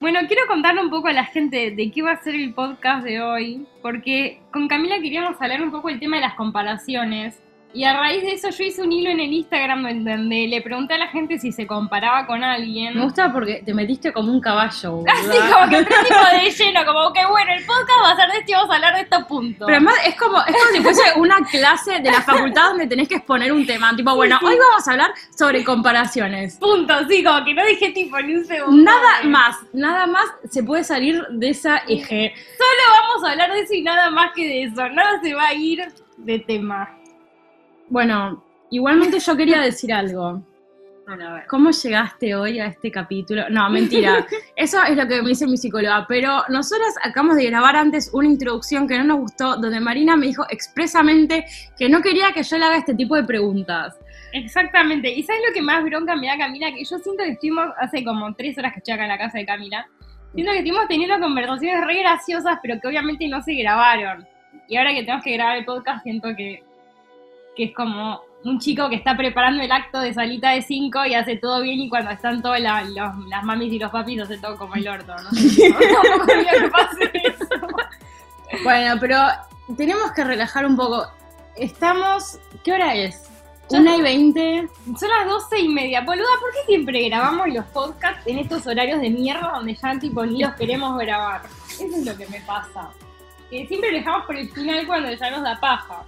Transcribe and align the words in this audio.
Bueno, 0.00 0.18
quiero 0.26 0.42
contarle 0.48 0.82
un 0.82 0.90
poco 0.90 1.08
a 1.08 1.12
la 1.12 1.24
gente 1.24 1.70
de 1.70 1.90
qué 1.90 2.02
va 2.02 2.10
a 2.12 2.22
ser 2.22 2.34
el 2.34 2.52
podcast 2.54 3.04
de 3.04 3.22
hoy, 3.22 3.66
porque 3.80 4.40
con 4.52 4.66
Camila 4.66 4.96
queríamos 5.00 5.40
hablar 5.40 5.62
un 5.62 5.70
poco 5.70 5.88
del 5.88 6.00
tema 6.00 6.16
de 6.16 6.22
las 6.22 6.34
comparaciones. 6.34 7.40
Y 7.74 7.84
a 7.84 7.96
raíz 7.98 8.22
de 8.22 8.32
eso 8.32 8.50
yo 8.50 8.64
hice 8.64 8.82
un 8.82 8.92
hilo 8.92 9.10
en 9.10 9.20
el 9.20 9.32
Instagram 9.32 10.04
donde 10.04 10.46
le 10.46 10.60
pregunté 10.60 10.94
a 10.94 10.98
la 10.98 11.08
gente 11.08 11.38
si 11.38 11.52
se 11.52 11.66
comparaba 11.66 12.26
con 12.26 12.44
alguien. 12.44 12.94
Me 12.94 13.04
gusta 13.04 13.32
porque 13.32 13.62
te 13.64 13.72
metiste 13.72 14.12
como 14.12 14.30
un 14.30 14.40
caballo. 14.40 15.02
Así 15.08 15.38
como 15.50 15.68
que 15.70 15.78
entré 15.78 15.96
tipo 16.04 16.42
de 16.42 16.50
lleno, 16.50 16.84
como 16.84 17.12
que 17.12 17.24
bueno, 17.26 17.52
el 17.52 17.64
podcast 17.64 18.04
va 18.04 18.10
a 18.10 18.16
ser 18.16 18.30
de 18.30 18.38
esto 18.38 18.52
y 18.52 18.54
vamos 18.54 18.70
a 18.70 18.74
hablar 18.74 18.94
de 18.94 19.00
estos 19.00 19.24
puntos. 19.24 19.66
Pero 19.66 19.76
además 19.76 19.94
es 20.06 20.14
como, 20.16 20.38
es 20.40 20.54
como 20.54 20.66
si 20.72 20.80
fuese 20.80 21.02
una 21.16 21.36
clase 21.50 22.00
de 22.00 22.10
la 22.10 22.20
facultad 22.20 22.68
donde 22.70 22.86
tenés 22.86 23.08
que 23.08 23.16
exponer 23.16 23.52
un 23.52 23.66
tema. 23.66 23.96
Tipo, 23.96 24.14
bueno, 24.14 24.38
hoy 24.42 24.56
vamos 24.58 24.86
a 24.86 24.90
hablar 24.90 25.12
sobre 25.36 25.64
comparaciones. 25.64 26.56
Punto, 26.56 26.94
sí, 27.08 27.24
como 27.24 27.42
que 27.44 27.54
no 27.54 27.64
dije 27.64 27.90
tipo 27.92 28.20
ni 28.20 28.34
un 28.34 28.44
segundo. 28.44 28.82
Nada 28.82 29.22
más, 29.24 29.56
nada 29.72 30.06
más 30.06 30.26
se 30.50 30.62
puede 30.62 30.84
salir 30.84 31.24
de 31.30 31.48
esa 31.48 31.78
eje. 31.88 32.34
Solo 32.58 33.00
vamos 33.00 33.24
a 33.24 33.32
hablar 33.32 33.52
de 33.52 33.60
eso 33.60 33.74
y 33.74 33.82
nada 33.82 34.10
más 34.10 34.32
que 34.34 34.44
de 34.44 34.64
eso. 34.64 34.88
Nada 34.90 35.20
se 35.22 35.34
va 35.34 35.46
a 35.48 35.54
ir 35.54 35.82
de 36.18 36.38
tema. 36.38 37.01
Bueno, 37.92 38.42
igualmente 38.70 39.18
yo 39.18 39.36
quería 39.36 39.60
decir 39.60 39.92
algo. 39.92 40.42
Bueno, 41.06 41.28
a 41.28 41.34
ver. 41.34 41.46
¿Cómo 41.46 41.70
llegaste 41.72 42.34
hoy 42.34 42.58
a 42.58 42.64
este 42.64 42.90
capítulo? 42.90 43.50
No, 43.50 43.68
mentira. 43.68 44.26
Eso 44.56 44.82
es 44.82 44.96
lo 44.96 45.06
que 45.06 45.20
me 45.20 45.28
dice 45.28 45.46
mi 45.46 45.58
psicóloga. 45.58 46.06
Pero 46.08 46.42
nosotras 46.48 46.94
acabamos 47.02 47.36
de 47.36 47.44
grabar 47.44 47.76
antes 47.76 48.08
una 48.14 48.28
introducción 48.28 48.88
que 48.88 48.96
no 48.96 49.04
nos 49.04 49.18
gustó, 49.18 49.56
donde 49.58 49.78
Marina 49.78 50.16
me 50.16 50.28
dijo 50.28 50.46
expresamente 50.48 51.44
que 51.78 51.90
no 51.90 52.00
quería 52.00 52.32
que 52.32 52.42
yo 52.42 52.56
le 52.56 52.64
haga 52.64 52.78
este 52.78 52.94
tipo 52.94 53.14
de 53.14 53.24
preguntas. 53.24 53.94
Exactamente. 54.32 55.12
¿Y 55.12 55.22
sabes 55.24 55.42
lo 55.46 55.52
que 55.52 55.60
más 55.60 55.84
bronca 55.84 56.16
me 56.16 56.28
da 56.28 56.38
Camila? 56.38 56.72
Que 56.72 56.84
yo 56.86 56.98
siento 56.98 57.24
que 57.24 57.32
estuvimos 57.32 57.66
hace 57.78 58.02
como 58.02 58.32
tres 58.34 58.56
horas 58.56 58.72
que 58.72 58.78
estoy 58.78 58.94
acá 58.94 59.02
en 59.02 59.10
la 59.10 59.18
casa 59.18 59.36
de 59.36 59.44
Camila. 59.44 59.86
Siento 60.34 60.52
que 60.52 60.58
estuvimos 60.60 60.88
teniendo 60.88 61.20
conversaciones 61.20 61.84
re 61.84 61.98
graciosas, 61.98 62.58
pero 62.62 62.80
que 62.80 62.88
obviamente 62.88 63.28
no 63.28 63.42
se 63.42 63.52
grabaron. 63.52 64.26
Y 64.66 64.78
ahora 64.78 64.94
que 64.94 65.02
tenemos 65.02 65.22
que 65.22 65.34
grabar 65.34 65.58
el 65.58 65.66
podcast, 65.66 66.02
siento 66.04 66.34
que, 66.34 66.62
que 67.56 67.64
es 67.64 67.74
como 67.74 68.22
un 68.44 68.58
chico 68.58 68.88
que 68.88 68.96
está 68.96 69.16
preparando 69.16 69.62
el 69.62 69.70
acto 69.70 70.00
de 70.00 70.12
salita 70.12 70.50
de 70.50 70.62
cinco 70.62 71.04
y 71.06 71.14
hace 71.14 71.36
todo 71.36 71.62
bien 71.62 71.78
y 71.78 71.88
cuando 71.88 72.10
están 72.10 72.42
todas 72.42 72.60
la- 72.60 72.82
las 72.84 73.44
mamis 73.44 73.72
y 73.72 73.78
los 73.78 73.90
papis 73.90 74.20
hace 74.20 74.38
todo 74.38 74.56
como 74.56 74.74
el 74.74 74.88
orto, 74.88 75.14
¿no? 75.14 75.30
sé, 75.38 75.68
¿no? 75.70 75.78
Tampoco 75.78 76.26
quería 76.26 76.50
que 76.52 76.68
pase 76.70 77.12
eso. 77.24 77.66
Bueno, 78.64 78.96
pero 79.00 79.18
tenemos 79.76 80.10
que 80.12 80.24
relajar 80.24 80.66
un 80.66 80.76
poco. 80.76 81.06
Estamos. 81.56 82.38
¿Qué 82.64 82.72
hora 82.72 82.94
es? 82.94 83.28
Una 83.70 83.96
y 83.96 84.02
veinte. 84.02 84.68
Son 84.98 85.08
las 85.08 85.26
doce 85.26 85.60
y 85.60 85.68
media. 85.68 86.02
Boluda, 86.02 86.26
¿por 86.40 86.50
qué 86.52 86.58
siempre 86.66 87.08
grabamos 87.08 87.48
los 87.48 87.64
podcasts 87.66 88.26
en 88.26 88.38
estos 88.38 88.66
horarios 88.66 89.00
de 89.00 89.08
mierda 89.10 89.52
donde 89.54 89.74
ya 89.74 89.98
tipo 89.98 90.26
ni 90.26 90.42
los 90.42 90.52
queremos 90.54 90.98
grabar? 90.98 91.42
Eso 91.68 91.84
es 91.96 92.04
lo 92.04 92.16
que 92.16 92.26
me 92.26 92.40
pasa. 92.40 92.90
Que 93.50 93.66
siempre 93.66 93.92
lo 93.92 93.98
dejamos 93.98 94.26
por 94.26 94.36
el 94.36 94.50
final 94.50 94.86
cuando 94.86 95.10
ya 95.12 95.30
nos 95.30 95.42
da 95.42 95.58
paja. 95.60 96.02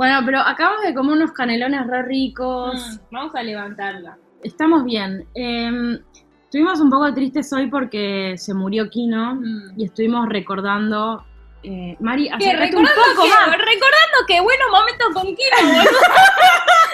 Bueno, 0.00 0.20
pero 0.24 0.40
acabamos 0.40 0.80
de 0.82 0.94
comer 0.94 1.12
unos 1.14 1.32
canelones 1.32 1.86
re 1.86 2.00
ricos. 2.04 2.74
Mm, 2.74 3.14
vamos 3.14 3.34
a 3.34 3.42
levantarla. 3.42 4.16
Estamos 4.42 4.82
bien. 4.86 5.26
Eh, 5.34 5.98
estuvimos 6.44 6.80
un 6.80 6.88
poco 6.88 7.12
tristes 7.12 7.52
hoy 7.52 7.66
porque 7.66 8.32
se 8.38 8.54
murió 8.54 8.88
Kino 8.88 9.34
Mm. 9.34 9.78
y 9.78 9.84
estuvimos 9.84 10.26
recordando. 10.26 11.22
eh, 11.62 11.98
Mari, 12.00 12.30
Que 12.30 12.34
acércate 12.46 12.74
un 12.76 12.86
recordando, 12.86 13.14
poco 13.14 13.22
que, 13.24 13.28
más. 13.28 13.46
recordando 13.48 14.18
que 14.26 14.40
buenos 14.40 14.68
momentos 14.70 15.08
con 15.12 15.24
Kino, 15.26 15.56
boludo. 15.84 16.00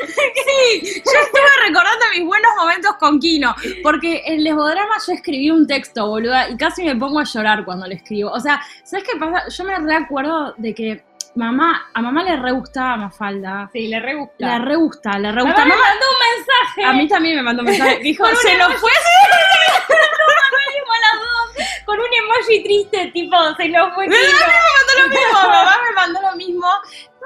Sí, 0.08 0.82
yo 0.82 1.20
estuve 1.22 1.68
recordando 1.68 2.04
mis 2.16 2.24
buenos 2.26 2.50
momentos 2.58 2.92
con 2.98 3.20
Kino, 3.20 3.54
porque 3.84 4.22
en 4.26 4.42
Lesbodrama 4.42 4.96
yo 5.06 5.12
escribí 5.12 5.50
un 5.52 5.68
texto, 5.68 6.08
boluda, 6.08 6.50
y 6.50 6.56
casi 6.56 6.82
me 6.84 6.96
pongo 6.96 7.20
a 7.20 7.24
llorar 7.24 7.64
cuando 7.64 7.86
lo 7.86 7.94
escribo. 7.94 8.30
O 8.32 8.40
sea, 8.40 8.60
¿sabes 8.82 9.06
qué 9.08 9.16
pasa? 9.16 9.48
Yo 9.48 9.62
me 9.62 9.78
recuerdo 9.78 10.52
de 10.58 10.74
que 10.74 11.04
mamá, 11.36 11.86
a 11.94 12.02
mamá 12.02 12.22
le 12.22 12.36
re 12.36 12.50
gustaba 12.52 12.96
Mafalda. 12.96 13.68
Sí, 13.72 13.86
le 13.88 14.00
re 14.00 14.14
gusta. 14.14 14.34
Le 14.58 14.58
re 14.64 14.76
gusta, 14.76 15.18
le 15.18 15.30
re 15.32 15.36
Mamá 15.42 15.50
gusta. 15.50 15.64
me 15.64 15.70
Mamá, 15.70 15.82
mandó 15.88 16.06
un 16.10 16.36
mensaje. 16.36 16.84
a 16.84 16.92
mí 16.94 17.08
también 17.08 17.36
me 17.36 17.42
mandó 17.42 17.62
un 17.62 17.68
mensaje. 17.68 17.98
Dijo, 18.02 18.26
se 18.36 18.56
nos 18.58 18.74
fue. 18.74 18.90
Fuimos 19.86 20.96
las 21.00 21.20
dos 21.20 21.66
con 21.84 21.98
un 21.98 22.06
emoji 22.06 22.62
triste, 22.64 23.10
tipo, 23.12 23.36
se 23.56 23.68
nos 23.68 23.94
fue 23.94 24.06
Kino. 24.08 24.16
mandó 24.18 25.02
lo 25.02 25.08
mismo, 25.14 25.48
mamá 25.48 25.76
me 25.84 25.92
mandó 25.94 26.20
lo 26.30 26.36
mismo. 26.36 26.66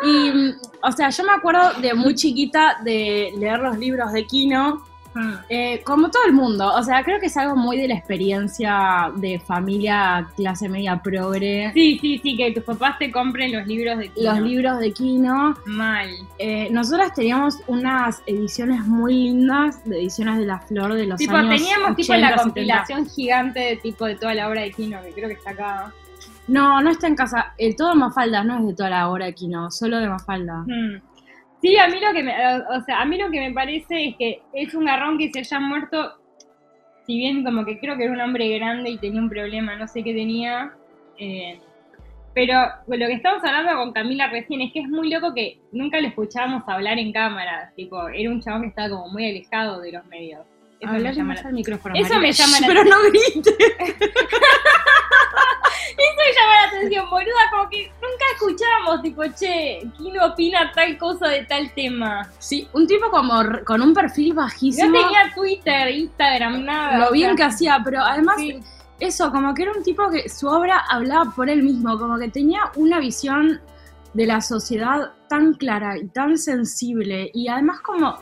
Y, 0.02 0.54
o 0.82 0.92
sea, 0.92 1.10
yo 1.10 1.24
me 1.24 1.32
acuerdo 1.32 1.72
de 1.80 1.94
muy 1.94 2.14
chiquita 2.14 2.78
de 2.82 3.32
leer 3.38 3.58
los 3.58 3.76
libros 3.78 4.12
de 4.12 4.26
Kino, 4.26 4.86
Mm. 5.12 5.32
eh, 5.48 5.82
como 5.84 6.10
todo 6.10 6.24
el 6.26 6.32
mundo. 6.32 6.72
O 6.74 6.82
sea, 6.82 7.02
creo 7.02 7.18
que 7.18 7.26
es 7.26 7.36
algo 7.36 7.56
muy 7.56 7.76
de 7.76 7.88
la 7.88 7.94
experiencia 7.94 9.10
de 9.16 9.40
familia 9.40 10.28
clase 10.36 10.68
media 10.68 11.00
progre. 11.02 11.72
Sí, 11.74 11.98
sí, 12.00 12.20
sí, 12.22 12.36
que 12.36 12.52
tus 12.52 12.62
papás 12.64 12.98
te 12.98 13.10
compren 13.10 13.52
los 13.52 13.66
libros 13.66 13.98
de 13.98 14.08
Kino. 14.08 14.32
Los 14.32 14.40
libros 14.42 14.78
de 14.78 14.92
Kino. 14.92 15.56
Mal. 15.66 16.08
Eh, 16.38 16.68
nosotras 16.70 17.12
teníamos 17.14 17.58
unas 17.66 18.22
ediciones 18.26 18.86
muy 18.86 19.14
lindas 19.14 19.84
de 19.84 19.98
ediciones 19.98 20.38
de 20.38 20.46
la 20.46 20.60
flor 20.60 20.94
de 20.94 21.06
los 21.06 21.18
Tipo, 21.18 21.34
años 21.34 21.56
teníamos 21.56 21.96
tipo 21.96 22.12
80, 22.12 22.20
la 22.20 22.28
70. 22.36 22.42
compilación 22.42 23.06
gigante 23.08 23.60
de 23.60 23.76
tipo 23.76 24.06
de 24.06 24.14
toda 24.14 24.34
la 24.34 24.48
obra 24.48 24.62
de 24.62 24.70
Kino, 24.70 25.02
que 25.02 25.12
creo 25.12 25.28
que 25.28 25.34
está 25.34 25.50
acá. 25.50 25.92
No, 26.46 26.80
no 26.80 26.90
está 26.90 27.06
en 27.06 27.14
casa. 27.14 27.54
El 27.58 27.76
todo 27.76 27.94
Mafalda 27.94 28.42
no 28.42 28.58
es 28.58 28.66
de 28.66 28.74
toda 28.74 28.90
la 28.90 29.08
obra 29.08 29.26
de 29.26 29.34
Kino, 29.34 29.70
solo 29.70 29.98
de 29.98 30.08
Mafalda. 30.08 30.64
Hmm. 30.66 31.00
Sí, 31.60 31.76
a 31.76 31.88
mí 31.88 32.00
lo 32.00 32.12
que 32.12 32.22
me, 32.22 32.32
o 32.32 32.80
sea, 32.86 33.02
a 33.02 33.04
mí 33.04 33.18
lo 33.18 33.30
que 33.30 33.40
me 33.40 33.52
parece 33.52 34.08
es 34.08 34.16
que 34.16 34.42
es 34.52 34.74
un 34.74 34.86
garrón 34.86 35.18
que 35.18 35.30
se 35.30 35.40
haya 35.40 35.60
muerto, 35.60 36.14
si 37.06 37.18
bien 37.18 37.44
como 37.44 37.64
que 37.66 37.78
creo 37.78 37.96
que 37.96 38.04
era 38.04 38.12
un 38.12 38.20
hombre 38.20 38.48
grande 38.56 38.90
y 38.90 38.98
tenía 38.98 39.20
un 39.20 39.28
problema, 39.28 39.76
no 39.76 39.86
sé 39.86 40.02
qué 40.02 40.14
tenía, 40.14 40.72
eh, 41.18 41.60
pero 42.34 42.54
lo 42.86 43.06
que 43.06 43.12
estamos 43.12 43.44
hablando 43.44 43.74
con 43.74 43.92
Camila 43.92 44.28
recién 44.28 44.62
es 44.62 44.72
que 44.72 44.80
es 44.80 44.88
muy 44.88 45.10
loco 45.10 45.34
que 45.34 45.58
nunca 45.72 46.00
lo 46.00 46.08
escuchábamos 46.08 46.62
hablar 46.66 46.98
en 46.98 47.12
cámara, 47.12 47.72
tipo, 47.76 48.08
era 48.08 48.30
un 48.30 48.40
chabón 48.40 48.62
que 48.62 48.68
estaba 48.68 48.88
como 48.88 49.08
muy 49.08 49.28
alejado 49.28 49.80
de 49.80 49.92
los 49.92 50.06
medios. 50.06 50.46
Eso 50.80 50.92
me 50.92 51.12
llama 51.12 51.34
la 51.34 51.40
al 51.42 51.52
micrófono. 51.52 51.94
Eso 51.94 52.14
María. 52.14 52.20
me 52.20 52.32
llama 52.32 52.60
la 52.60 52.66
Pero 52.66 52.84
no 52.84 52.96
grites. 53.10 53.54
Eso 55.90 56.16
me 56.16 56.32
llama 56.34 56.54
la 56.54 56.68
atención, 56.68 57.10
boluda, 57.10 57.50
como 57.50 57.68
que 57.68 57.92
nunca 58.00 58.24
escuchábamos, 58.34 59.02
tipo, 59.02 59.22
che, 59.38 59.80
Kino 59.98 60.24
opina 60.24 60.72
tal 60.72 60.96
cosa 60.96 61.28
de 61.28 61.44
tal 61.44 61.72
tema. 61.74 62.26
Sí, 62.38 62.66
un 62.72 62.86
tipo 62.86 63.10
como 63.10 63.42
con 63.66 63.82
un 63.82 63.92
perfil 63.92 64.32
bajísimo. 64.32 64.88
No 64.88 65.00
tenía 65.00 65.34
Twitter, 65.34 65.90
Instagram, 65.90 66.64
nada. 66.64 66.98
lo 66.98 67.08
o 67.08 67.12
bien 67.12 67.30
sea, 67.30 67.36
que 67.36 67.42
hacía, 67.42 67.80
pero 67.84 68.02
además 68.02 68.36
sí. 68.38 68.60
eso, 68.98 69.30
como 69.30 69.52
que 69.52 69.62
era 69.62 69.72
un 69.72 69.82
tipo 69.82 70.08
que 70.10 70.28
su 70.28 70.48
obra 70.48 70.78
hablaba 70.88 71.30
por 71.36 71.50
él 71.50 71.62
mismo, 71.62 71.98
como 71.98 72.18
que 72.18 72.28
tenía 72.28 72.70
una 72.76 72.98
visión 72.98 73.60
de 74.14 74.26
la 74.26 74.40
sociedad 74.40 75.12
tan 75.28 75.54
clara 75.54 75.98
y 75.98 76.08
tan 76.08 76.36
sensible 76.38 77.30
y 77.32 77.48
además 77.48 77.80
como 77.80 78.18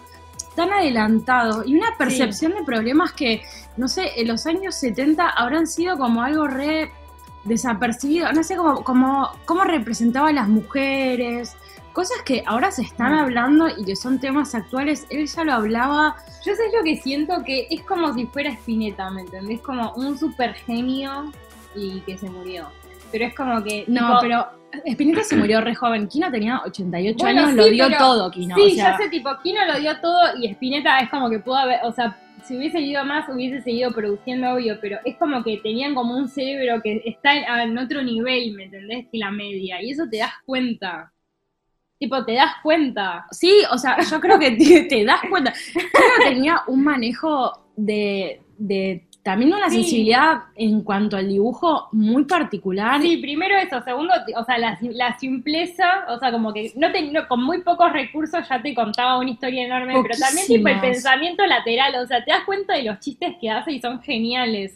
tan 0.58 0.72
adelantado 0.72 1.62
y 1.64 1.76
una 1.76 1.96
percepción 1.96 2.52
de 2.52 2.64
problemas 2.64 3.12
que, 3.12 3.42
no 3.76 3.86
sé, 3.86 4.10
en 4.20 4.26
los 4.26 4.44
años 4.44 4.74
70 4.74 5.28
habrán 5.28 5.68
sido 5.68 5.96
como 5.96 6.20
algo 6.20 6.48
re 6.48 6.90
desapercibido, 7.44 8.32
no 8.32 8.42
sé, 8.42 8.56
como, 8.56 8.82
como 8.82 9.30
cómo 9.44 9.62
representaba 9.62 10.30
a 10.30 10.32
las 10.32 10.48
mujeres, 10.48 11.54
cosas 11.92 12.18
que 12.24 12.42
ahora 12.44 12.72
se 12.72 12.82
están 12.82 13.12
Mm. 13.12 13.18
hablando 13.18 13.68
y 13.68 13.84
que 13.84 13.94
son 13.94 14.18
temas 14.18 14.52
actuales, 14.56 15.06
él 15.10 15.28
ya 15.28 15.44
lo 15.44 15.52
hablaba 15.52 16.16
Yo 16.44 16.54
sé 16.54 16.62
lo 16.76 16.82
que 16.82 16.96
siento 16.96 17.44
que 17.44 17.68
es 17.70 17.82
como 17.82 18.12
si 18.14 18.26
fuera 18.26 18.50
Spinetta, 18.50 19.10
¿me 19.10 19.20
entendés? 19.22 19.60
Como 19.60 19.92
un 19.94 20.18
super 20.18 20.54
genio 20.54 21.32
y 21.74 22.00
que 22.00 22.18
se 22.18 22.28
murió. 22.30 22.66
Pero 23.12 23.24
es 23.26 23.34
como 23.34 23.62
que. 23.62 23.84
No, 23.88 24.18
tipo, 24.18 24.18
pero 24.20 24.46
Spinetta 24.84 25.22
se 25.24 25.36
murió 25.36 25.60
re 25.60 25.74
joven. 25.74 26.08
Kino 26.08 26.30
tenía 26.30 26.60
88 26.64 27.16
Bueno, 27.18 27.40
años, 27.40 27.50
sí, 27.52 27.56
lo 27.56 27.66
dio 27.70 27.86
pero- 27.86 27.98
todo, 27.98 28.30
Kino. 28.30 28.54
Sí, 28.56 28.62
o 28.62 28.68
sea, 28.70 28.90
ya 28.92 28.96
sé, 28.98 29.08
tipo, 29.08 29.30
Kino 29.42 29.64
lo 29.66 29.78
dio 29.78 29.98
todo 30.00 30.36
y 30.40 30.46
Spinetta 30.48 30.98
es 31.00 31.08
como 31.10 31.30
que 31.30 31.38
pudo 31.38 31.56
haber. 31.56 31.80
O 31.84 31.92
sea, 31.92 32.16
si 32.44 32.56
hubiese 32.56 32.80
ido 32.80 33.04
más, 33.04 33.28
hubiese 33.28 33.60
seguido 33.62 33.90
produciendo, 33.92 34.52
obvio, 34.54 34.78
pero 34.80 34.98
es 35.04 35.16
como 35.16 35.42
que 35.42 35.58
tenían 35.58 35.94
como 35.94 36.16
un 36.16 36.28
cerebro 36.28 36.80
que 36.82 37.02
está 37.04 37.34
en, 37.34 37.70
en 37.70 37.78
otro 37.78 38.02
nivel, 38.02 38.52
¿me 38.54 38.64
entendés? 38.64 39.06
Que 39.10 39.18
la 39.18 39.30
media. 39.30 39.82
Y 39.82 39.90
eso 39.90 40.04
te 40.10 40.18
das 40.18 40.32
cuenta. 40.46 41.12
Tipo, 41.98 42.24
te 42.24 42.34
das 42.34 42.52
cuenta. 42.62 43.26
Sí, 43.32 43.52
o 43.72 43.76
sea, 43.78 43.96
yo 44.08 44.20
creo 44.20 44.38
que 44.38 44.52
te, 44.52 44.82
te 44.88 45.04
das 45.04 45.20
cuenta. 45.28 45.52
Kino 45.72 46.28
tenía 46.30 46.60
un 46.68 46.84
manejo 46.84 47.66
de, 47.76 48.40
de 48.56 49.07
también 49.28 49.52
una 49.52 49.68
Sí. 49.68 49.82
sensibilidad 49.82 50.44
en 50.56 50.80
cuanto 50.82 51.18
al 51.18 51.28
dibujo 51.28 51.88
muy 51.92 52.24
particular. 52.24 53.02
Sí, 53.02 53.18
primero 53.18 53.56
eso, 53.58 53.82
segundo, 53.82 54.14
o 54.36 54.44
sea, 54.44 54.56
la, 54.56 54.78
la 54.80 55.18
simpleza, 55.18 55.84
o 56.08 56.18
sea, 56.18 56.32
como 56.32 56.54
que 56.54 56.72
no 56.76 56.90
te- 56.90 57.10
no- 57.12 57.28
con 57.28 57.42
muy 57.44 57.60
pocos 57.62 57.92
recursos 57.92 58.48
ya 58.48 58.62
te 58.62 58.74
contaba 58.74 59.18
una 59.18 59.28
historia 59.30 59.66
enorme, 59.66 59.94
pero 60.02 60.18
también 60.18 60.46
tipo 60.46 60.66
el 60.68 60.80
pensamiento 60.80 61.44
lateral, 61.44 61.94
o 62.02 62.06
sea, 62.06 62.24
te 62.24 62.30
das 62.30 62.44
cuenta 62.46 62.72
de 62.72 62.84
los 62.84 62.98
chistes 63.00 63.34
que 63.38 63.50
hace 63.50 63.72
y 63.72 63.80
son 63.80 64.00
geniales. 64.00 64.72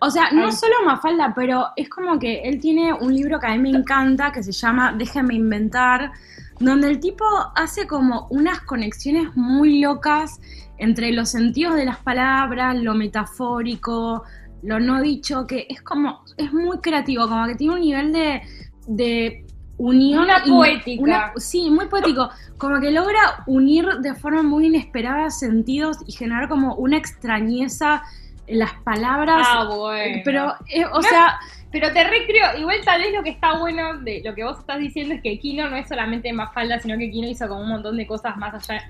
O 0.00 0.10
sea, 0.10 0.30
no 0.32 0.46
Ay. 0.46 0.52
solo 0.52 0.74
Mafalda, 0.84 1.32
pero 1.34 1.66
es 1.76 1.88
como 1.88 2.18
que 2.18 2.42
él 2.42 2.60
tiene 2.60 2.92
un 2.92 3.14
libro 3.14 3.38
que 3.38 3.46
a 3.46 3.50
mí 3.56 3.58
me 3.58 3.70
encanta 3.78 4.32
que 4.32 4.42
se 4.42 4.52
llama 4.52 4.92
Déjame 4.96 5.34
inventar, 5.34 6.10
donde 6.58 6.88
el 6.88 6.98
tipo 7.00 7.24
hace 7.54 7.86
como 7.86 8.26
unas 8.30 8.60
conexiones 8.62 9.34
muy 9.36 9.80
locas 9.80 10.40
entre 10.78 11.12
los 11.12 11.30
sentidos 11.30 11.74
de 11.76 11.84
las 11.84 11.98
palabras, 11.98 12.76
lo 12.76 12.94
metafórico, 12.94 14.24
lo 14.62 14.80
no 14.80 15.00
dicho, 15.02 15.46
que 15.46 15.66
es 15.68 15.82
como, 15.82 16.22
es 16.36 16.52
muy 16.52 16.78
creativo, 16.78 17.28
como 17.28 17.46
que 17.46 17.54
tiene 17.54 17.74
un 17.74 17.80
nivel 17.80 18.12
de, 18.12 18.42
de 18.86 19.44
unión. 19.76 20.24
Una 20.24 20.42
poética. 20.42 21.02
una- 21.02 21.32
sí, 21.36 21.70
muy 21.70 21.86
poético. 21.86 22.30
Como 22.58 22.80
que 22.80 22.90
logra 22.90 23.42
unir 23.46 23.86
de 24.00 24.14
forma 24.14 24.42
muy 24.42 24.66
inesperada 24.66 25.30
sentidos 25.30 25.98
y 26.06 26.12
generar 26.12 26.48
como 26.48 26.74
una 26.76 26.96
extrañeza 26.96 28.02
en 28.46 28.58
las 28.58 28.72
palabras. 28.84 29.46
Ah, 29.48 29.64
bueno. 29.74 30.22
Pero, 30.24 30.54
eh, 30.68 30.84
o 30.86 30.96
No, 30.96 31.02
sea, 31.02 31.38
Pero 31.72 31.92
te 31.92 32.04
recreo, 32.04 32.56
igual 32.58 32.76
tal 32.84 33.00
vez 33.00 33.12
lo 33.12 33.22
que 33.24 33.30
está 33.30 33.58
bueno 33.58 33.98
de 33.98 34.22
lo 34.24 34.32
que 34.34 34.44
vos 34.44 34.58
estás 34.60 34.78
diciendo 34.78 35.14
es 35.14 35.22
que 35.22 35.38
Kino 35.40 35.68
no 35.68 35.76
es 35.76 35.88
solamente 35.88 36.32
Mafalda, 36.32 36.78
sino 36.78 36.96
que 36.96 37.10
Kino 37.10 37.26
hizo 37.28 37.48
como 37.48 37.62
un 37.62 37.68
montón 37.68 37.96
de 37.96 38.06
cosas 38.06 38.36
más 38.36 38.54
allá. 38.54 38.84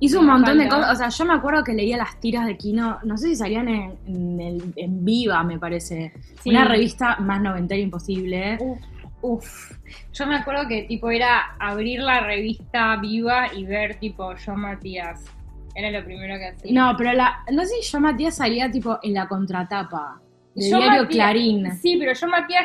Hizo 0.00 0.20
un 0.20 0.26
montón 0.26 0.58
de 0.58 0.68
cosas. 0.68 0.92
O 0.92 0.96
sea, 0.96 1.08
yo 1.10 1.24
me 1.24 1.34
acuerdo 1.34 1.62
que 1.62 1.72
leía 1.74 1.96
las 1.96 2.18
tiras 2.20 2.46
de 2.46 2.56
Kino, 2.56 2.98
no 3.04 3.16
sé 3.16 3.28
si 3.28 3.36
salían 3.36 3.68
en, 3.68 3.96
en, 4.06 4.40
el- 4.40 4.72
en 4.76 5.04
Viva, 5.04 5.42
me 5.44 5.58
parece. 5.58 6.12
Sí. 6.42 6.50
Una 6.50 6.64
revista 6.64 7.16
más 7.20 7.40
noventera 7.40 7.80
imposible. 7.80 8.58
Uf, 8.60 8.78
uf. 9.22 9.72
Yo 10.12 10.26
me 10.26 10.36
acuerdo 10.36 10.66
que 10.68 10.82
tipo 10.82 11.10
era 11.10 11.54
abrir 11.58 12.00
la 12.00 12.20
revista 12.20 12.96
viva 12.96 13.52
y 13.54 13.64
ver 13.64 13.96
tipo 14.00 14.34
yo 14.36 14.54
Matías. 14.56 15.24
Era 15.74 15.90
lo 15.90 16.04
primero 16.04 16.36
que 16.36 16.48
hacía. 16.48 16.72
No, 16.72 16.96
pero 16.96 17.12
la, 17.12 17.44
no 17.52 17.62
sé 17.62 17.74
si 17.80 17.90
yo 17.92 18.00
Matías 18.00 18.36
salía 18.36 18.70
tipo 18.70 18.98
en 19.02 19.14
la 19.14 19.28
contratapa. 19.28 20.20
De 20.54 20.68
Yo 20.68 20.78
diario 20.78 21.02
Matías- 21.02 21.08
Clarín 21.14 21.72
Sí, 21.76 21.96
pero 21.98 22.12
yo 22.12 22.26
Matías. 22.26 22.64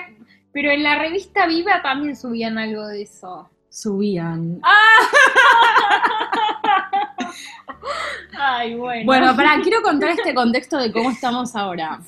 Pero 0.52 0.72
en 0.72 0.82
la 0.84 0.98
revista 0.98 1.46
viva 1.48 1.82
también 1.84 2.16
subían 2.16 2.58
algo 2.58 2.88
de 2.88 3.02
eso. 3.04 3.50
subían. 3.70 4.60
Ay, 8.38 8.76
bueno. 8.76 9.06
Bueno, 9.06 9.36
pará, 9.36 9.60
quiero 9.62 9.82
contar 9.82 10.10
este 10.12 10.34
contexto 10.34 10.78
de 10.78 10.92
cómo 10.92 11.10
estamos 11.12 11.56
ahora. 11.56 12.00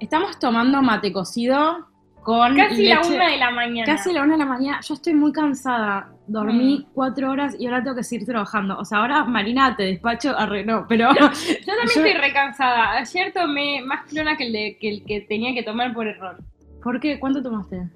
Estamos 0.00 0.38
tomando 0.38 0.80
mate 0.82 1.12
cocido 1.12 1.86
con 2.22 2.54
Casi 2.56 2.86
la 2.88 3.00
una 3.00 3.30
de 3.30 3.36
la 3.38 3.50
mañana. 3.50 3.86
Casi 3.96 4.12
la 4.12 4.22
una 4.22 4.34
de 4.34 4.38
la 4.38 4.46
mañana. 4.46 4.80
Yo 4.80 4.94
estoy 4.94 5.14
muy 5.14 5.32
cansada. 5.32 6.12
Dormí 6.26 6.78
Mm. 6.86 6.92
cuatro 6.92 7.30
horas 7.30 7.56
y 7.58 7.66
ahora 7.66 7.82
tengo 7.82 7.96
que 7.96 8.04
seguir 8.04 8.26
trabajando. 8.26 8.76
O 8.78 8.84
sea, 8.84 8.98
ahora 8.98 9.24
Marina 9.24 9.74
te 9.76 9.84
despacho, 9.84 10.38
arre, 10.38 10.64
no, 10.64 10.86
pero 10.86 11.08
Yo 11.14 11.16
también 11.30 11.32
Yo- 11.66 11.82
estoy 11.84 12.12
recansada. 12.14 12.98
Ayer 12.98 13.32
tomé 13.32 13.82
más 13.82 14.04
clona 14.06 14.36
que 14.36 14.46
el, 14.46 14.52
de- 14.52 14.78
que 14.80 14.88
el 14.90 15.04
que 15.04 15.20
tenía 15.22 15.54
que 15.54 15.62
tomar 15.62 15.92
por 15.94 16.06
error. 16.06 16.36
¿por 16.82 17.00
qué? 17.00 17.18
¿Cuánto 17.18 17.42
tomaste? 17.42 17.88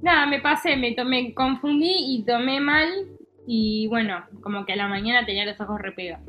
Nada, 0.00 0.26
me 0.26 0.40
pasé, 0.40 0.76
me 0.76 0.92
tomé, 0.92 1.32
confundí 1.34 1.92
y 2.14 2.24
tomé 2.24 2.60
mal. 2.60 2.88
Y 3.46 3.88
bueno, 3.88 4.22
como 4.42 4.64
que 4.64 4.74
a 4.74 4.76
la 4.76 4.86
mañana 4.86 5.24
tenía 5.26 5.44
los 5.44 5.60
ojos 5.60 5.80
repega- 5.80 6.20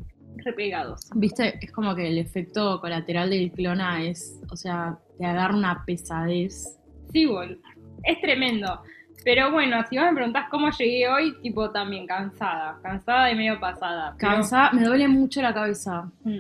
repegados. 0.43 1.09
Viste, 1.15 1.57
es 1.63 1.71
como 1.71 1.95
que 1.95 2.07
el 2.07 2.17
efecto 2.17 2.79
colateral 2.81 3.29
del 3.29 3.51
clona 3.51 4.03
es, 4.03 4.39
o 4.49 4.55
sea, 4.55 4.97
te 5.17 5.25
agarra 5.25 5.55
una 5.55 5.83
pesadez. 5.85 6.77
Sí, 7.11 7.25
bol. 7.25 7.59
Es 8.03 8.19
tremendo. 8.21 8.81
Pero 9.23 9.51
bueno, 9.51 9.77
si 9.89 9.97
vos 9.97 10.05
me 10.07 10.13
preguntás 10.15 10.49
cómo 10.49 10.69
llegué 10.71 11.07
hoy, 11.07 11.33
tipo 11.41 11.69
también 11.71 12.05
cansada. 12.05 12.77
Cansada 12.83 13.31
y 13.31 13.35
medio 13.35 13.59
pasada. 13.59 14.15
Pero- 14.17 14.33
Cansada, 14.33 14.71
me 14.73 14.83
duele 14.83 15.07
mucho 15.07 15.41
la 15.41 15.53
cabeza. 15.53 16.11
Mm. 16.23 16.39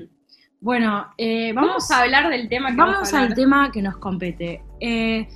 Bueno, 0.59 1.07
eh, 1.17 1.51
Vamos, 1.53 1.69
vamos 1.69 1.91
a 1.91 2.01
hablar 2.03 2.29
del 2.29 2.47
tema 2.49 2.71
que 2.71 2.75
Vamos 2.77 2.95
vamos 2.95 3.13
a 3.13 3.19
al 3.21 3.33
tema 3.33 3.71
que 3.71 3.81
nos 3.81 3.97
compete. 3.97 4.61
Eh, 4.79 5.27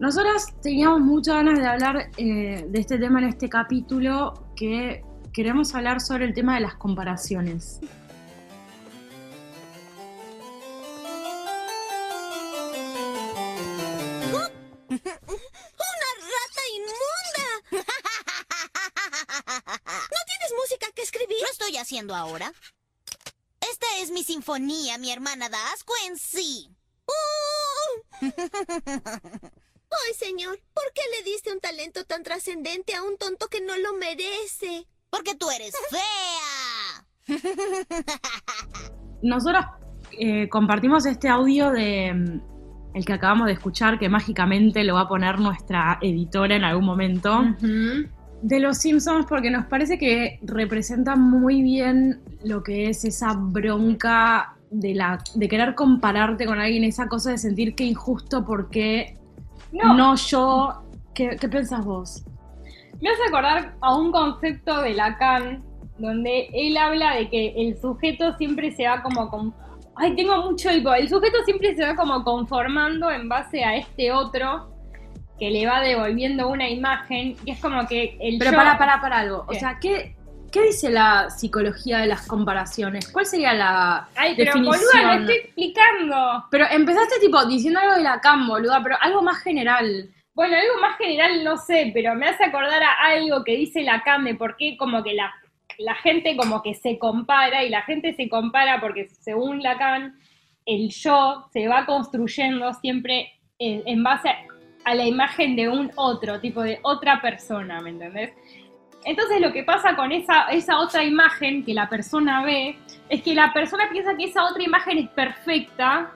nosotras 0.00 0.54
teníamos 0.62 1.00
muchas 1.00 1.36
ganas 1.36 1.58
de 1.60 1.66
hablar 1.66 2.10
eh, 2.16 2.66
de 2.68 2.78
este 2.80 2.98
tema 2.98 3.20
en 3.20 3.26
este 3.28 3.48
capítulo, 3.48 4.34
que 4.56 5.04
queremos 5.32 5.74
hablar 5.74 6.00
sobre 6.00 6.24
el 6.24 6.34
tema 6.34 6.56
de 6.56 6.60
las 6.60 6.74
comparaciones. 6.74 7.80
¡Una 15.04 16.10
rata 16.20 16.62
inmunda! 16.74 17.48
¿No 20.10 20.18
tienes 20.26 20.54
música 20.56 20.86
que 20.94 21.02
escribir? 21.02 21.40
Lo 21.40 21.48
estoy 21.50 21.76
haciendo 21.76 22.14
ahora. 22.14 22.52
Esta 23.60 23.86
es 23.98 24.10
mi 24.10 24.24
sinfonía, 24.24 24.98
mi 24.98 25.10
hermana 25.10 25.48
da 25.48 25.72
asco 25.72 25.92
en 26.06 26.16
sí. 26.18 26.70
¡Uh! 27.06 28.04
Ay, 30.06 30.14
señor, 30.18 30.60
¿por 30.72 30.84
qué 30.92 31.02
le 31.16 31.22
diste 31.22 31.52
un 31.52 31.60
talento 31.60 32.04
tan 32.04 32.22
trascendente 32.22 32.94
a 32.94 33.02
un 33.02 33.16
tonto 33.16 33.48
que 33.48 33.60
no 33.60 33.76
lo 33.76 33.94
merece? 33.94 34.86
Porque 35.10 35.34
tú 35.34 35.50
eres 35.50 35.74
fea. 35.90 37.40
Nosotros 39.22 39.64
eh, 40.18 40.48
compartimos 40.48 41.06
este 41.06 41.28
audio 41.28 41.70
de 41.70 42.40
el 42.94 43.04
que 43.04 43.12
acabamos 43.12 43.46
de 43.46 43.52
escuchar, 43.52 43.98
que 43.98 44.08
mágicamente 44.08 44.84
lo 44.84 44.94
va 44.94 45.02
a 45.02 45.08
poner 45.08 45.38
nuestra 45.40 45.98
editora 46.00 46.54
en 46.54 46.64
algún 46.64 46.84
momento. 46.84 47.44
De 48.40 48.60
los 48.60 48.78
Simpsons 48.78 49.26
porque 49.26 49.50
nos 49.50 49.66
parece 49.66 49.98
que 49.98 50.38
representa 50.42 51.16
muy 51.16 51.62
bien 51.62 52.20
lo 52.44 52.62
que 52.62 52.88
es 52.90 53.04
esa 53.04 53.32
bronca 53.34 54.54
de 54.70 54.94
la 54.94 55.18
de 55.34 55.48
querer 55.48 55.74
compararte 55.74 56.46
con 56.46 56.60
alguien, 56.60 56.84
esa 56.84 57.08
cosa 57.08 57.30
de 57.30 57.38
sentir 57.38 57.74
que 57.74 57.84
injusto 57.84 58.44
porque 58.44 59.16
No, 59.72 59.94
no, 59.94 60.14
yo. 60.16 60.82
¿Qué, 61.14 61.36
¿Qué 61.40 61.48
pensás 61.48 61.84
vos? 61.84 62.24
Me 63.00 63.08
hace 63.08 63.22
acordar 63.28 63.74
a 63.80 63.96
un 63.96 64.12
concepto 64.12 64.82
de 64.82 64.94
Lacan, 64.94 65.62
donde 65.98 66.48
él 66.52 66.76
habla 66.76 67.14
de 67.16 67.28
que 67.28 67.54
el 67.56 67.76
sujeto 67.80 68.36
siempre 68.36 68.72
se 68.72 68.86
va 68.86 69.02
como. 69.02 69.54
Ay, 69.96 70.14
tengo 70.16 70.36
mucho 70.50 70.70
eco. 70.70 70.92
El 70.94 71.08
sujeto 71.08 71.38
siempre 71.44 71.74
se 71.76 71.84
va 71.84 71.94
como 71.94 72.24
conformando 72.24 73.10
en 73.10 73.28
base 73.28 73.64
a 73.64 73.76
este 73.76 74.10
otro 74.12 74.70
que 75.38 75.50
le 75.50 75.66
va 75.66 75.80
devolviendo 75.80 76.48
una 76.48 76.68
imagen 76.68 77.36
y 77.44 77.50
es 77.50 77.60
como 77.60 77.86
que 77.86 78.16
el 78.20 78.38
Pero 78.38 78.52
yo- 78.52 78.56
para, 78.56 78.78
para, 78.78 79.00
para 79.00 79.18
algo. 79.18 79.46
¿Qué? 79.48 79.56
O 79.56 79.58
sea, 79.60 79.78
¿qué, 79.80 80.16
¿qué 80.52 80.62
dice 80.62 80.90
la 80.90 81.28
psicología 81.30 81.98
de 81.98 82.06
las 82.06 82.26
comparaciones? 82.26 83.08
¿Cuál 83.10 83.26
sería 83.26 83.52
la 83.54 84.08
Ay, 84.16 84.34
pero 84.36 84.52
definición? 84.52 84.84
boluda, 84.94 85.14
lo 85.14 85.20
estoy 85.20 85.36
explicando. 85.36 86.44
Pero 86.50 86.66
empezaste 86.70 87.20
tipo 87.20 87.44
diciendo 87.46 87.80
algo 87.80 87.94
de 87.94 88.02
Lacan, 88.02 88.46
boluda, 88.46 88.80
pero 88.82 88.96
algo 89.00 89.22
más 89.22 89.38
general. 89.42 90.08
Bueno, 90.34 90.56
algo 90.56 90.80
más 90.80 90.96
general 90.98 91.44
no 91.44 91.56
sé, 91.56 91.90
pero 91.94 92.14
me 92.16 92.28
hace 92.28 92.44
acordar 92.44 92.82
a 92.82 93.06
algo 93.06 93.44
que 93.44 93.56
dice 93.56 93.82
Lacan 93.82 94.24
de 94.24 94.34
por 94.34 94.56
qué 94.56 94.76
como 94.76 95.02
que 95.04 95.14
la, 95.14 95.32
la 95.78 95.94
gente 95.96 96.36
como 96.36 96.62
que 96.62 96.74
se 96.74 96.98
compara 96.98 97.64
y 97.64 97.68
la 97.68 97.82
gente 97.82 98.14
se 98.14 98.28
compara 98.28 98.80
porque 98.80 99.08
según 99.20 99.62
Lacan 99.62 100.18
el 100.66 100.90
yo 100.90 101.46
se 101.52 101.68
va 101.68 101.86
construyendo 101.86 102.72
siempre 102.74 103.32
en, 103.58 103.82
en 103.86 104.02
base 104.02 104.28
a, 104.28 104.36
a 104.84 104.94
la 104.94 105.06
imagen 105.06 105.56
de 105.56 105.68
un 105.68 105.90
otro, 105.96 106.40
tipo 106.40 106.62
de 106.62 106.78
otra 106.82 107.20
persona, 107.20 107.80
¿me 107.80 107.90
entendés? 107.90 108.32
Entonces 109.04 109.40
lo 109.40 109.52
que 109.52 109.64
pasa 109.64 109.96
con 109.96 110.12
esa, 110.12 110.44
esa 110.48 110.78
otra 110.78 111.04
imagen 111.04 111.64
que 111.64 111.74
la 111.74 111.88
persona 111.88 112.42
ve 112.44 112.76
es 113.08 113.22
que 113.22 113.34
la 113.34 113.52
persona 113.52 113.88
piensa 113.90 114.16
que 114.16 114.24
esa 114.24 114.44
otra 114.44 114.62
imagen 114.62 114.98
es 114.98 115.08
perfecta 115.10 116.10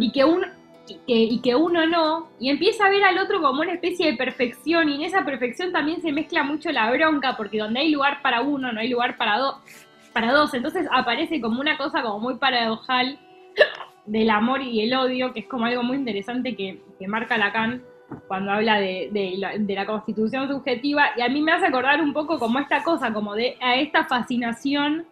y 0.00 0.12
que, 0.12 0.24
un, 0.24 0.44
que, 1.06 1.54
uno 1.54 1.86
no, 1.86 2.28
y 2.38 2.50
empieza 2.50 2.86
a 2.86 2.90
ver 2.90 3.04
al 3.04 3.18
otro 3.18 3.40
como 3.40 3.62
una 3.62 3.72
especie 3.72 4.10
de 4.10 4.16
perfección, 4.16 4.88
y 4.88 4.96
en 4.96 5.02
esa 5.02 5.24
perfección 5.24 5.72
también 5.72 6.00
se 6.00 6.12
mezcla 6.12 6.42
mucho 6.42 6.70
la 6.70 6.90
bronca, 6.90 7.36
porque 7.36 7.58
donde 7.58 7.80
hay 7.80 7.90
lugar 7.90 8.22
para 8.22 8.42
uno, 8.42 8.72
no 8.72 8.80
hay 8.80 8.88
lugar 8.88 9.16
para, 9.16 9.38
dos 9.38 9.56
para 10.12 10.32
dos, 10.32 10.52
entonces 10.54 10.86
aparece 10.92 11.40
como 11.40 11.60
una 11.60 11.76
cosa 11.76 12.02
como 12.02 12.18
muy 12.20 12.34
paradojal 12.36 13.18
del 14.06 14.30
amor 14.30 14.62
y 14.62 14.82
el 14.82 14.94
odio, 14.94 15.32
que 15.32 15.40
es 15.40 15.46
como 15.46 15.64
algo 15.64 15.82
muy 15.82 15.96
interesante 15.96 16.56
que, 16.56 16.80
marca 17.06 17.36
Lacan 17.36 17.82
cuando 18.28 18.52
habla 18.52 18.78
de, 18.78 19.08
de 19.10 19.34
la, 19.38 19.56
de 19.56 19.74
la 19.74 19.86
constitución 19.86 20.48
subjetiva, 20.48 21.10
y 21.16 21.22
a 21.22 21.28
mí 21.28 21.40
me 21.40 21.52
hace 21.52 21.66
acordar 21.66 22.00
un 22.00 22.12
poco 22.12 22.38
como 22.38 22.58
esta 22.58 22.82
cosa, 22.82 23.12
como 23.12 23.34
de 23.34 23.56
a 23.60 23.76
esta 23.76 24.04
fascinación 24.04 25.06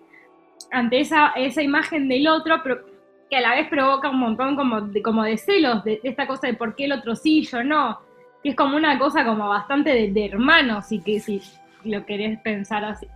ante 0.71 1.01
esa, 1.01 1.29
esa 1.37 1.63
imagen 1.63 2.09
del 2.09 2.29
otro, 2.29 2.61
pero 2.63 2.90
que 3.31 3.37
a 3.37 3.41
la 3.41 3.55
vez 3.55 3.69
provoca 3.69 4.11
un 4.11 4.19
montón 4.19 4.57
como 4.57 4.81
de, 4.81 5.01
como 5.03 5.23
de 5.23 5.37
celos, 5.39 5.85
de, 5.85 6.01
de 6.03 6.09
esta 6.11 6.27
cosa 6.27 6.49
de 6.49 6.55
por 6.55 6.75
qué 6.75 6.87
el 6.87 6.93
otro 6.93 7.15
sí, 7.15 7.43
yo 7.47 7.63
no, 7.63 8.01
que 8.43 8.51
es 8.51 8.57
como 8.57 8.77
una 8.77 8.99
cosa 8.99 9.25
como 9.25 9.49
bastante 9.49 9.91
de, 9.91 10.11
de 10.13 10.27
hermanos, 10.27 10.91
y 10.91 11.01
que 11.01 11.21
si 11.21 11.41
lo 11.85 12.05
querés 12.05 12.41
pensar 12.41 12.85
así, 12.85 13.07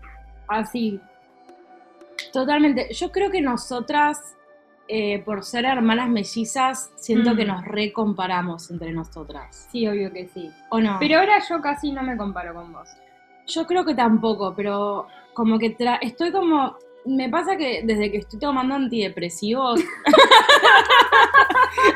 así. 0.48 1.00
Totalmente. 2.32 2.92
Yo 2.94 3.10
creo 3.10 3.30
que 3.30 3.40
nosotras, 3.40 4.36
eh, 4.88 5.22
por 5.24 5.42
ser 5.44 5.64
hermanas 5.64 6.08
mellizas, 6.08 6.92
siento 6.96 7.32
Mm. 7.32 7.36
que 7.36 7.44
nos 7.44 7.64
recomparamos 7.64 8.70
entre 8.70 8.92
nosotras. 8.92 9.68
Sí, 9.70 9.86
obvio 9.88 10.12
que 10.12 10.26
sí. 10.28 10.50
¿O 10.70 10.80
no? 10.80 10.96
Pero 11.00 11.18
ahora 11.20 11.38
yo 11.48 11.60
casi 11.60 11.92
no 11.92 12.02
me 12.02 12.16
comparo 12.16 12.54
con 12.54 12.72
vos. 12.72 12.88
Yo 13.46 13.66
creo 13.66 13.84
que 13.84 13.94
tampoco, 13.94 14.54
pero 14.54 15.06
como 15.34 15.58
que 15.58 15.76
tra- 15.76 15.98
estoy 16.00 16.30
como 16.32 16.76
me 17.06 17.28
pasa 17.28 17.56
que 17.56 17.82
desde 17.84 18.10
que 18.10 18.18
estoy 18.18 18.38
tomando 18.38 18.74
antidepresivos, 18.74 19.80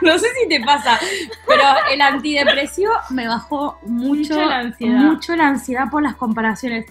no 0.02 0.18
sé 0.18 0.26
si 0.40 0.48
te 0.48 0.60
pasa, 0.60 0.98
pero 1.46 1.62
el 1.90 2.00
antidepresivo 2.00 2.92
me 3.10 3.26
bajó 3.26 3.78
mucho, 3.82 4.34
Mucho 4.34 4.44
la 4.44 4.58
ansiedad. 4.58 4.98
mucho 5.00 5.36
la 5.36 5.48
ansiedad 5.48 5.84
por 5.90 6.02
las 6.02 6.16
comparaciones. 6.16 6.86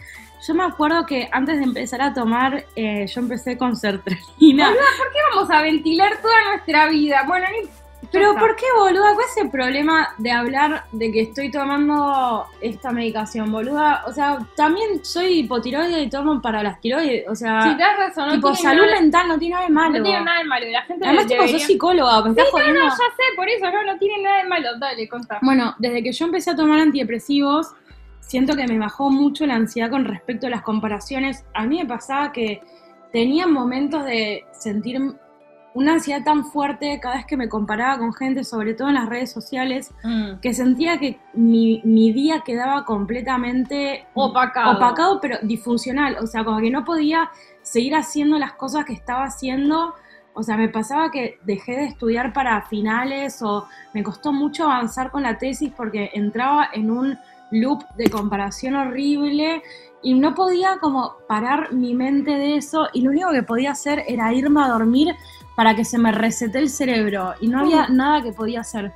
Yo 0.47 0.53
me 0.53 0.63
acuerdo 0.63 1.05
que 1.05 1.27
antes 1.31 1.57
de 1.57 1.63
empezar 1.63 2.01
a 2.01 2.13
tomar, 2.13 2.65
eh, 2.75 3.05
yo 3.07 3.21
empecé 3.21 3.57
con 3.57 3.75
sertralina. 3.75 4.67
¿Por 4.67 5.11
qué 5.11 5.19
vamos 5.33 5.51
a 5.51 5.61
ventilar 5.61 6.21
toda 6.21 6.35
nuestra 6.51 6.87
vida? 6.87 7.23
Bueno, 7.27 7.47
ni... 7.51 7.67
Pero 8.11 8.35
¿por 8.35 8.55
qué, 8.55 8.65
boluda? 8.77 9.13
¿Cuál 9.13 9.25
es 9.29 9.37
el 9.37 9.49
problema 9.49 10.09
de 10.17 10.31
hablar 10.31 10.85
de 10.91 11.11
que 11.11 11.21
estoy 11.21 11.51
tomando 11.51 12.45
esta 12.61 12.91
medicación, 12.91 13.51
boluda? 13.51 14.03
O 14.07 14.11
sea, 14.13 14.39
también 14.55 15.03
soy 15.03 15.39
hipotiroide 15.39 16.01
y 16.03 16.09
tomo 16.09 16.41
para 16.41 16.63
las 16.63 16.79
tiroides. 16.79 17.27
O 17.27 17.35
sea, 17.35 17.61
Sí, 17.63 17.69
tenés 17.77 17.97
razón. 17.97 18.27
No 18.29 18.35
tipo, 18.35 18.51
tiene 18.53 18.61
salud 18.69 18.85
nada- 18.85 19.01
mental 19.01 19.27
no 19.27 19.39
tiene 19.39 19.55
nada 19.55 19.67
de 19.67 19.73
malo. 19.73 19.97
No 19.99 20.03
tiene 20.03 20.21
nada 20.25 20.37
de 20.39 20.43
malo. 20.45 20.65
La 20.71 20.81
gente 20.83 21.05
Además, 21.05 21.27
tipo, 21.27 21.35
debería... 21.41 21.59
sos 21.59 21.67
psicóloga, 21.67 22.17
estás 22.17 22.33
Sí, 22.35 22.41
no, 22.43 22.51
jodiendo. 22.51 22.79
no, 22.83 22.89
ya 22.89 22.95
sé, 22.95 23.23
por 23.35 23.49
eso, 23.49 23.71
no, 23.71 23.83
no 23.83 23.97
tiene 23.97 24.23
nada 24.23 24.37
de 24.37 24.49
malo. 24.49 24.69
Dale, 24.79 25.09
contá. 25.09 25.39
Bueno, 25.41 25.75
desde 25.79 26.03
que 26.03 26.11
yo 26.11 26.25
empecé 26.25 26.51
a 26.51 26.55
tomar 26.55 26.79
antidepresivos, 26.79 27.73
siento 28.21 28.55
que 28.55 28.67
me 28.67 28.77
bajó 28.77 29.09
mucho 29.09 29.45
la 29.45 29.55
ansiedad 29.55 29.89
con 29.89 30.05
respecto 30.05 30.47
a 30.47 30.49
las 30.49 30.61
comparaciones. 30.61 31.45
A 31.53 31.65
mí 31.65 31.77
me 31.79 31.85
pasaba 31.85 32.31
que 32.31 32.61
tenía 33.11 33.47
momentos 33.47 34.03
de 34.05 34.45
sentir 34.51 34.99
una 35.79 35.93
ansiedad 35.93 36.23
tan 36.23 36.43
fuerte 36.45 36.99
cada 36.99 37.17
vez 37.17 37.25
que 37.27 37.37
me 37.37 37.47
comparaba 37.49 37.99
con 37.99 38.11
gente, 38.13 38.43
sobre 38.43 38.73
todo 38.73 38.87
en 38.87 38.95
las 38.95 39.07
redes 39.07 39.31
sociales, 39.31 39.91
Mm. 40.03 40.39
que 40.41 40.51
sentía 40.53 40.97
que 40.97 41.19
mi, 41.33 41.81
mi 41.85 42.11
día 42.11 42.41
quedaba 42.43 42.83
completamente 42.83 44.07
Opacado. 44.15 44.75
opacado, 44.77 45.19
pero 45.21 45.37
disfuncional. 45.43 46.17
O 46.21 46.25
sea, 46.27 46.43
como 46.43 46.59
que 46.59 46.71
no 46.71 46.83
podía 46.83 47.29
seguir 47.61 47.95
haciendo 47.95 48.39
las 48.39 48.53
cosas 48.53 48.85
que 48.85 48.93
estaba 48.93 49.25
haciendo. 49.25 49.93
O 50.33 50.41
sea, 50.43 50.57
me 50.57 50.69
pasaba 50.69 51.11
que 51.11 51.37
dejé 51.43 51.73
de 51.73 51.85
estudiar 51.85 52.33
para 52.33 52.61
finales 52.63 53.41
o 53.43 53.67
me 53.93 54.01
costó 54.03 54.31
mucho 54.33 54.63
avanzar 54.65 55.11
con 55.11 55.21
la 55.23 55.37
tesis 55.37 55.71
porque 55.77 56.09
entraba 56.13 56.69
en 56.73 56.89
un 56.89 57.17
loop 57.51 57.83
de 57.97 58.09
comparación 58.09 58.75
horrible 58.75 59.61
y 60.03 60.13
no 60.13 60.33
podía 60.35 60.77
como 60.79 61.13
parar 61.27 61.71
mi 61.73 61.93
mente 61.95 62.31
de 62.31 62.55
eso 62.57 62.87
y 62.93 63.01
lo 63.01 63.09
único 63.11 63.31
que 63.31 63.41
podía 63.43 63.71
hacer 63.71 64.03
era 64.07 64.31
irme 64.33 64.61
a 64.61 64.67
dormir 64.67 65.15
para 65.57 65.75
que 65.75 65.83
se 65.83 65.97
me 65.97 66.11
resete 66.11 66.59
el 66.59 66.69
cerebro 66.69 67.33
y 67.41 67.47
no 67.47 67.61
había 67.61 67.87
nada 67.87 68.21
que 68.21 68.31
podía 68.31 68.59
hacer. 68.61 68.93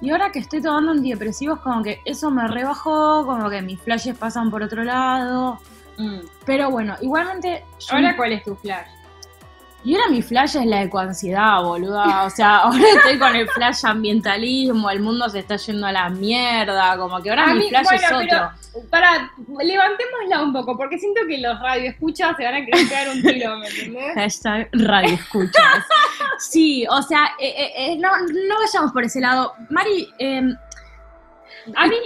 Y 0.00 0.08
ahora 0.08 0.32
que 0.32 0.38
estoy 0.38 0.62
tomando 0.62 0.92
antidepresivos, 0.92 1.60
como 1.60 1.82
que 1.82 2.00
eso 2.06 2.30
me 2.30 2.48
rebajó, 2.48 3.26
como 3.26 3.50
que 3.50 3.60
mis 3.60 3.78
flashes 3.78 4.16
pasan 4.16 4.50
por 4.50 4.62
otro 4.62 4.84
lado. 4.84 5.60
Mm. 5.98 6.20
Pero 6.46 6.70
bueno, 6.70 6.94
igualmente. 7.02 7.62
yo- 7.78 7.94
Ahora, 7.94 8.16
¿cuál 8.16 8.32
es 8.32 8.42
tu 8.42 8.54
flash? 8.56 8.86
Y 9.88 9.94
ahora 9.94 10.08
mi 10.10 10.20
flash 10.20 10.56
es 10.56 10.66
la 10.66 10.82
ecoansiedad, 10.82 11.62
boluda. 11.62 12.24
O 12.24 12.30
sea, 12.30 12.56
ahora 12.64 12.84
estoy 12.96 13.18
con 13.18 13.34
el 13.34 13.48
flash 13.48 13.84
ambientalismo, 13.86 14.90
el 14.90 15.00
mundo 15.00 15.28
se 15.30 15.38
está 15.38 15.56
yendo 15.56 15.86
a 15.86 15.92
la 15.92 16.10
mierda. 16.10 16.96
Como 16.98 17.22
que 17.22 17.30
ahora 17.30 17.44
A 17.44 17.54
mi 17.54 17.60
mí- 17.60 17.68
flash 17.70 17.84
bueno, 17.84 18.20
es 18.20 18.26
pero- 18.28 18.44
otro. 18.46 18.58
Para, 18.90 19.30
levantémosla 19.60 20.42
un 20.42 20.52
poco, 20.52 20.76
porque 20.76 20.98
siento 20.98 21.22
que 21.26 21.38
los 21.38 21.58
radioescuchas 21.58 22.36
se 22.36 22.44
van 22.44 22.54
a 22.54 22.64
querer 22.66 22.86
pegar 22.88 23.08
un 23.08 23.22
tiro, 23.22 23.56
¿me 23.56 23.66
entendés? 23.66 24.14
Hashtag 24.14 24.68
radio 24.72 25.14
escuchas. 25.14 25.84
Sí, 26.38 26.86
o 26.88 27.02
sea, 27.02 27.30
eh, 27.40 27.48
eh, 27.58 27.72
eh, 27.76 27.98
no, 27.98 28.10
no 28.18 28.54
vayamos 28.60 28.92
por 28.92 29.02
ese 29.04 29.20
lado. 29.20 29.54
Mari, 29.70 30.08
eh, 30.18 30.42
A 31.74 31.86
mí, 31.86 31.96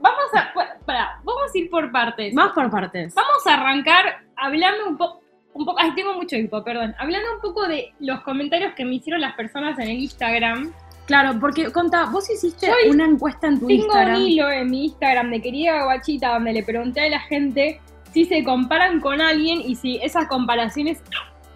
vamos 0.00 0.24
a, 0.34 0.52
para, 0.84 1.20
vamos 1.22 1.50
a 1.54 1.58
ir 1.58 1.70
por 1.70 1.92
partes. 1.92 2.34
vamos 2.34 2.52
por 2.54 2.70
partes. 2.70 3.14
Vamos 3.14 3.46
a 3.46 3.54
arrancar 3.54 4.22
hablando 4.36 4.88
un 4.88 4.96
poco, 4.96 5.20
un 5.58 5.64
poco, 5.66 5.78
ay, 5.78 5.92
tengo 5.94 6.14
mucho 6.14 6.36
hipo, 6.36 6.62
perdón, 6.62 6.94
hablando 6.98 7.34
un 7.34 7.40
poco 7.40 7.66
de 7.66 7.92
los 8.00 8.20
comentarios 8.20 8.74
que 8.74 8.84
me 8.84 8.94
hicieron 8.94 9.20
las 9.20 9.34
personas 9.34 9.78
en 9.78 9.88
el 9.88 9.98
Instagram. 9.98 10.72
Claro, 11.06 11.38
porque 11.40 11.70
conta, 11.72 12.04
vos 12.06 12.30
hiciste 12.30 12.66
Yo 12.66 12.90
una 12.90 13.06
encuesta 13.06 13.48
en 13.48 13.58
tu 13.58 13.66
Tengo 13.66 13.84
Instagram. 13.84 14.16
un 14.16 14.22
hilo 14.22 14.50
en 14.50 14.70
mi 14.70 14.84
Instagram 14.84 15.30
de 15.30 15.42
querida 15.42 15.84
guachita 15.84 16.34
donde 16.34 16.52
le 16.52 16.62
pregunté 16.62 17.00
a 17.00 17.08
la 17.08 17.20
gente 17.20 17.80
si 18.12 18.24
se 18.24 18.44
comparan 18.44 19.00
con 19.00 19.20
alguien 19.20 19.60
y 19.60 19.74
si 19.74 19.96
esas 20.02 20.26
comparaciones 20.28 21.02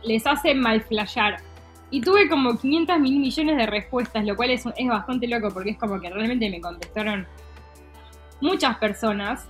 les 0.03 0.27
hacen 0.27 0.59
mal 0.59 0.81
flashear. 0.83 1.37
Y 1.91 2.01
tuve 2.01 2.29
como 2.29 2.59
500 2.59 2.99
mil 2.99 3.21
millones 3.21 3.57
de 3.59 3.67
respuestas, 3.67 4.25
lo 4.25 4.35
cual 4.35 4.51
es, 4.51 4.65
es 4.77 4.89
bastante 4.89 5.29
loco 5.29 5.51
porque 5.53 5.71
es 5.71 5.79
como 5.79 6.01
que 6.01 6.09
realmente 6.09 6.49
me 6.49 6.61
contestaron 6.61 7.27
muchas 8.41 8.79
personas. 8.79 9.47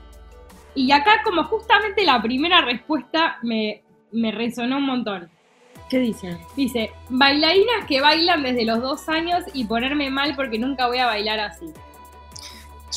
Y 0.74 0.90
acá 0.90 1.22
como 1.22 1.44
justamente 1.44 2.04
la 2.04 2.20
primera 2.20 2.62
respuesta 2.62 3.38
me, 3.42 3.81
me 4.12 4.30
resonó 4.32 4.78
un 4.78 4.86
montón. 4.86 5.28
¿Qué 5.88 5.98
dicen? 5.98 6.38
Dice, 6.56 6.90
bailarinas 7.10 7.84
que 7.86 8.00
bailan 8.00 8.42
desde 8.42 8.64
los 8.64 8.80
dos 8.80 9.08
años 9.08 9.42
y 9.52 9.64
ponerme 9.64 10.10
mal 10.10 10.34
porque 10.36 10.58
nunca 10.58 10.86
voy 10.86 10.98
a 10.98 11.06
bailar 11.06 11.40
así. 11.40 11.66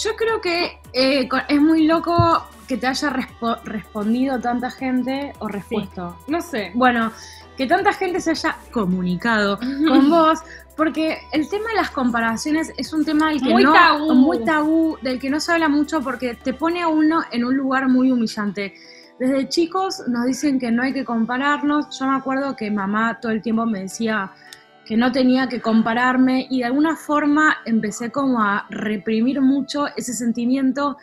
Yo 0.04 0.16
creo 0.16 0.42
que 0.42 0.78
eh, 0.94 1.28
es 1.48 1.62
muy 1.62 1.86
loco 1.88 2.44
que 2.68 2.78
te 2.78 2.88
haya 2.88 3.10
respo- 3.12 3.62
respondido 3.64 4.40
tanta 4.40 4.70
gente 4.72 5.34
o 5.40 5.48
respuesto. 5.48 6.18
No 6.28 6.42
sé. 6.42 6.72
Bueno, 6.74 7.12
que 7.58 7.66
tanta 7.66 7.94
gente 7.94 8.20
se 8.20 8.32
haya 8.32 8.58
comunicado 8.72 9.58
con 9.88 10.10
vos, 10.10 10.40
porque 10.76 11.20
el 11.32 11.48
tema 11.50 11.70
de 11.70 11.76
las 11.76 11.92
comparaciones 11.92 12.74
es 12.78 12.92
un 12.92 13.06
tema 13.06 13.30
del 13.30 13.42
que 13.42 13.50
Muy 13.52 13.64
no, 13.64 13.72
tabú. 13.74 14.14
muy 14.16 14.44
tabú, 14.44 14.98
del 15.02 15.20
que 15.20 15.30
no 15.30 15.40
se 15.40 15.54
habla 15.54 15.70
mucho 15.70 16.02
porque 16.02 16.34
te 16.36 16.54
pone 16.54 16.82
a 16.82 16.88
uno 16.90 17.24
en 17.32 17.46
un 17.46 17.56
lugar 17.56 17.88
muy 17.88 18.12
humillante. 18.12 18.74
Desde 19.20 19.48
chicos 19.48 20.04
nos 20.08 20.26
dicen 20.26 20.60
que 20.60 20.72
no 20.72 20.84
hay 20.84 20.92
que 20.92 21.06
compararnos. 21.06 21.98
Yo 21.98 22.06
me 22.06 22.18
acuerdo 22.18 22.56
que 22.56 22.70
mamá 22.70 23.20
todo 23.22 23.32
el 23.32 23.42
tiempo 23.42 23.66
me 23.66 23.82
decía 23.82 24.32
que 24.86 24.98
no 24.98 25.12
tenía 25.12 25.48
que 25.48 25.62
compararme 25.62 26.48
y 26.50 26.60
de 26.60 26.66
alguna 26.66 26.98
forma 26.98 27.58
empecé 27.66 28.12
como 28.12 28.44
a 28.44 28.68
reprimir 28.70 29.40
mucho 29.40 29.88
ese 29.96 30.14
sentimiento 30.14 30.98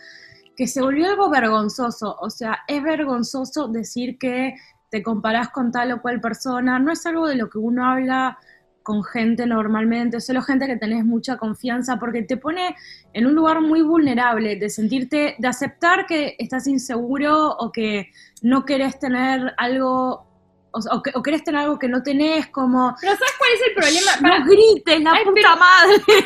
que 0.54 0.66
se 0.66 0.82
volvió 0.82 1.08
algo 1.08 1.30
vergonzoso. 1.30 2.16
O 2.20 2.28
sea, 2.28 2.58
es 2.68 2.82
vergonzoso 2.82 3.68
decir 3.68 4.18
que 4.18 4.56
te 4.90 5.02
comparás 5.02 5.48
con 5.48 5.72
tal 5.72 5.92
o 5.92 6.02
cual 6.02 6.20
persona. 6.20 6.78
No 6.78 6.92
es 6.92 7.06
algo 7.06 7.26
de 7.26 7.36
lo 7.36 7.48
que 7.48 7.56
uno 7.56 7.86
habla 7.86 8.38
con 8.82 9.02
gente 9.04 9.46
normalmente, 9.46 10.20
solo 10.20 10.42
gente 10.42 10.66
que 10.66 10.76
tenés 10.76 11.04
mucha 11.04 11.36
confianza, 11.36 11.98
porque 11.98 12.22
te 12.22 12.36
pone 12.36 12.74
en 13.12 13.26
un 13.26 13.34
lugar 13.34 13.60
muy 13.60 13.82
vulnerable 13.82 14.56
de 14.56 14.70
sentirte, 14.70 15.36
de 15.38 15.48
aceptar 15.48 16.06
que 16.06 16.34
estás 16.38 16.66
inseguro 16.66 17.50
o 17.56 17.70
que 17.72 18.10
no 18.42 18.64
querés 18.64 18.98
tener 18.98 19.54
algo, 19.56 20.26
o, 20.72 20.80
o 20.90 21.02
que, 21.02 21.10
o 21.14 21.22
querés 21.22 21.44
tener 21.44 21.60
algo 21.62 21.78
que 21.78 21.88
no 21.88 22.02
tenés, 22.02 22.48
como, 22.48 22.94
Pero 23.00 23.12
¿sabes 23.12 23.32
cuál 23.38 23.50
es 23.52 23.60
el 23.68 23.74
problema? 23.74 24.10
Para- 24.20 24.38
no 24.40 24.46
grites, 24.46 25.00
la 25.02 25.12
Ay, 25.12 25.24
puta 25.24 25.34
pero- 25.34 25.56
madre. 25.56 26.02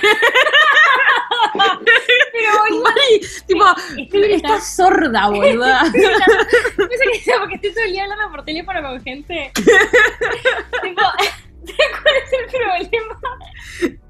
pero 2.33 2.59
boludo, 2.59 2.83
Mari, 2.85 3.21
tipo, 3.47 3.65
estoy 3.99 4.33
estás 4.33 4.77
sorda, 4.77 5.27
boluda. 5.31 5.83
Que 5.93 6.01
porque 7.39 7.55
estoy 7.57 7.73
todo 7.73 7.85
el 7.85 7.93
día 7.93 8.03
hablando 8.05 8.31
por 8.31 8.45
teléfono 8.45 8.83
con 8.83 9.03
gente. 9.03 9.53
tipo, 9.55 11.01
¿sabes 11.01 11.31
cuál 11.75 12.15
es 12.17 12.33
el 12.33 12.91
problema? 12.91 13.21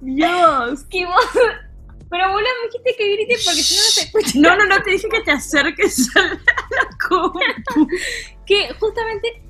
Dios. 0.01 0.85
Que 0.91 1.07
vos. 1.07 1.25
Pero 2.09 2.29
boludo, 2.33 2.49
me 2.63 2.67
dijiste 2.69 2.95
que 2.97 3.13
grites 3.17 3.45
porque 3.45 3.63
si 3.63 3.75
no 3.75 3.83
no 3.83 3.91
se 3.91 4.01
escucha. 4.03 4.31
No, 4.37 4.57
no, 4.57 4.67
no, 4.67 4.83
te 4.83 4.91
dije 4.93 5.09
que 5.09 5.21
te 5.23 5.33
acerques 5.33 6.17
a 6.17 6.21
la 6.23 6.89
compu. 7.09 7.89
Que 8.47 8.73
justamente 8.75 9.43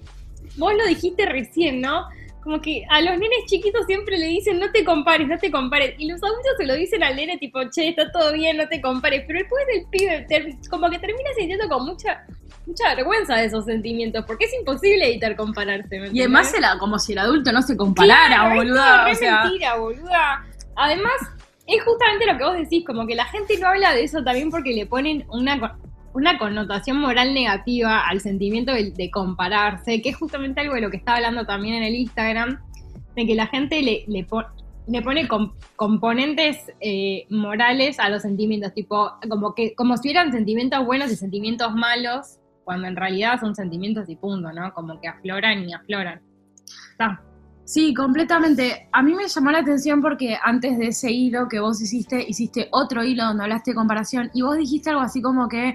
vos 0.56 0.72
lo 0.74 0.86
dijiste 0.86 1.26
recién, 1.26 1.80
¿no? 1.80 2.08
Como 2.46 2.60
que 2.62 2.84
a 2.88 3.00
los 3.00 3.10
nenes 3.18 3.44
chiquitos 3.46 3.84
siempre 3.86 4.16
le 4.18 4.26
dicen 4.28 4.60
no 4.60 4.70
te 4.70 4.84
compares, 4.84 5.26
no 5.26 5.36
te 5.36 5.50
compares. 5.50 5.96
Y 5.98 6.06
los 6.08 6.22
adultos 6.22 6.52
se 6.56 6.64
lo 6.64 6.74
dicen 6.74 7.02
al 7.02 7.16
nene 7.16 7.38
tipo, 7.38 7.58
che, 7.74 7.88
está 7.88 8.12
todo 8.12 8.32
bien, 8.32 8.56
no 8.56 8.68
te 8.68 8.80
compares. 8.80 9.24
Pero 9.26 9.40
después 9.40 9.64
el 9.74 9.84
pibe 9.90 10.26
ter- 10.28 10.54
como 10.70 10.88
que 10.88 11.00
termina 11.00 11.28
sintiendo 11.36 11.68
con 11.68 11.84
mucha 11.84 12.24
mucha 12.64 12.94
vergüenza 12.94 13.34
de 13.34 13.46
esos 13.46 13.64
sentimientos, 13.64 14.24
porque 14.28 14.44
es 14.44 14.54
imposible 14.54 15.08
evitar 15.08 15.34
compararse. 15.34 15.98
¿me 15.98 16.08
Y 16.12 16.20
además 16.20 16.54
como 16.78 17.00
si 17.00 17.14
el 17.14 17.18
adulto 17.18 17.50
no 17.50 17.62
se 17.62 17.76
comparara, 17.76 18.26
Claro, 18.36 18.50
es 18.50 18.56
boluda. 18.56 19.04
re 19.06 19.10
O 19.12 19.14
sea, 19.16 19.42
mentira, 19.42 19.76
boluda. 19.76 20.46
Además, 20.76 21.14
es 21.66 21.82
justamente 21.82 22.26
lo 22.26 22.38
que 22.38 22.44
vos 22.44 22.56
decís, 22.56 22.84
como 22.86 23.08
que 23.08 23.16
la 23.16 23.24
gente 23.24 23.58
no 23.58 23.66
habla 23.66 23.92
de 23.92 24.04
eso 24.04 24.22
también 24.22 24.50
porque 24.50 24.70
le 24.72 24.86
ponen 24.86 25.26
una, 25.30 25.76
una 26.16 26.38
connotación 26.38 26.98
moral 26.98 27.34
negativa 27.34 28.06
al 28.08 28.20
sentimiento 28.20 28.72
de, 28.72 28.90
de 28.90 29.10
compararse, 29.10 30.00
que 30.00 30.08
es 30.08 30.16
justamente 30.16 30.62
algo 30.62 30.74
de 30.74 30.80
lo 30.80 30.90
que 30.90 30.96
estaba 30.96 31.18
hablando 31.18 31.44
también 31.44 31.74
en 31.74 31.82
el 31.82 31.94
Instagram, 31.94 32.58
de 33.14 33.26
que 33.26 33.34
la 33.34 33.46
gente 33.48 33.82
le, 33.82 34.04
le, 34.08 34.24
po- 34.24 34.46
le 34.88 35.02
pone 35.02 35.28
com- 35.28 35.52
componentes 35.76 36.56
eh, 36.80 37.26
morales 37.28 38.00
a 38.00 38.08
los 38.08 38.22
sentimientos, 38.22 38.72
tipo, 38.72 39.12
como 39.28 39.54
que 39.54 39.74
como 39.74 39.96
si 39.98 40.08
hubieran 40.08 40.32
sentimientos 40.32 40.86
buenos 40.86 41.12
y 41.12 41.16
sentimientos 41.16 41.74
malos, 41.74 42.38
cuando 42.64 42.88
en 42.88 42.96
realidad 42.96 43.38
son 43.38 43.54
sentimientos 43.54 44.08
y 44.08 44.16
punto, 44.16 44.50
¿no? 44.52 44.72
Como 44.72 44.98
que 45.00 45.08
afloran 45.08 45.68
y 45.68 45.74
afloran. 45.74 46.20
Sí, 47.64 47.94
completamente. 47.94 48.88
A 48.92 49.02
mí 49.02 49.12
me 49.14 49.26
llamó 49.26 49.50
la 49.50 49.58
atención 49.58 50.00
porque 50.00 50.38
antes 50.42 50.78
de 50.78 50.86
ese 50.88 51.10
hilo 51.10 51.48
que 51.48 51.58
vos 51.58 51.82
hiciste, 51.82 52.24
hiciste 52.26 52.68
otro 52.70 53.02
hilo 53.02 53.24
donde 53.24 53.42
hablaste 53.42 53.72
de 53.72 53.74
comparación 53.74 54.30
y 54.34 54.42
vos 54.42 54.56
dijiste 54.56 54.90
algo 54.90 55.02
así 55.02 55.20
como 55.20 55.48
que 55.48 55.74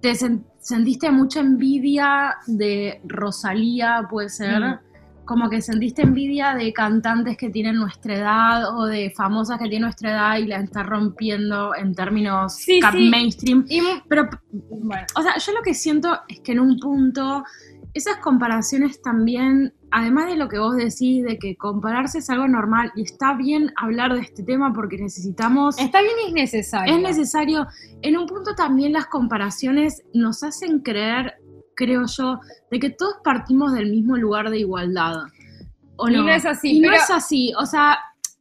te 0.00 0.12
sen- 0.12 0.44
sentiste 0.60 1.10
mucha 1.10 1.40
envidia 1.40 2.36
de 2.46 3.00
Rosalía, 3.04 4.06
puede 4.10 4.28
ser. 4.28 4.60
Mm. 4.60 4.78
Como 5.24 5.48
que 5.48 5.60
sentiste 5.60 6.02
envidia 6.02 6.54
de 6.56 6.72
cantantes 6.72 7.36
que 7.36 7.50
tienen 7.50 7.76
nuestra 7.76 8.14
edad 8.16 8.76
o 8.76 8.86
de 8.86 9.12
famosas 9.16 9.58
que 9.58 9.68
tienen 9.68 9.82
nuestra 9.82 10.10
edad 10.10 10.38
y 10.38 10.46
la 10.46 10.56
están 10.56 10.86
rompiendo 10.88 11.72
en 11.76 11.94
términos 11.94 12.54
Sí, 12.56 12.80
cap- 12.80 12.94
sí. 12.94 13.08
mainstream. 13.08 13.64
Y, 13.68 13.80
Pero, 14.08 14.28
bueno, 14.52 15.06
o 15.14 15.22
sea, 15.22 15.36
yo 15.38 15.52
lo 15.52 15.62
que 15.62 15.72
siento 15.74 16.18
es 16.26 16.40
que 16.40 16.52
en 16.52 16.60
un 16.60 16.78
punto 16.80 17.44
esas 17.94 18.18
comparaciones 18.18 19.02
también, 19.02 19.74
además 19.90 20.26
de 20.26 20.36
lo 20.36 20.48
que 20.48 20.58
vos 20.58 20.76
decís, 20.76 21.24
de 21.24 21.38
que 21.38 21.56
compararse 21.56 22.18
es 22.18 22.30
algo 22.30 22.46
normal 22.46 22.92
y 22.94 23.02
está 23.02 23.34
bien 23.34 23.72
hablar 23.76 24.14
de 24.14 24.20
este 24.20 24.42
tema 24.42 24.72
porque 24.72 24.96
necesitamos... 24.98 25.78
está 25.78 26.00
bien 26.00 26.14
y 26.24 26.28
es 26.28 26.32
necesario. 26.34 26.94
Es 26.94 27.02
necesario. 27.02 27.66
En 28.02 28.16
un 28.16 28.26
punto 28.26 28.54
también 28.54 28.92
las 28.92 29.06
comparaciones 29.06 30.02
nos 30.14 30.42
hacen 30.42 30.80
creer, 30.80 31.34
creo 31.74 32.06
yo, 32.06 32.40
de 32.70 32.78
que 32.78 32.90
todos 32.90 33.14
partimos 33.24 33.72
del 33.72 33.90
mismo 33.90 34.16
lugar 34.16 34.50
de 34.50 34.60
igualdad. 34.60 35.24
¿O 35.96 36.08
Y 36.08 36.14
no? 36.14 36.22
no 36.22 36.30
es 36.30 36.46
así, 36.46 36.76
Y 36.76 36.80
no 36.80 36.92
es 36.92 37.10
así. 37.10 37.52
O 37.58 37.66
sea, 37.66 37.98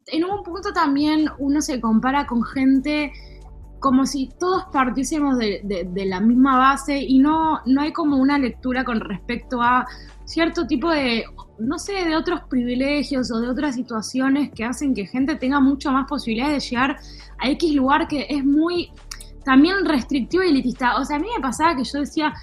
en 0.08 0.24
un 0.26 0.44
punto 0.44 0.72
también 0.74 1.30
uno 1.40 1.62
se 1.62 1.82
compara 1.82 2.28
con 2.28 2.44
gente 2.44 3.12
como 3.80 4.06
si 4.06 4.30
todos 4.40 4.66
partiésemos 4.72 5.38
de, 5.38 5.62
de- 5.64 5.84
de 5.86 6.06
la 6.06 6.20
misma 6.20 6.58
base 6.58 6.98
y 7.00 7.20
no, 7.20 7.62
no 7.66 7.82
hay 7.82 7.92
como 7.94 8.18
una 8.18 8.38
lectura 8.38 8.84
con 8.84 9.00
respecto 9.00 9.62
a 9.62 9.86
cierto 10.26 10.68
tipo 10.68 10.90
de, 10.90 11.24
no 11.58 11.80
sé, 11.80 11.94
de 12.06 12.16
otros 12.16 12.42
privilegios 12.50 13.32
o 13.32 13.40
de 13.40 13.50
otras 13.50 13.76
situaciones 13.76 14.52
que 14.52 14.64
hacen 14.66 14.94
que 14.94 15.08
gente 15.08 15.36
tenga 15.36 15.60
mucho 15.60 15.92
más 15.92 16.08
posibilidades 16.08 16.64
de 16.64 16.70
llegar 16.70 16.98
a 17.40 17.50
X 17.50 17.74
lugar 17.74 18.08
que 18.08 18.28
es 18.30 18.46
muy 18.46 18.92
también 19.46 19.86
restrictivo 19.86 20.44
y 20.44 20.50
elitista. 20.50 20.98
O 21.00 21.06
sea, 21.06 21.16
a 21.16 21.20
mí 21.20 21.28
me 21.36 21.42
pasaba 21.42 21.76
que 21.76 21.84
yo 21.84 22.00
decía, 22.00 22.34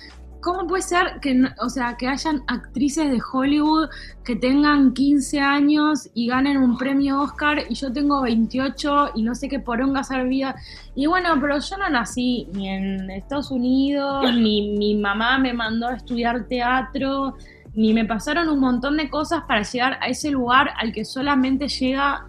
¿cómo 0.46 0.64
puede 0.68 0.82
ser 0.82 1.18
que, 1.20 1.42
o 1.60 1.68
sea, 1.68 1.96
que 1.96 2.06
hayan 2.06 2.44
actrices 2.46 3.10
de 3.10 3.20
Hollywood 3.32 3.88
que 4.24 4.36
tengan 4.36 4.94
15 4.94 5.40
años 5.40 6.08
y 6.14 6.28
ganen 6.28 6.56
un 6.58 6.78
premio 6.78 7.20
Oscar 7.20 7.64
y 7.68 7.74
yo 7.74 7.92
tengo 7.92 8.22
28 8.22 9.10
y 9.16 9.22
no 9.24 9.34
sé 9.34 9.48
qué 9.48 9.58
poronga 9.58 10.00
hacer 10.02 10.24
vida? 10.28 10.54
Y 10.94 11.06
bueno, 11.06 11.30
pero 11.40 11.58
yo 11.58 11.76
no 11.78 11.88
nací 11.90 12.46
ni 12.52 12.68
en 12.68 13.10
Estados 13.10 13.50
Unidos, 13.50 14.24
ni 14.34 14.76
mi 14.78 14.94
mamá 14.94 15.36
me 15.38 15.52
mandó 15.52 15.88
a 15.88 15.94
estudiar 15.96 16.44
teatro, 16.46 17.34
ni 17.74 17.92
me 17.92 18.04
pasaron 18.04 18.48
un 18.48 18.60
montón 18.60 18.96
de 18.96 19.10
cosas 19.10 19.42
para 19.48 19.62
llegar 19.62 19.98
a 20.00 20.06
ese 20.06 20.30
lugar 20.30 20.70
al 20.78 20.92
que 20.92 21.04
solamente 21.04 21.66
llega, 21.68 22.24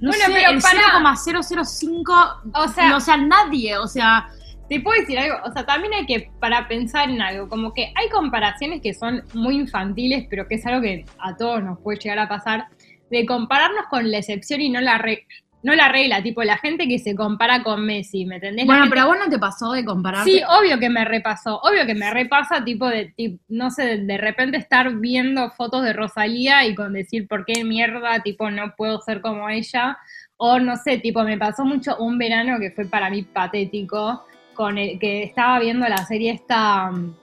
no 0.00 0.10
Bueno, 0.10 0.24
sé, 0.26 0.32
pero 0.32 0.50
el 0.52 0.60
pará. 0.62 1.16
0,005, 1.16 2.12
O 2.54 2.68
sea- 2.68 2.88
no, 2.90 2.96
o 2.98 3.00
sea, 3.00 3.16
nadie, 3.16 3.76
o 3.76 3.88
sea, 3.88 4.28
Te 4.68 4.80
puedo 4.80 5.00
decir 5.00 5.18
algo, 5.18 5.36
o 5.44 5.52
sea, 5.52 5.64
también 5.64 5.94
hay 5.94 6.06
que, 6.06 6.30
para 6.40 6.66
pensar 6.66 7.08
en 7.08 7.22
algo, 7.22 7.48
como 7.48 7.72
que 7.72 7.92
hay 7.94 8.08
comparaciones 8.08 8.80
que 8.82 8.94
son 8.94 9.22
muy 9.34 9.54
infantiles, 9.54 10.26
pero 10.28 10.48
que 10.48 10.56
es 10.56 10.66
algo 10.66 10.82
que 10.82 11.04
a 11.20 11.36
todos 11.36 11.62
nos 11.62 11.78
puede 11.80 11.98
llegar 12.00 12.18
a 12.18 12.28
pasar, 12.28 12.66
de 13.10 13.24
compararnos 13.26 13.86
con 13.88 14.10
la 14.10 14.18
excepción 14.18 14.60
y 14.60 14.68
no 14.68 14.80
la, 14.80 14.98
re- 14.98 15.24
no 15.62 15.72
la 15.76 15.88
regla, 15.88 16.20
tipo 16.22 16.42
la 16.42 16.58
gente 16.58 16.88
que 16.88 16.98
se 16.98 17.14
compara 17.14 17.62
con 17.62 17.86
Messi, 17.86 18.24
¿me 18.26 18.36
entendés? 18.36 18.66
La 18.66 18.72
bueno, 18.72 18.82
gente- 18.84 18.94
pero 18.96 19.06
a 19.06 19.08
vos 19.08 19.18
no 19.24 19.30
te 19.30 19.38
pasó 19.38 19.70
de 19.72 19.84
compararte. 19.84 20.30
Sí, 20.30 20.40
obvio 20.48 20.80
que 20.80 20.90
me 20.90 21.04
repasó, 21.04 21.60
obvio 21.60 21.86
que 21.86 21.94
me 21.94 22.10
repasa, 22.12 22.64
tipo 22.64 22.88
de, 22.88 23.12
tip- 23.16 23.38
no 23.48 23.70
sé, 23.70 23.84
de, 23.84 23.98
de 24.04 24.18
repente 24.18 24.56
estar 24.56 24.92
viendo 24.96 25.50
fotos 25.52 25.84
de 25.84 25.92
Rosalía 25.92 26.66
y 26.66 26.74
con 26.74 26.92
decir 26.92 27.28
por 27.28 27.44
qué 27.44 27.62
mierda, 27.64 28.20
tipo, 28.24 28.50
no 28.50 28.74
puedo 28.76 29.00
ser 29.00 29.20
como 29.20 29.48
ella, 29.48 29.96
o 30.36 30.58
no 30.58 30.74
sé, 30.76 30.98
tipo, 30.98 31.22
me 31.22 31.38
pasó 31.38 31.64
mucho 31.64 31.96
un 31.98 32.18
verano 32.18 32.58
que 32.58 32.72
fue 32.72 32.86
para 32.86 33.08
mí 33.10 33.22
patético, 33.22 34.24
con 34.56 34.78
el 34.78 34.98
que 34.98 35.22
estaba 35.22 35.60
viendo 35.60 35.86
la 35.88 36.04
serie 36.06 36.32
esta 36.32 36.90
um, 36.90 37.14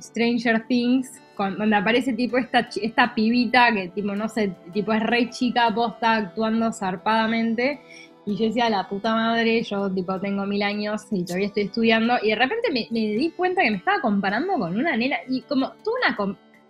Stranger 0.00 0.66
Things, 0.66 1.10
con, 1.36 1.56
donde 1.56 1.76
aparece 1.76 2.12
tipo 2.12 2.36
esta, 2.36 2.68
esta 2.82 3.14
pibita 3.14 3.72
que 3.72 3.88
tipo, 3.88 4.14
no 4.14 4.28
sé, 4.28 4.52
tipo 4.72 4.92
es 4.92 5.02
re 5.02 5.30
chica, 5.30 5.72
posta, 5.74 6.16
actuando 6.16 6.72
zarpadamente, 6.72 7.80
y 8.26 8.36
yo 8.36 8.46
decía, 8.46 8.68
la 8.68 8.88
puta 8.88 9.14
madre, 9.14 9.62
yo 9.62 9.90
tipo 9.90 10.20
tengo 10.20 10.44
mil 10.46 10.62
años 10.62 11.02
y 11.10 11.24
todavía 11.24 11.48
estoy 11.48 11.64
estudiando. 11.64 12.14
Y 12.22 12.28
de 12.28 12.36
repente 12.36 12.70
me, 12.70 12.86
me 12.90 13.16
di 13.16 13.30
cuenta 13.30 13.62
que 13.62 13.70
me 13.70 13.78
estaba 13.78 14.00
comparando 14.00 14.52
con 14.54 14.76
una 14.76 14.96
nena. 14.96 15.16
Y 15.28 15.40
como, 15.42 15.70
tuve 15.82 15.94
una, 16.06 16.16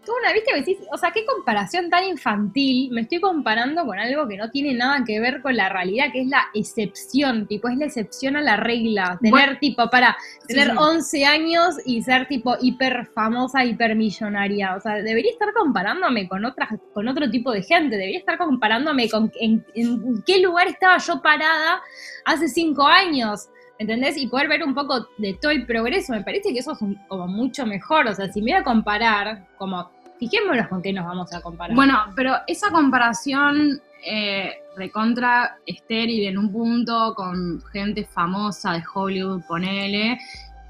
tuve 0.04 0.16
una 0.20 0.32
que 0.32 0.60
decís, 0.60 0.78
o 0.92 0.96
sea, 0.96 1.10
qué 1.10 1.24
comparación 1.24 1.90
tan 1.90 2.04
infantil. 2.04 2.90
Me 2.92 3.02
estoy 3.02 3.20
comparando 3.20 3.84
con 3.84 3.98
algo 3.98 4.26
que 4.26 4.36
no 4.36 4.50
tiene 4.50 4.74
nada 4.74 5.04
que 5.04 5.20
ver 5.20 5.42
con 5.42 5.56
la 5.56 5.68
realidad, 5.68 6.06
que 6.12 6.22
es 6.22 6.26
la 6.28 6.48
excepción. 6.54 7.46
Tipo, 7.46 7.68
es 7.68 7.76
la 7.76 7.86
excepción 7.86 8.36
a 8.36 8.40
la 8.40 8.56
regla. 8.56 9.18
Tener 9.20 9.30
Bueno, 9.30 9.58
tipo, 9.60 9.88
para 9.90 10.16
tener 10.46 10.70
sí. 10.70 10.76
11 10.76 11.24
años 11.26 11.74
y 11.84 12.02
ser 12.02 12.26
tipo 12.28 12.56
hiper 12.60 13.06
famosa, 13.14 13.64
hiper 13.64 13.94
millonaria. 13.94 14.74
O 14.76 14.80
sea, 14.80 14.96
debería 14.96 15.32
estar 15.32 15.52
comparándome 15.52 16.28
con 16.28 16.44
otras, 16.44 16.70
con 16.94 17.08
otro 17.08 17.30
tipo 17.30 17.52
de 17.52 17.62
gente. 17.62 17.96
Debería 17.96 18.18
estar 18.18 18.38
comparándome 18.38 19.08
con 19.08 19.30
en, 19.40 19.64
en 19.74 20.22
qué 20.24 20.40
lugar 20.40 20.68
estaba 20.68 20.98
yo 20.98 21.20
parada 21.20 21.82
hace 22.24 22.48
cinco 22.48 22.86
años. 22.86 23.48
¿Entendés? 23.80 24.18
Y 24.18 24.26
poder 24.26 24.46
ver 24.46 24.62
un 24.62 24.74
poco 24.74 25.08
de 25.16 25.32
todo 25.40 25.52
el 25.52 25.64
progreso. 25.64 26.12
Me 26.12 26.22
parece 26.22 26.52
que 26.52 26.58
eso 26.58 26.72
es 26.72 26.78
como 27.08 27.26
mucho 27.26 27.64
mejor. 27.64 28.06
O 28.08 28.14
sea, 28.14 28.30
si 28.30 28.42
me 28.42 28.52
voy 28.52 28.60
a 28.60 28.62
comparar, 28.62 29.46
como, 29.56 29.90
fijémonos 30.18 30.68
con 30.68 30.82
qué 30.82 30.92
nos 30.92 31.06
vamos 31.06 31.32
a 31.32 31.40
comparar. 31.40 31.74
Bueno, 31.74 31.98
pero 32.14 32.34
esa 32.46 32.70
comparación 32.70 33.80
eh, 34.04 34.52
recontra 34.76 35.56
estéril 35.64 36.28
en 36.28 36.36
un 36.36 36.52
punto 36.52 37.14
con 37.16 37.62
gente 37.72 38.04
famosa 38.04 38.74
de 38.74 38.82
Hollywood, 38.94 39.44
ponele, 39.48 40.18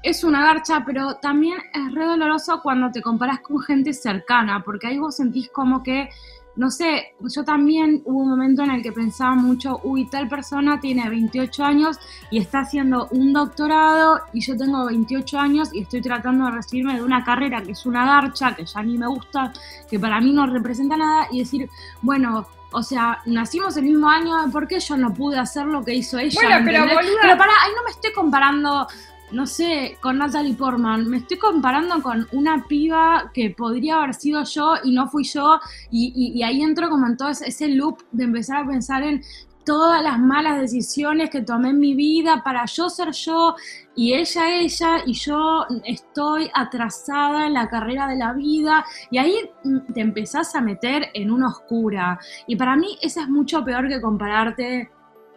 es 0.03 0.23
una 0.23 0.41
garcha, 0.41 0.83
pero 0.85 1.15
también 1.15 1.57
es 1.73 1.93
re 1.93 2.05
doloroso 2.05 2.61
cuando 2.63 2.91
te 2.91 3.01
comparas 3.01 3.41
con 3.41 3.59
gente 3.59 3.91
cercana, 3.91 4.63
porque 4.63 4.87
ahí 4.87 4.99
vos 4.99 5.17
sentís 5.17 5.49
como 5.49 5.83
que, 5.83 6.09
no 6.55 6.69
sé, 6.69 7.13
yo 7.21 7.43
también 7.43 8.01
hubo 8.05 8.19
un 8.19 8.29
momento 8.29 8.63
en 8.63 8.71
el 8.71 8.83
que 8.83 8.91
pensaba 8.91 9.35
mucho, 9.35 9.79
uy, 9.83 10.05
tal 10.05 10.27
persona 10.27 10.79
tiene 10.79 11.09
28 11.09 11.63
años 11.63 11.97
y 12.29 12.39
está 12.39 12.59
haciendo 12.59 13.07
un 13.11 13.31
doctorado 13.31 14.21
y 14.33 14.41
yo 14.41 14.57
tengo 14.57 14.85
28 14.85 15.39
años 15.39 15.69
y 15.73 15.81
estoy 15.83 16.01
tratando 16.01 16.45
de 16.45 16.51
recibirme 16.51 16.95
de 16.95 17.03
una 17.03 17.23
carrera 17.23 17.61
que 17.61 17.71
es 17.71 17.85
una 17.85 18.05
garcha, 18.05 18.53
que 18.55 18.65
ya 18.65 18.83
ni 18.83 18.97
me 18.97 19.07
gusta, 19.07 19.53
que 19.89 19.99
para 19.99 20.19
mí 20.19 20.33
no 20.33 20.45
representa 20.45 20.97
nada 20.97 21.27
y 21.31 21.39
decir, 21.39 21.69
bueno, 22.01 22.47
o 22.73 22.83
sea, 22.83 23.21
nacimos 23.25 23.75
el 23.77 23.83
mismo 23.83 24.09
año, 24.09 24.33
¿por 24.51 24.67
qué 24.67 24.79
yo 24.79 24.95
no 24.97 25.13
pude 25.13 25.37
hacer 25.37 25.65
lo 25.65 25.83
que 25.83 25.93
hizo 25.93 26.17
ella? 26.17 26.39
Bueno, 26.41 26.65
pero, 26.65 26.85
Pero 27.21 27.37
para, 27.37 27.51
ahí 27.63 27.71
no 27.75 27.83
me 27.83 27.91
estoy 27.91 28.13
comparando, 28.13 28.87
no 29.31 29.47
sé, 29.47 29.97
con 30.01 30.17
Natalie 30.17 30.55
Portman, 30.55 31.09
me 31.09 31.17
estoy 31.17 31.37
comparando 31.37 32.01
con 32.01 32.27
una 32.31 32.65
piba 32.67 33.31
que 33.33 33.51
podría 33.51 33.97
haber 33.97 34.13
sido 34.13 34.43
yo 34.43 34.75
y 34.83 34.91
no 34.91 35.07
fui 35.07 35.23
yo, 35.23 35.59
y, 35.89 36.41
ahí 36.43 36.61
entro 36.61 36.89
como 36.89 37.07
en 37.07 37.17
todo 37.17 37.29
ese, 37.29 37.69
loop 37.69 37.99
de 38.11 38.25
empezar 38.25 38.63
a 38.63 38.67
pensar 38.67 39.03
en 39.03 39.21
todas 39.65 40.01
las 40.01 40.19
malas 40.19 40.59
decisiones 40.59 41.29
que 41.29 41.41
tomé 41.41 41.69
en 41.69 41.79
mi 41.79 41.93
vida 41.93 42.41
para 42.43 42.65
yo 42.65 42.89
ser 42.89 43.11
yo 43.11 43.55
y 43.95 44.13
ella 44.13 44.59
ella 44.59 45.03
y 45.05 45.13
yo 45.13 45.65
estoy 45.85 46.49
atrasada 46.53 47.45
en 47.45 47.53
la 47.53 47.69
carrera 47.69 48.07
de 48.07 48.15
la 48.15 48.33
vida. 48.33 48.83
Y 49.11 49.19
ahí 49.19 49.35
mm, 49.63 49.93
te 49.93 50.01
empezás 50.01 50.55
a 50.55 50.61
meter 50.61 51.09
en 51.13 51.29
una 51.29 51.49
oscura. 51.49 52.19
Y 52.47 52.55
para 52.55 52.75
mí 52.75 52.97
eso 53.01 53.21
es 53.21 53.29
mucho 53.29 53.63
peor 53.63 53.87
que 53.87 54.01
compararte 54.01 54.89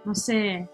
no 0.07 0.14
sé 0.14 0.68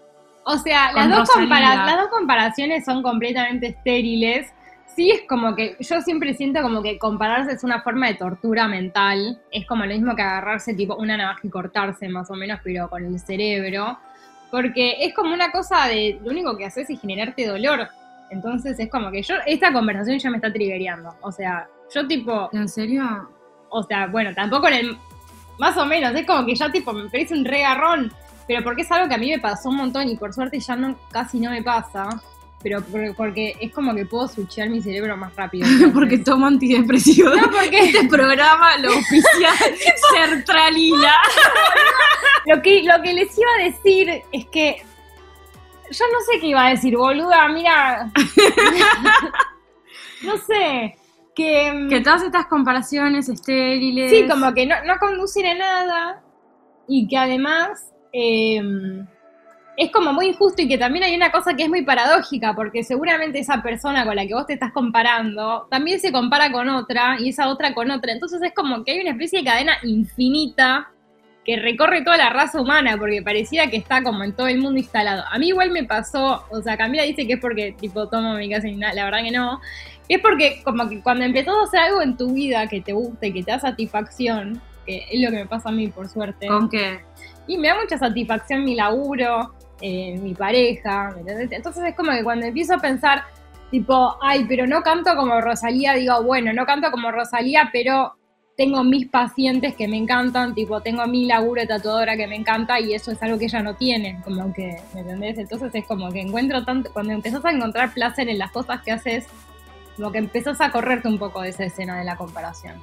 O 0.44 0.56
sea, 0.58 0.92
las 0.92 1.08
dos, 1.08 1.28
las 1.48 1.96
dos 1.96 2.08
comparaciones 2.08 2.84
son 2.84 3.02
completamente 3.02 3.68
estériles. 3.68 4.52
Sí, 4.96 5.10
es 5.10 5.22
como 5.28 5.54
que 5.54 5.76
yo 5.78 6.00
siempre 6.00 6.34
siento 6.34 6.62
como 6.62 6.82
que 6.82 6.98
compararse 6.98 7.52
es 7.52 7.62
una 7.62 7.82
forma 7.82 8.08
de 8.08 8.14
tortura 8.14 8.66
mental. 8.66 9.40
Es 9.52 9.66
como 9.66 9.84
lo 9.84 9.94
mismo 9.94 10.16
que 10.16 10.22
agarrarse 10.22 10.74
tipo 10.74 10.96
una 10.96 11.16
navaja 11.16 11.40
y 11.44 11.50
cortarse 11.50 12.08
más 12.08 12.30
o 12.30 12.34
menos, 12.34 12.60
pero 12.64 12.88
con 12.88 13.04
el 13.04 13.18
cerebro. 13.20 13.98
Porque 14.50 14.96
es 15.04 15.14
como 15.14 15.32
una 15.32 15.52
cosa 15.52 15.86
de 15.86 16.18
lo 16.24 16.30
único 16.30 16.56
que 16.56 16.66
haces 16.66 16.90
es 16.90 17.00
generarte 17.00 17.46
dolor. 17.46 17.88
Entonces 18.30 18.78
es 18.78 18.90
como 18.90 19.10
que 19.10 19.22
yo, 19.22 19.36
esta 19.46 19.72
conversación 19.72 20.18
ya 20.18 20.30
me 20.30 20.36
está 20.38 20.52
triggereando. 20.52 21.14
O 21.20 21.30
sea, 21.30 21.68
yo 21.94 22.06
tipo, 22.06 22.48
en 22.52 22.68
serio 22.68 23.28
o 23.70 23.82
sea, 23.84 24.06
bueno, 24.08 24.34
tampoco 24.34 24.68
en 24.68 24.74
el. 24.74 24.98
Más 25.58 25.76
o 25.76 25.84
menos, 25.84 26.14
es 26.14 26.26
como 26.26 26.46
que 26.46 26.54
ya 26.54 26.70
tipo 26.70 26.92
me 26.92 27.08
parece 27.08 27.34
un 27.34 27.44
regarrón. 27.44 28.12
Pero 28.46 28.64
porque 28.64 28.82
es 28.82 28.90
algo 28.90 29.08
que 29.08 29.14
a 29.14 29.18
mí 29.18 29.30
me 29.30 29.38
pasó 29.38 29.68
un 29.68 29.76
montón 29.76 30.08
y 30.08 30.16
por 30.16 30.32
suerte 30.32 30.58
ya 30.60 30.76
no 30.76 30.96
casi 31.10 31.38
no 31.40 31.50
me 31.50 31.62
pasa. 31.62 32.08
Pero 32.62 32.82
por- 32.82 33.14
porque 33.16 33.56
es 33.60 33.72
como 33.72 33.94
que 33.94 34.04
puedo 34.04 34.28
switchear 34.28 34.68
mi 34.68 34.82
cerebro 34.82 35.16
más 35.16 35.34
rápido. 35.34 35.66
porque 35.94 36.16
entonces. 36.16 36.24
tomo 36.24 36.46
antidepresivos 36.46 37.34
No, 37.36 37.50
porque 37.50 37.78
este 37.84 38.06
programa 38.08 38.76
lo 38.78 38.90
oficia 38.90 39.50
Sertralina 40.12 41.14
lo 42.46 42.60
que, 42.60 42.82
lo 42.82 43.00
que 43.02 43.14
les 43.14 43.38
iba 43.38 43.48
a 43.58 43.64
decir 43.64 44.22
es 44.32 44.46
que. 44.46 44.82
Yo 45.92 46.04
no 46.12 46.20
sé 46.20 46.38
qué 46.40 46.46
iba 46.48 46.66
a 46.66 46.70
decir, 46.70 46.96
boluda, 46.96 47.48
mira. 47.48 48.10
no 50.22 50.36
sé. 50.38 50.96
Que. 51.34 51.72
mm, 51.72 51.88
que 51.88 52.00
todas 52.00 52.22
estas 52.22 52.46
comparaciones 52.46 53.28
estériles 53.28 54.10
Sí, 54.10 54.28
como 54.28 54.52
que 54.52 54.66
no, 54.66 54.74
no 54.84 54.98
conducen 54.98 55.46
a 55.46 55.54
nada 55.54 56.22
y 56.88 57.08
que 57.08 57.16
además 57.16 57.86
eh, 58.12 58.60
es 59.80 59.90
como 59.90 60.12
muy 60.12 60.26
injusto 60.26 60.60
y 60.60 60.68
que 60.68 60.76
también 60.76 61.04
hay 61.04 61.14
una 61.14 61.32
cosa 61.32 61.54
que 61.54 61.62
es 61.62 61.68
muy 61.70 61.82
paradójica, 61.82 62.54
porque 62.54 62.84
seguramente 62.84 63.38
esa 63.38 63.62
persona 63.62 64.04
con 64.04 64.14
la 64.14 64.26
que 64.26 64.34
vos 64.34 64.46
te 64.46 64.52
estás 64.52 64.72
comparando 64.72 65.66
también 65.70 65.98
se 66.00 66.12
compara 66.12 66.52
con 66.52 66.68
otra 66.68 67.16
y 67.18 67.30
esa 67.30 67.48
otra 67.48 67.72
con 67.72 67.90
otra. 67.90 68.12
Entonces 68.12 68.42
es 68.42 68.52
como 68.52 68.84
que 68.84 68.92
hay 68.92 69.00
una 69.00 69.12
especie 69.12 69.38
de 69.38 69.46
cadena 69.46 69.78
infinita 69.82 70.90
que 71.46 71.56
recorre 71.56 72.02
toda 72.02 72.18
la 72.18 72.28
raza 72.28 72.60
humana, 72.60 72.98
porque 72.98 73.22
parecía 73.22 73.70
que 73.70 73.78
está 73.78 74.02
como 74.02 74.22
en 74.22 74.34
todo 74.36 74.48
el 74.48 74.58
mundo 74.58 74.78
instalado. 74.78 75.24
A 75.30 75.38
mí 75.38 75.48
igual 75.48 75.70
me 75.70 75.84
pasó, 75.84 76.44
o 76.50 76.60
sea, 76.60 76.76
Camila 76.76 77.04
dice 77.04 77.26
que 77.26 77.34
es 77.34 77.40
porque 77.40 77.74
tipo 77.80 78.06
tomo 78.08 78.34
mi 78.34 78.50
casa 78.50 78.68
y 78.68 78.76
nada, 78.76 78.92
la 78.92 79.04
verdad 79.04 79.22
que 79.22 79.30
no. 79.30 79.60
Es 80.08 80.20
porque 80.20 80.60
como 80.62 80.88
que 80.90 81.00
cuando 81.00 81.24
empezás 81.24 81.54
a 81.54 81.62
hacer 81.62 81.80
algo 81.80 82.02
en 82.02 82.18
tu 82.18 82.34
vida 82.34 82.66
que 82.66 82.82
te 82.82 82.92
guste, 82.92 83.32
que 83.32 83.42
te 83.42 83.52
da 83.52 83.58
satisfacción, 83.58 84.60
que 84.84 85.06
es 85.10 85.20
lo 85.22 85.30
que 85.30 85.36
me 85.36 85.46
pasa 85.46 85.70
a 85.70 85.72
mí 85.72 85.88
por 85.88 86.08
suerte. 86.08 86.48
¿Con 86.48 86.68
qué? 86.68 87.00
Y 87.50 87.58
me 87.58 87.66
da 87.66 87.74
mucha 87.80 87.98
satisfacción 87.98 88.64
mi 88.64 88.76
laburo, 88.76 89.52
eh, 89.80 90.16
mi 90.22 90.34
pareja, 90.34 91.10
¿me 91.16 91.22
entendés? 91.22 91.50
Entonces 91.50 91.82
es 91.84 91.96
como 91.96 92.12
que 92.12 92.22
cuando 92.22 92.46
empiezo 92.46 92.74
a 92.74 92.78
pensar, 92.78 93.24
tipo, 93.72 94.16
ay, 94.22 94.44
pero 94.48 94.68
no 94.68 94.82
canto 94.82 95.16
como 95.16 95.40
Rosalía, 95.40 95.94
digo, 95.94 96.22
bueno, 96.22 96.52
no 96.52 96.64
canto 96.64 96.92
como 96.92 97.10
Rosalía, 97.10 97.68
pero 97.72 98.14
tengo 98.56 98.84
mis 98.84 99.08
pacientes 99.08 99.74
que 99.74 99.88
me 99.88 99.96
encantan, 99.96 100.54
tipo, 100.54 100.80
tengo 100.80 101.04
mi 101.08 101.26
laburo 101.26 101.62
de 101.62 101.66
tatuadora 101.66 102.16
que 102.16 102.28
me 102.28 102.36
encanta 102.36 102.78
y 102.78 102.94
eso 102.94 103.10
es 103.10 103.20
algo 103.20 103.36
que 103.36 103.46
ella 103.46 103.62
no 103.62 103.74
tiene, 103.74 104.20
como 104.22 104.52
que, 104.52 104.76
¿me 104.94 105.00
entendés? 105.00 105.36
Entonces 105.36 105.74
es 105.74 105.84
como 105.86 106.08
que 106.12 106.20
encuentro 106.20 106.64
tanto, 106.64 106.92
cuando 106.92 107.14
empezás 107.14 107.44
a 107.44 107.50
encontrar 107.50 107.92
placer 107.92 108.28
en 108.28 108.38
las 108.38 108.52
cosas 108.52 108.80
que 108.82 108.92
haces, 108.92 109.26
como 109.96 110.12
que 110.12 110.18
empezás 110.18 110.60
a 110.60 110.70
correrte 110.70 111.08
un 111.08 111.18
poco 111.18 111.42
de 111.42 111.48
esa 111.48 111.64
escena 111.64 111.98
de 111.98 112.04
la 112.04 112.14
comparación. 112.14 112.76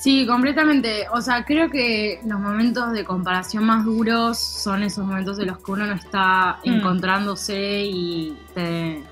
Sí, 0.00 0.26
completamente. 0.26 1.06
O 1.12 1.20
sea, 1.20 1.44
creo 1.44 1.70
que 1.70 2.20
los 2.24 2.38
momentos 2.38 2.92
de 2.92 3.04
comparación 3.04 3.64
más 3.64 3.84
duros 3.84 4.38
son 4.38 4.82
esos 4.84 5.04
momentos 5.04 5.38
en 5.40 5.48
los 5.48 5.58
que 5.58 5.72
uno 5.72 5.86
no 5.86 5.94
está 5.94 6.58
Mm. 6.64 6.70
encontrándose 6.74 7.82
y 7.84 8.36
te... 8.54 9.02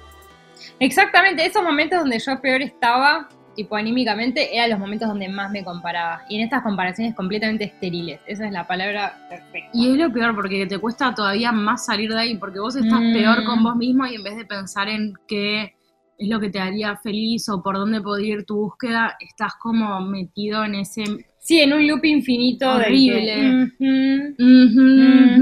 Exactamente, 0.78 1.44
esos 1.44 1.62
momentos 1.62 1.98
donde 2.00 2.18
yo 2.18 2.40
peor 2.40 2.62
estaba, 2.62 3.28
tipo 3.56 3.74
anímicamente, 3.76 4.54
eran 4.56 4.70
los 4.70 4.78
momentos 4.78 5.08
donde 5.08 5.28
más 5.28 5.50
me 5.50 5.64
comparaba. 5.64 6.22
Y 6.28 6.36
en 6.36 6.42
estas 6.44 6.62
comparaciones 6.62 7.14
completamente 7.14 7.64
estériles. 7.64 8.20
Esa 8.26 8.46
es 8.46 8.52
la 8.52 8.66
palabra 8.66 9.26
perfecta. 9.28 9.70
Y 9.72 9.90
es 9.90 9.96
lo 9.96 10.12
peor 10.12 10.34
porque 10.34 10.66
te 10.66 10.78
cuesta 10.78 11.14
todavía 11.14 11.50
más 11.50 11.86
salir 11.86 12.12
de 12.12 12.20
ahí 12.20 12.36
porque 12.36 12.60
vos 12.60 12.76
estás 12.76 13.00
Mm. 13.00 13.12
peor 13.12 13.44
con 13.44 13.62
vos 13.64 13.74
mismo 13.76 14.06
y 14.06 14.14
en 14.14 14.22
vez 14.22 14.36
de 14.36 14.44
pensar 14.44 14.88
en 14.88 15.14
qué 15.26 15.74
es 16.18 16.28
lo 16.28 16.40
que 16.40 16.50
te 16.50 16.58
haría 16.58 16.96
feliz 16.96 17.48
o 17.48 17.62
por 17.62 17.76
dónde 17.76 18.00
podría 18.00 18.34
ir 18.34 18.44
tu 18.44 18.56
búsqueda, 18.56 19.16
estás 19.20 19.52
como 19.60 20.00
metido 20.00 20.64
en 20.64 20.74
ese... 20.76 21.04
Sí, 21.38 21.60
en 21.60 21.72
un 21.72 21.86
loop 21.86 22.04
infinito 22.04 22.68
Horrible. 22.72 23.70
que-. 23.78 25.36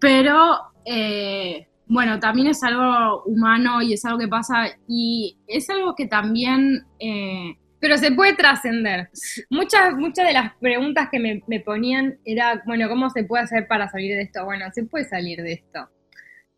Pero, 0.00 0.56
eh, 0.84 1.66
bueno, 1.86 2.18
también 2.20 2.48
es 2.48 2.62
algo 2.62 3.22
humano 3.24 3.82
y 3.82 3.94
es 3.94 4.04
algo 4.04 4.18
que 4.18 4.28
pasa 4.28 4.66
y 4.88 5.36
es 5.46 5.68
algo 5.70 5.94
que 5.94 6.06
también... 6.06 6.82
eh, 7.00 7.54
Pero 7.80 7.96
se 7.98 8.12
puede 8.12 8.34
trascender. 8.34 9.08
Muchas, 9.50 9.94
muchas 9.96 10.26
de 10.28 10.34
las 10.34 10.52
preguntas 10.60 11.08
que 11.10 11.18
me, 11.18 11.42
me 11.48 11.60
ponían 11.60 12.18
era, 12.24 12.62
bueno, 12.66 12.88
¿cómo 12.88 13.10
se 13.10 13.24
puede 13.24 13.42
hacer 13.44 13.66
para 13.66 13.88
salir 13.88 14.14
de 14.14 14.22
esto? 14.22 14.44
Bueno, 14.44 14.66
se 14.72 14.84
puede 14.84 15.04
salir 15.04 15.42
de 15.42 15.52
esto. 15.54 15.88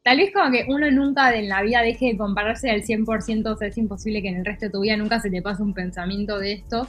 Tal 0.04 0.18
vez 0.18 0.34
como 0.34 0.50
que 0.50 0.66
uno 0.68 0.90
nunca 0.90 1.34
en 1.34 1.48
la 1.48 1.62
vida 1.62 1.80
deje 1.80 2.08
de 2.12 2.18
compararse 2.18 2.70
al 2.70 2.82
100%, 2.82 3.46
o 3.46 3.56
sea, 3.56 3.68
es 3.68 3.78
imposible 3.78 4.20
que 4.20 4.28
en 4.28 4.36
el 4.36 4.44
resto 4.44 4.66
de 4.66 4.70
tu 4.70 4.80
vida 4.82 4.98
nunca 4.98 5.18
se 5.18 5.30
te 5.30 5.40
pase 5.40 5.62
un 5.62 5.72
pensamiento 5.72 6.38
de 6.38 6.52
estos, 6.52 6.88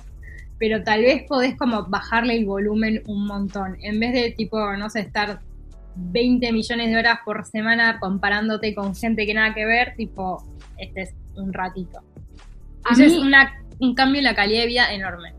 pero 0.59 0.83
tal 0.83 0.99
vez 0.99 1.23
podés 1.23 1.55
como 1.57 1.85
bajarle 1.85 2.35
el 2.35 2.45
volumen 2.45 3.01
un 3.07 3.25
montón. 3.25 3.77
En 3.81 4.01
vez 4.01 4.11
de 4.11 4.31
tipo, 4.31 4.57
no 4.75 4.89
sé, 4.89 4.99
estar 4.99 5.39
20 5.95 6.51
millones 6.51 6.89
de 6.89 6.97
horas 6.97 7.19
por 7.23 7.45
semana 7.45 8.01
comparándote 8.01 8.75
con 8.75 8.93
gente 8.93 9.25
que 9.25 9.33
nada 9.33 9.53
que 9.53 9.65
ver, 9.65 9.93
tipo, 9.95 10.43
este 10.77 11.03
es 11.03 11.15
un 11.37 11.53
ratito. 11.53 11.99
A 12.83 12.91
Eso 12.91 13.03
es 13.03 13.13
una, 13.13 13.63
un 13.79 13.95
cambio 13.95 14.19
en 14.19 14.25
la 14.25 14.35
calidad 14.35 14.59
de 14.59 14.67
vida 14.67 14.93
enorme. 14.93 15.33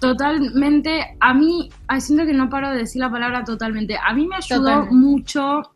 Totalmente, 0.00 1.16
a 1.20 1.32
mí, 1.32 1.70
siento 2.00 2.26
que 2.26 2.34
no 2.34 2.50
paro 2.50 2.70
de 2.70 2.78
decir 2.78 3.00
la 3.00 3.10
palabra 3.10 3.44
totalmente, 3.44 3.96
a 4.04 4.12
mí 4.12 4.26
me 4.26 4.34
ayudó 4.34 4.62
Totalmente. 4.62 4.94
mucho 4.96 5.73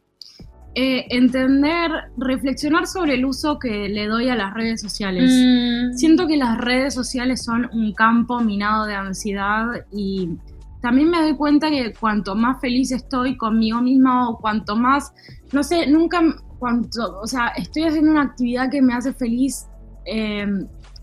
eh, 0.80 1.06
entender, 1.10 1.90
reflexionar 2.18 2.86
sobre 2.86 3.14
el 3.14 3.24
uso 3.24 3.58
que 3.58 3.88
le 3.88 4.06
doy 4.06 4.28
a 4.28 4.36
las 4.36 4.54
redes 4.54 4.80
sociales. 4.80 5.28
Mm. 5.28 5.96
Siento 5.96 6.28
que 6.28 6.36
las 6.36 6.56
redes 6.56 6.94
sociales 6.94 7.42
son 7.42 7.68
un 7.72 7.92
campo 7.94 8.38
minado 8.38 8.86
de 8.86 8.94
ansiedad 8.94 9.84
y 9.90 10.36
también 10.80 11.10
me 11.10 11.20
doy 11.20 11.34
cuenta 11.34 11.68
que 11.68 11.92
cuanto 11.98 12.36
más 12.36 12.60
feliz 12.60 12.92
estoy 12.92 13.36
conmigo 13.36 13.80
misma 13.80 14.30
o 14.30 14.38
cuanto 14.38 14.76
más, 14.76 15.12
no 15.50 15.64
sé, 15.64 15.88
nunca, 15.88 16.20
cuanto, 16.60 17.18
o 17.22 17.26
sea, 17.26 17.48
estoy 17.56 17.82
haciendo 17.82 18.12
una 18.12 18.22
actividad 18.22 18.70
que 18.70 18.80
me 18.80 18.94
hace 18.94 19.12
feliz, 19.12 19.66
eh, 20.04 20.46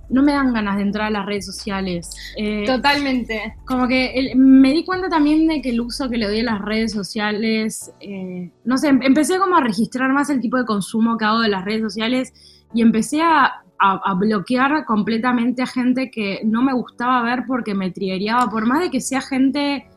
no 0.09 0.21
me 0.23 0.33
dan 0.33 0.53
ganas 0.53 0.77
de 0.77 0.83
entrar 0.83 1.07
a 1.07 1.09
las 1.09 1.25
redes 1.25 1.45
sociales. 1.45 2.09
Eh, 2.37 2.63
Totalmente. 2.65 3.55
como 3.65 3.87
que 3.87 4.13
el- 4.13 4.35
me 4.37 4.71
di 4.71 4.83
cuenta 4.85 5.09
también 5.09 5.47
de 5.47 5.61
que 5.61 5.69
el 5.71 5.81
uso 5.81 6.09
que 6.09 6.17
le 6.17 6.27
doy 6.27 6.39
a 6.41 6.43
las 6.43 6.61
redes 6.61 6.91
sociales, 6.91 7.91
eh, 7.99 8.51
no 8.63 8.77
sé, 8.77 8.89
em- 8.89 9.01
empecé 9.03 9.37
como 9.39 9.55
a 9.57 9.61
registrar 9.61 10.11
más 10.13 10.29
el 10.29 10.39
tipo 10.41 10.57
de 10.57 10.65
consumo 10.65 11.17
que 11.17 11.25
hago 11.25 11.39
de 11.39 11.49
las 11.49 11.65
redes 11.65 11.81
sociales 11.81 12.33
y 12.73 12.81
empecé 12.81 13.21
a, 13.21 13.45
a- 13.79 14.01
a 14.03 14.13
bloquear 14.13 14.85
completamente 14.85 15.61
a 15.61 15.67
gente 15.67 16.09
que 16.11 16.41
no 16.45 16.61
me 16.61 16.73
gustaba 16.73 17.21
ver 17.23 17.43
porque 17.47 17.73
me 17.73 17.91
triggereaba, 17.91 18.49
por 18.49 18.65
más 18.65 18.79
de 18.79 18.89
que 18.89 19.01
sea 19.01 19.21
gente 19.21 19.87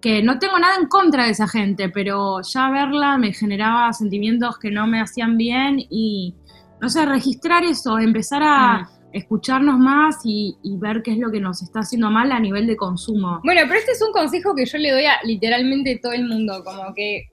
que 0.00 0.20
no 0.22 0.38
tengo 0.40 0.58
nada 0.58 0.74
en 0.80 0.88
contra 0.88 1.24
de 1.26 1.30
esa 1.30 1.46
gente, 1.46 1.88
pero 1.88 2.40
ya 2.42 2.68
verla 2.70 3.16
me 3.18 3.32
generaba 3.32 3.92
sentimientos 3.92 4.58
que 4.58 4.70
no 4.72 4.86
me 4.88 5.00
hacían 5.00 5.36
bien 5.36 5.76
y, 5.78 6.34
no 6.80 6.88
sé, 6.88 7.06
registrar 7.06 7.62
eso, 7.62 7.98
empezar 8.00 8.42
a 8.44 8.78
Mm. 8.80 8.86
Escucharnos 9.12 9.78
más 9.78 10.16
y, 10.24 10.56
y 10.62 10.76
ver 10.78 11.02
qué 11.02 11.12
es 11.12 11.18
lo 11.18 11.30
que 11.30 11.40
nos 11.40 11.62
está 11.62 11.80
haciendo 11.80 12.10
mal 12.10 12.32
a 12.32 12.40
nivel 12.40 12.66
de 12.66 12.76
consumo. 12.76 13.40
Bueno, 13.44 13.60
pero 13.68 13.78
este 13.78 13.92
es 13.92 14.02
un 14.02 14.12
consejo 14.12 14.54
que 14.54 14.64
yo 14.66 14.78
le 14.78 14.90
doy 14.90 15.04
a 15.04 15.14
literalmente 15.24 15.98
todo 16.02 16.12
el 16.12 16.26
mundo, 16.28 16.62
como 16.64 16.94
que 16.94 17.24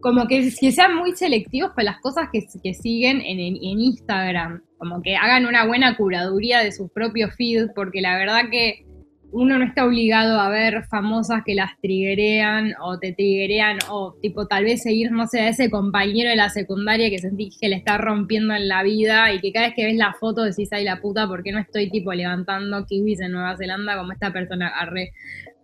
como 0.00 0.26
que, 0.26 0.50
sean 0.50 0.96
muy 0.96 1.12
selectivos 1.14 1.72
con 1.74 1.84
las 1.84 2.00
cosas 2.00 2.30
que, 2.32 2.40
que 2.62 2.72
siguen 2.72 3.20
en, 3.20 3.38
en- 3.38 3.56
en 3.56 3.80
Instagram, 3.80 4.62
como 4.78 5.02
que 5.02 5.14
hagan 5.14 5.44
una 5.44 5.66
buena 5.66 5.94
curaduría 5.94 6.60
de 6.60 6.72
sus 6.72 6.90
propios 6.90 7.34
feeds, 7.36 7.70
porque 7.74 8.00
la 8.00 8.16
verdad 8.16 8.44
que 8.50 8.86
uno 9.32 9.58
no 9.58 9.64
está 9.64 9.84
obligado 9.84 10.40
a 10.40 10.48
ver 10.48 10.84
famosas 10.84 11.42
que 11.44 11.54
las 11.54 11.78
triguerean 11.80 12.74
o 12.82 12.98
te 12.98 13.12
triguerean 13.12 13.78
o 13.88 14.14
tipo 14.20 14.46
tal 14.46 14.64
vez 14.64 14.82
seguir, 14.82 15.12
no 15.12 15.26
sé, 15.26 15.40
a 15.40 15.48
ese 15.48 15.70
compañero 15.70 16.30
de 16.30 16.36
la 16.36 16.48
secundaria 16.48 17.10
que 17.10 17.18
sentís 17.18 17.56
que 17.60 17.68
le 17.68 17.76
está 17.76 17.98
rompiendo 17.98 18.54
en 18.54 18.68
la 18.68 18.82
vida 18.82 19.32
y 19.32 19.40
que 19.40 19.52
cada 19.52 19.66
vez 19.66 19.74
que 19.76 19.84
ves 19.84 19.96
la 19.96 20.14
foto 20.14 20.42
decís, 20.42 20.68
ay 20.72 20.84
la 20.84 21.00
puta, 21.00 21.26
¿por 21.26 21.42
qué 21.42 21.52
no 21.52 21.60
estoy 21.60 21.90
tipo 21.90 22.12
levantando 22.12 22.84
kiwis 22.86 23.20
en 23.20 23.32
Nueva 23.32 23.56
Zelanda 23.56 23.96
como 23.96 24.12
esta 24.12 24.32
persona 24.32 24.68
arre? 24.68 25.12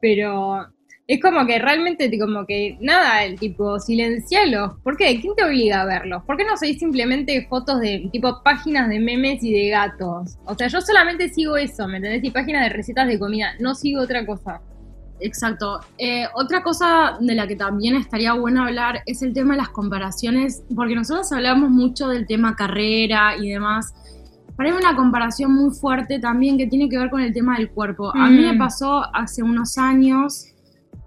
Pero 0.00 0.66
es 1.08 1.20
como 1.22 1.46
que 1.46 1.58
realmente, 1.60 2.08
te- 2.08 2.18
como 2.18 2.44
que 2.46 2.76
nada, 2.80 3.24
el 3.24 3.38
tipo, 3.38 3.78
silencialos. 3.78 4.72
¿Por 4.82 4.96
qué? 4.96 5.20
¿Quién 5.20 5.34
te 5.36 5.44
obliga 5.44 5.82
a 5.82 5.84
verlos? 5.84 6.24
¿Por 6.24 6.36
qué 6.36 6.44
no 6.44 6.56
seguís 6.56 6.78
simplemente 6.80 7.46
fotos 7.48 7.80
de 7.80 8.08
tipo 8.10 8.42
páginas 8.42 8.88
de 8.88 8.98
memes 8.98 9.42
y 9.44 9.52
de 9.52 9.68
gatos? 9.68 10.36
O 10.46 10.54
sea, 10.56 10.66
yo 10.68 10.80
solamente 10.80 11.28
sigo 11.28 11.56
eso, 11.56 11.86
¿me 11.86 11.98
entendés? 11.98 12.24
Y 12.24 12.30
páginas 12.30 12.64
de 12.64 12.70
recetas 12.70 13.06
de 13.06 13.18
comida, 13.18 13.52
no 13.60 13.74
sigo 13.76 14.00
otra 14.02 14.26
cosa. 14.26 14.60
Exacto. 15.20 15.80
Eh, 15.96 16.24
otra 16.34 16.62
cosa 16.62 17.16
de 17.20 17.34
la 17.34 17.46
que 17.46 17.56
también 17.56 17.96
estaría 17.96 18.32
bueno 18.34 18.64
hablar 18.64 19.00
es 19.06 19.22
el 19.22 19.32
tema 19.32 19.54
de 19.54 19.58
las 19.58 19.70
comparaciones, 19.70 20.62
porque 20.74 20.94
nosotros 20.94 21.30
hablamos 21.32 21.70
mucho 21.70 22.08
del 22.08 22.26
tema 22.26 22.54
carrera 22.56 23.34
y 23.40 23.48
demás. 23.50 23.94
Pero 24.56 24.70
hay 24.70 24.76
una 24.82 24.96
comparación 24.96 25.54
muy 25.54 25.70
fuerte 25.74 26.18
también 26.18 26.58
que 26.58 26.66
tiene 26.66 26.88
que 26.88 26.98
ver 26.98 27.10
con 27.10 27.20
el 27.20 27.32
tema 27.32 27.56
del 27.58 27.70
cuerpo. 27.70 28.14
A 28.14 28.28
mí 28.28 28.40
me 28.40 28.54
Mm. 28.54 28.58
pasó 28.58 29.04
hace 29.14 29.42
unos 29.42 29.78
años 29.78 30.52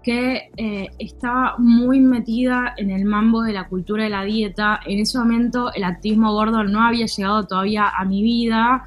que 0.02 0.50
eh, 0.56 0.88
estaba 0.98 1.56
muy 1.58 2.00
metida 2.00 2.74
en 2.76 2.90
el 2.90 3.04
mambo 3.04 3.42
de 3.42 3.52
la 3.52 3.68
cultura 3.68 4.04
de 4.04 4.10
la 4.10 4.24
dieta. 4.24 4.80
En 4.86 4.98
ese 4.98 5.18
momento 5.18 5.72
el 5.74 5.84
activismo 5.84 6.32
gordo 6.32 6.64
no 6.64 6.82
había 6.82 7.06
llegado 7.06 7.46
todavía 7.46 7.88
a 7.88 8.04
mi 8.04 8.22
vida 8.22 8.84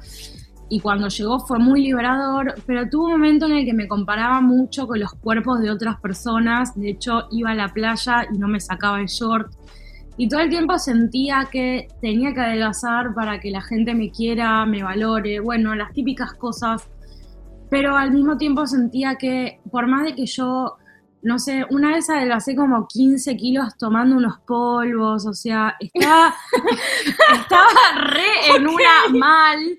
y 0.68 0.80
cuando 0.80 1.08
llegó 1.08 1.38
fue 1.38 1.58
muy 1.58 1.82
liberador, 1.82 2.54
pero 2.66 2.88
tuvo 2.88 3.04
un 3.04 3.12
momento 3.12 3.46
en 3.46 3.52
el 3.52 3.64
que 3.64 3.74
me 3.74 3.86
comparaba 3.86 4.40
mucho 4.40 4.86
con 4.86 4.98
los 4.98 5.12
cuerpos 5.14 5.60
de 5.60 5.70
otras 5.70 6.00
personas. 6.00 6.74
De 6.74 6.90
hecho, 6.90 7.28
iba 7.30 7.50
a 7.50 7.54
la 7.54 7.68
playa 7.68 8.26
y 8.32 8.38
no 8.38 8.48
me 8.48 8.60
sacaba 8.60 9.00
el 9.00 9.06
short. 9.06 9.52
Y 10.16 10.28
todo 10.28 10.40
el 10.40 10.48
tiempo 10.48 10.78
sentía 10.78 11.48
que 11.50 11.88
tenía 12.00 12.32
que 12.32 12.40
adelgazar 12.40 13.14
para 13.14 13.40
que 13.40 13.50
la 13.50 13.60
gente 13.60 13.94
me 13.94 14.10
quiera, 14.10 14.64
me 14.64 14.82
valore, 14.82 15.40
bueno, 15.40 15.74
las 15.74 15.92
típicas 15.92 16.34
cosas. 16.34 16.88
Pero 17.68 17.96
al 17.96 18.12
mismo 18.12 18.36
tiempo 18.36 18.66
sentía 18.66 19.16
que 19.16 19.60
por 19.70 19.86
más 19.86 20.04
de 20.04 20.14
que 20.14 20.26
yo, 20.26 20.76
no 21.24 21.38
sé, 21.38 21.64
una 21.70 21.88
vez 21.88 22.08
adelgacé 22.10 22.54
como 22.54 22.86
15 22.86 23.36
kilos 23.38 23.76
tomando 23.78 24.16
unos 24.16 24.40
polvos, 24.40 25.24
o 25.24 25.32
sea, 25.32 25.74
estaba, 25.80 26.34
estaba 27.32 28.04
re 28.04 28.56
en 28.56 28.68
una 28.68 29.08
mal. 29.10 29.78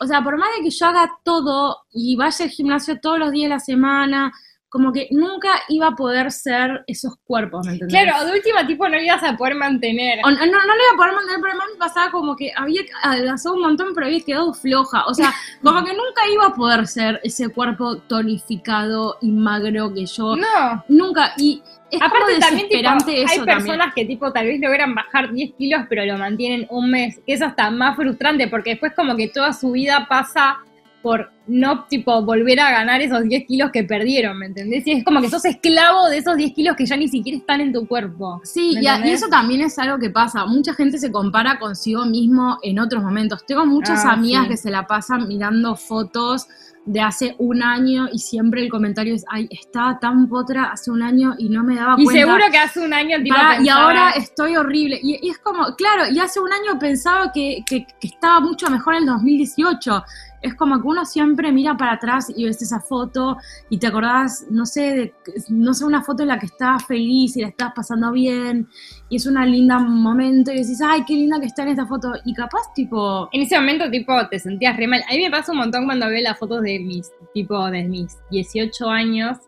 O 0.00 0.06
sea, 0.06 0.24
por 0.24 0.38
más 0.38 0.48
de 0.56 0.64
que 0.64 0.70
yo 0.70 0.86
haga 0.86 1.12
todo 1.22 1.82
y 1.92 2.16
vaya 2.16 2.46
al 2.46 2.50
gimnasio 2.50 2.98
todos 2.98 3.18
los 3.18 3.30
días 3.30 3.50
de 3.50 3.54
la 3.56 3.60
semana, 3.60 4.32
como 4.76 4.92
que 4.92 5.08
nunca 5.10 5.48
iba 5.70 5.86
a 5.86 5.92
poder 5.92 6.30
ser 6.30 6.84
esos 6.86 7.16
cuerpos, 7.24 7.64
¿me 7.64 7.72
entendés? 7.72 8.02
Claro, 8.02 8.26
de 8.26 8.32
última 8.32 8.66
tipo 8.66 8.86
no 8.86 8.94
lo 8.94 9.02
ibas 9.02 9.22
a 9.22 9.34
poder 9.34 9.54
mantener. 9.54 10.18
O 10.22 10.30
no, 10.30 10.36
no, 10.36 10.44
no 10.46 10.50
lo 10.50 10.74
iba 10.74 10.92
a 10.92 10.96
poder 10.98 11.14
mantener, 11.14 11.40
pero 11.40 11.54
me 11.54 11.78
pasaba 11.78 12.10
como 12.10 12.36
que 12.36 12.52
había 12.54 12.82
adelgazado 13.02 13.54
un 13.54 13.62
montón, 13.62 13.94
pero 13.94 14.08
había 14.08 14.20
quedado 14.20 14.52
floja. 14.52 15.06
O 15.06 15.14
sea, 15.14 15.32
como 15.62 15.82
que 15.82 15.92
nunca 15.92 16.28
iba 16.30 16.48
a 16.48 16.54
poder 16.54 16.86
ser 16.86 17.20
ese 17.24 17.48
cuerpo 17.48 17.96
tonificado 18.00 19.16
y 19.22 19.30
magro 19.30 19.94
que 19.94 20.04
yo. 20.04 20.36
No. 20.36 20.84
Nunca. 20.88 21.32
Y 21.38 21.62
es 21.90 21.98
como 21.98 22.16
Aparte 22.16 22.38
también 22.38 22.68
tipo, 22.68 22.80
eso 22.80 23.08
hay 23.08 23.26
también. 23.26 23.46
personas 23.46 23.94
que 23.94 24.04
tipo 24.04 24.30
tal 24.30 24.46
vez 24.46 24.60
logran 24.60 24.94
bajar 24.94 25.32
10 25.32 25.54
kilos 25.56 25.82
pero 25.88 26.04
lo 26.04 26.18
mantienen 26.18 26.66
un 26.68 26.90
mes, 26.90 27.18
que 27.24 27.32
es 27.32 27.40
hasta 27.40 27.70
más 27.70 27.96
frustrante 27.96 28.48
porque 28.48 28.70
después 28.70 28.92
como 28.94 29.16
que 29.16 29.28
toda 29.28 29.54
su 29.54 29.72
vida 29.72 30.06
pasa 30.06 30.58
por 31.06 31.30
no 31.46 31.84
tipo 31.84 32.20
volver 32.24 32.58
a 32.58 32.72
ganar 32.72 33.00
esos 33.00 33.22
10 33.22 33.44
kilos 33.46 33.70
que 33.70 33.84
perdieron, 33.84 34.36
¿me 34.40 34.46
entendés? 34.46 34.84
Y 34.88 34.90
es 34.90 35.04
como 35.04 35.20
que 35.20 35.30
sos 35.30 35.44
esclavo 35.44 36.08
de 36.08 36.18
esos 36.18 36.36
10 36.36 36.52
kilos 36.52 36.74
que 36.74 36.84
ya 36.84 36.96
ni 36.96 37.06
siquiera 37.06 37.38
están 37.38 37.60
en 37.60 37.72
tu 37.72 37.86
cuerpo. 37.86 38.40
Sí, 38.42 38.72
¿Me 38.74 38.82
y, 38.82 38.86
a- 38.88 39.06
y 39.06 39.10
eso 39.12 39.28
también 39.28 39.60
es 39.60 39.78
algo 39.78 39.98
que 40.00 40.10
pasa. 40.10 40.44
Mucha 40.46 40.74
gente 40.74 40.98
se 40.98 41.12
compara 41.12 41.60
consigo 41.60 42.04
mismo 42.06 42.58
en 42.64 42.80
otros 42.80 43.04
momentos. 43.04 43.46
Tengo 43.46 43.64
muchas 43.66 44.04
Ah, 44.04 44.14
amigas 44.14 44.42
sí. 44.44 44.48
que 44.48 44.56
se 44.56 44.70
la 44.72 44.88
pasan 44.88 45.28
mirando 45.28 45.76
fotos 45.76 46.48
de 46.88 47.00
hace 47.00 47.34
un 47.38 47.64
año 47.64 48.06
y 48.12 48.18
siempre 48.20 48.62
el 48.62 48.68
comentario 48.70 49.12
es, 49.14 49.24
ay, 49.28 49.48
estaba 49.50 49.98
tan 49.98 50.28
potra 50.28 50.66
hace 50.66 50.92
un 50.92 51.02
año 51.02 51.34
y 51.36 51.48
no 51.48 51.64
me 51.64 51.74
daba 51.74 51.94
Y 51.98 52.04
cuenta. 52.04 52.22
seguro 52.22 52.44
que 52.50 52.58
hace 52.58 52.80
un 52.80 52.92
año 52.94 53.16
tipo 53.24 53.34
y 53.60 53.68
ahora 53.68 54.10
estoy 54.10 54.56
horrible. 54.56 54.98
Y, 55.02 55.18
y 55.26 55.30
es 55.30 55.38
como, 55.38 55.74
claro, 55.76 56.04
y 56.12 56.18
hace 56.20 56.38
un 56.40 56.52
año 56.52 56.78
pensaba 56.78 57.32
que, 57.32 57.62
que- 57.68 57.86
que 58.00 58.06
estaba 58.08 58.38
mucho 58.40 58.68
mejor 58.70 58.94
en 58.94 59.00
el 59.02 59.06
2018. 59.06 60.04
Es 60.42 60.54
como 60.54 60.80
que 60.80 60.86
uno 60.86 61.04
siempre 61.04 61.52
mira 61.52 61.76
para 61.76 61.92
atrás 61.92 62.32
y 62.34 62.44
ves 62.44 62.60
esa 62.62 62.80
foto 62.80 63.36
y 63.70 63.78
te 63.78 63.86
acordás, 63.86 64.46
no 64.50 64.66
sé, 64.66 64.80
de, 64.94 65.14
no 65.48 65.74
sé, 65.74 65.84
una 65.84 66.02
foto 66.02 66.22
en 66.22 66.28
la 66.28 66.38
que 66.38 66.46
estabas 66.46 66.86
feliz 66.86 67.36
y 67.36 67.42
la 67.42 67.48
estabas 67.48 67.74
pasando 67.74 68.12
bien 68.12 68.68
y 69.08 69.16
es 69.16 69.26
un 69.26 69.34
linda 69.50 69.78
momento 69.78 70.52
y 70.52 70.56
decís, 70.56 70.80
ay, 70.84 71.04
qué 71.06 71.14
linda 71.14 71.40
que 71.40 71.46
está 71.46 71.62
en 71.62 71.68
esta 71.68 71.86
foto. 71.86 72.12
Y 72.24 72.34
capaz, 72.34 72.72
tipo, 72.74 73.28
En 73.32 73.42
ese 73.42 73.56
momento, 73.58 73.90
tipo, 73.90 74.12
te 74.28 74.38
sentías 74.38 74.76
re 74.76 74.86
mal. 74.86 75.02
A 75.08 75.12
mí 75.12 75.22
me 75.22 75.30
pasa 75.30 75.52
un 75.52 75.58
montón 75.58 75.84
cuando 75.84 76.08
veo 76.08 76.22
las 76.22 76.38
fotos 76.38 76.62
de 76.62 76.78
mis, 76.80 77.10
tipo, 77.32 77.70
de 77.70 77.84
mis 77.84 78.16
18 78.30 78.88
años, 78.88 79.38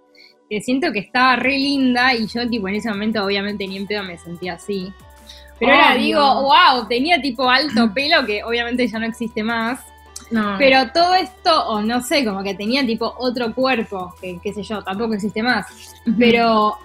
que 0.49 0.61
siento 0.61 0.93
que 0.93 1.01
estaba 1.01 1.37
re 1.37 1.59
linda 1.59 2.15
y 2.15 2.27
yo, 2.27 2.49
tipo, 2.49 2.69
en 2.69 2.77
ese 2.77 2.89
momento, 2.89 3.25
obviamente, 3.25 3.67
ni 3.67 3.77
en 3.77 3.87
pedo 3.87 4.03
me 4.03 4.19
sentía 4.19 4.55
así. 4.55 4.93
Pero 5.59 5.73
ahora 5.73 5.95
digo, 5.95 6.43
wow, 6.43 6.87
tenía 6.89 7.21
tipo 7.21 7.49
alto 7.49 7.93
pelo 7.95 8.25
que 8.25 8.45
obviamente 8.45 8.87
ya 8.87 8.99
no 8.99 9.07
existe 9.07 9.43
más. 9.43 9.81
No. 10.31 10.57
Pero 10.59 10.91
todo 10.93 11.15
esto, 11.15 11.69
o 11.69 11.83
no 11.83 12.03
sé, 12.03 12.25
como 12.25 12.43
que 12.43 12.55
tenía 12.55 12.85
tipo 12.85 13.15
otro 13.19 13.55
cuerpo, 13.55 14.15
que 14.21 14.39
qué 14.43 14.53
sé 14.53 14.63
yo, 14.63 14.83
tampoco 14.83 15.15
existe 15.15 15.43
más. 15.43 15.67
Pero, 16.19 16.77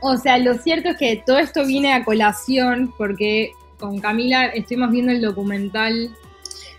o 0.00 0.16
sea, 0.16 0.38
lo 0.38 0.54
cierto 0.54 0.90
es 0.90 0.96
que 0.96 1.22
todo 1.24 1.38
esto 1.38 1.64
viene 1.66 1.92
a 1.92 2.04
colación 2.04 2.92
porque 2.96 3.52
con 3.78 4.00
Camila 4.00 4.46
estuvimos 4.46 4.90
viendo 4.90 5.12
el 5.12 5.20
documental 5.20 6.10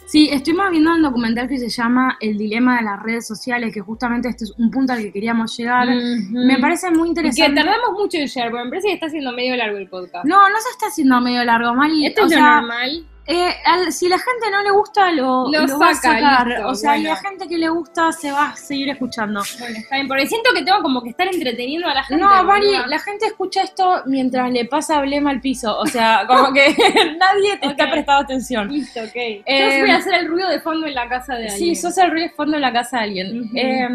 Sí, 0.09 0.27
estuvimos 0.31 0.71
viendo 0.71 0.91
un 0.91 1.03
documental 1.03 1.47
que 1.47 1.59
se 1.59 1.69
llama 1.69 2.17
El 2.19 2.35
dilema 2.35 2.77
de 2.77 2.83
las 2.83 3.03
redes 3.03 3.27
sociales, 3.27 3.71
que 3.71 3.79
justamente 3.79 4.27
este 4.27 4.45
es 4.45 4.53
un 4.57 4.71
punto 4.71 4.91
al 4.91 5.03
que 5.03 5.11
queríamos 5.11 5.55
llegar. 5.55 5.87
Me 6.31 6.57
parece 6.57 6.89
muy 6.89 7.11
Y 7.11 7.13
que 7.13 7.21
interesante. 7.21 7.53
tardamos 7.61 7.91
mucho 7.91 8.17
en 8.17 8.25
llegar, 8.25 8.49
porque 8.49 8.63
me 8.63 8.69
parece 8.71 8.87
que 8.87 8.93
está 8.95 9.07
siendo 9.07 9.31
medio 9.33 9.55
largo 9.55 9.77
el 9.77 9.87
podcast. 9.87 10.25
No, 10.25 10.49
no 10.49 10.55
se 10.61 10.69
está 10.71 10.87
haciendo 10.87 11.21
medio 11.21 11.45
largo, 11.45 11.75
Mali. 11.75 12.07
Esto 12.07 12.23
o 12.23 12.25
es 12.25 12.31
lo 12.31 12.37
sea, 12.37 12.55
normal. 12.55 13.05
Eh, 13.29 13.55
al- 13.63 13.93
si 13.93 14.09
la 14.09 14.17
gente 14.17 14.49
no 14.51 14.61
le 14.63 14.71
gusta, 14.71 15.11
lo, 15.11 15.49
Lo 15.51 15.65
lo 15.67 15.79
va 15.79 15.89
a 15.89 15.93
saca, 15.93 16.19
sacar. 16.19 16.47
listo, 16.47 16.67
o 16.67 16.75
sea, 16.75 16.97
y 16.97 17.03
la 17.03 17.15
gente 17.15 17.47
que 17.47 17.57
le 17.57 17.69
gusta 17.69 18.11
se 18.11 18.31
va 18.31 18.49
a 18.49 18.55
seguir 18.55 18.89
escuchando. 18.89 19.41
Bueno, 19.59 19.77
está 19.77 19.95
bien, 19.95 20.07
porque 20.07 20.25
siento 20.27 20.49
que 20.53 20.63
tengo 20.63 20.81
como 20.81 21.01
que 21.03 21.09
estar 21.09 21.27
entreteniendo 21.27 21.87
a 21.87 21.93
la 21.93 22.03
gente. 22.03 22.23
No, 22.23 22.43
Mari, 22.43 22.71
la 22.87 22.99
gente 22.99 23.27
escucha 23.27 23.61
esto 23.61 24.01
mientras 24.07 24.51
le 24.51 24.65
pasa 24.65 24.99
blema 25.01 25.29
al 25.29 25.41
piso. 25.41 25.77
O 25.77 25.85
sea, 25.85 26.23
como 26.27 26.51
que 26.51 26.75
nadie 27.19 27.57
te 27.57 27.67
está 27.67 27.85
Ok. 27.85 27.91
prestando 27.91 28.21
atención. 28.23 28.67
Listo, 28.67 28.99
ok. 29.01 29.11
Eh, 29.15 29.43
Yo 29.77 29.81
voy 29.81 29.91
a 29.91 29.97
hacer 29.97 30.13
el 30.15 30.27
ruido 30.27 30.49
de 30.49 30.59
fondo 30.59 30.87
en 30.87 30.95
la 30.95 31.07
casa 31.07 31.35
de 31.35 31.49
alguien. 31.49 31.59
Sí, 31.59 31.75
sos 31.75 31.97
el 31.99 32.09
ruido 32.11 32.27
de 32.29 32.33
fondo 32.33 32.55
en 32.55 32.61
la 32.61 32.73
casa 32.73 32.97
de 32.97 33.03
alguien. 33.03 33.49
Eh, 33.55 33.87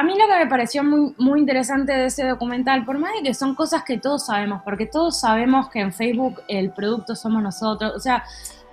a 0.00 0.02
mí 0.02 0.14
lo 0.18 0.26
que 0.26 0.44
me 0.44 0.46
pareció 0.46 0.82
muy, 0.82 1.14
muy 1.18 1.40
interesante 1.40 1.92
de 1.92 2.06
ese 2.06 2.26
documental, 2.26 2.84
por 2.84 2.98
más 2.98 3.12
de 3.12 3.22
que 3.22 3.34
son 3.34 3.54
cosas 3.54 3.84
que 3.84 3.98
todos 3.98 4.26
sabemos, 4.26 4.62
porque 4.64 4.86
todos 4.86 5.20
sabemos 5.20 5.68
que 5.68 5.80
en 5.80 5.92
Facebook 5.92 6.40
el 6.48 6.70
producto 6.72 7.14
somos 7.14 7.42
nosotros, 7.42 7.92
o 7.94 8.00
sea, 8.00 8.24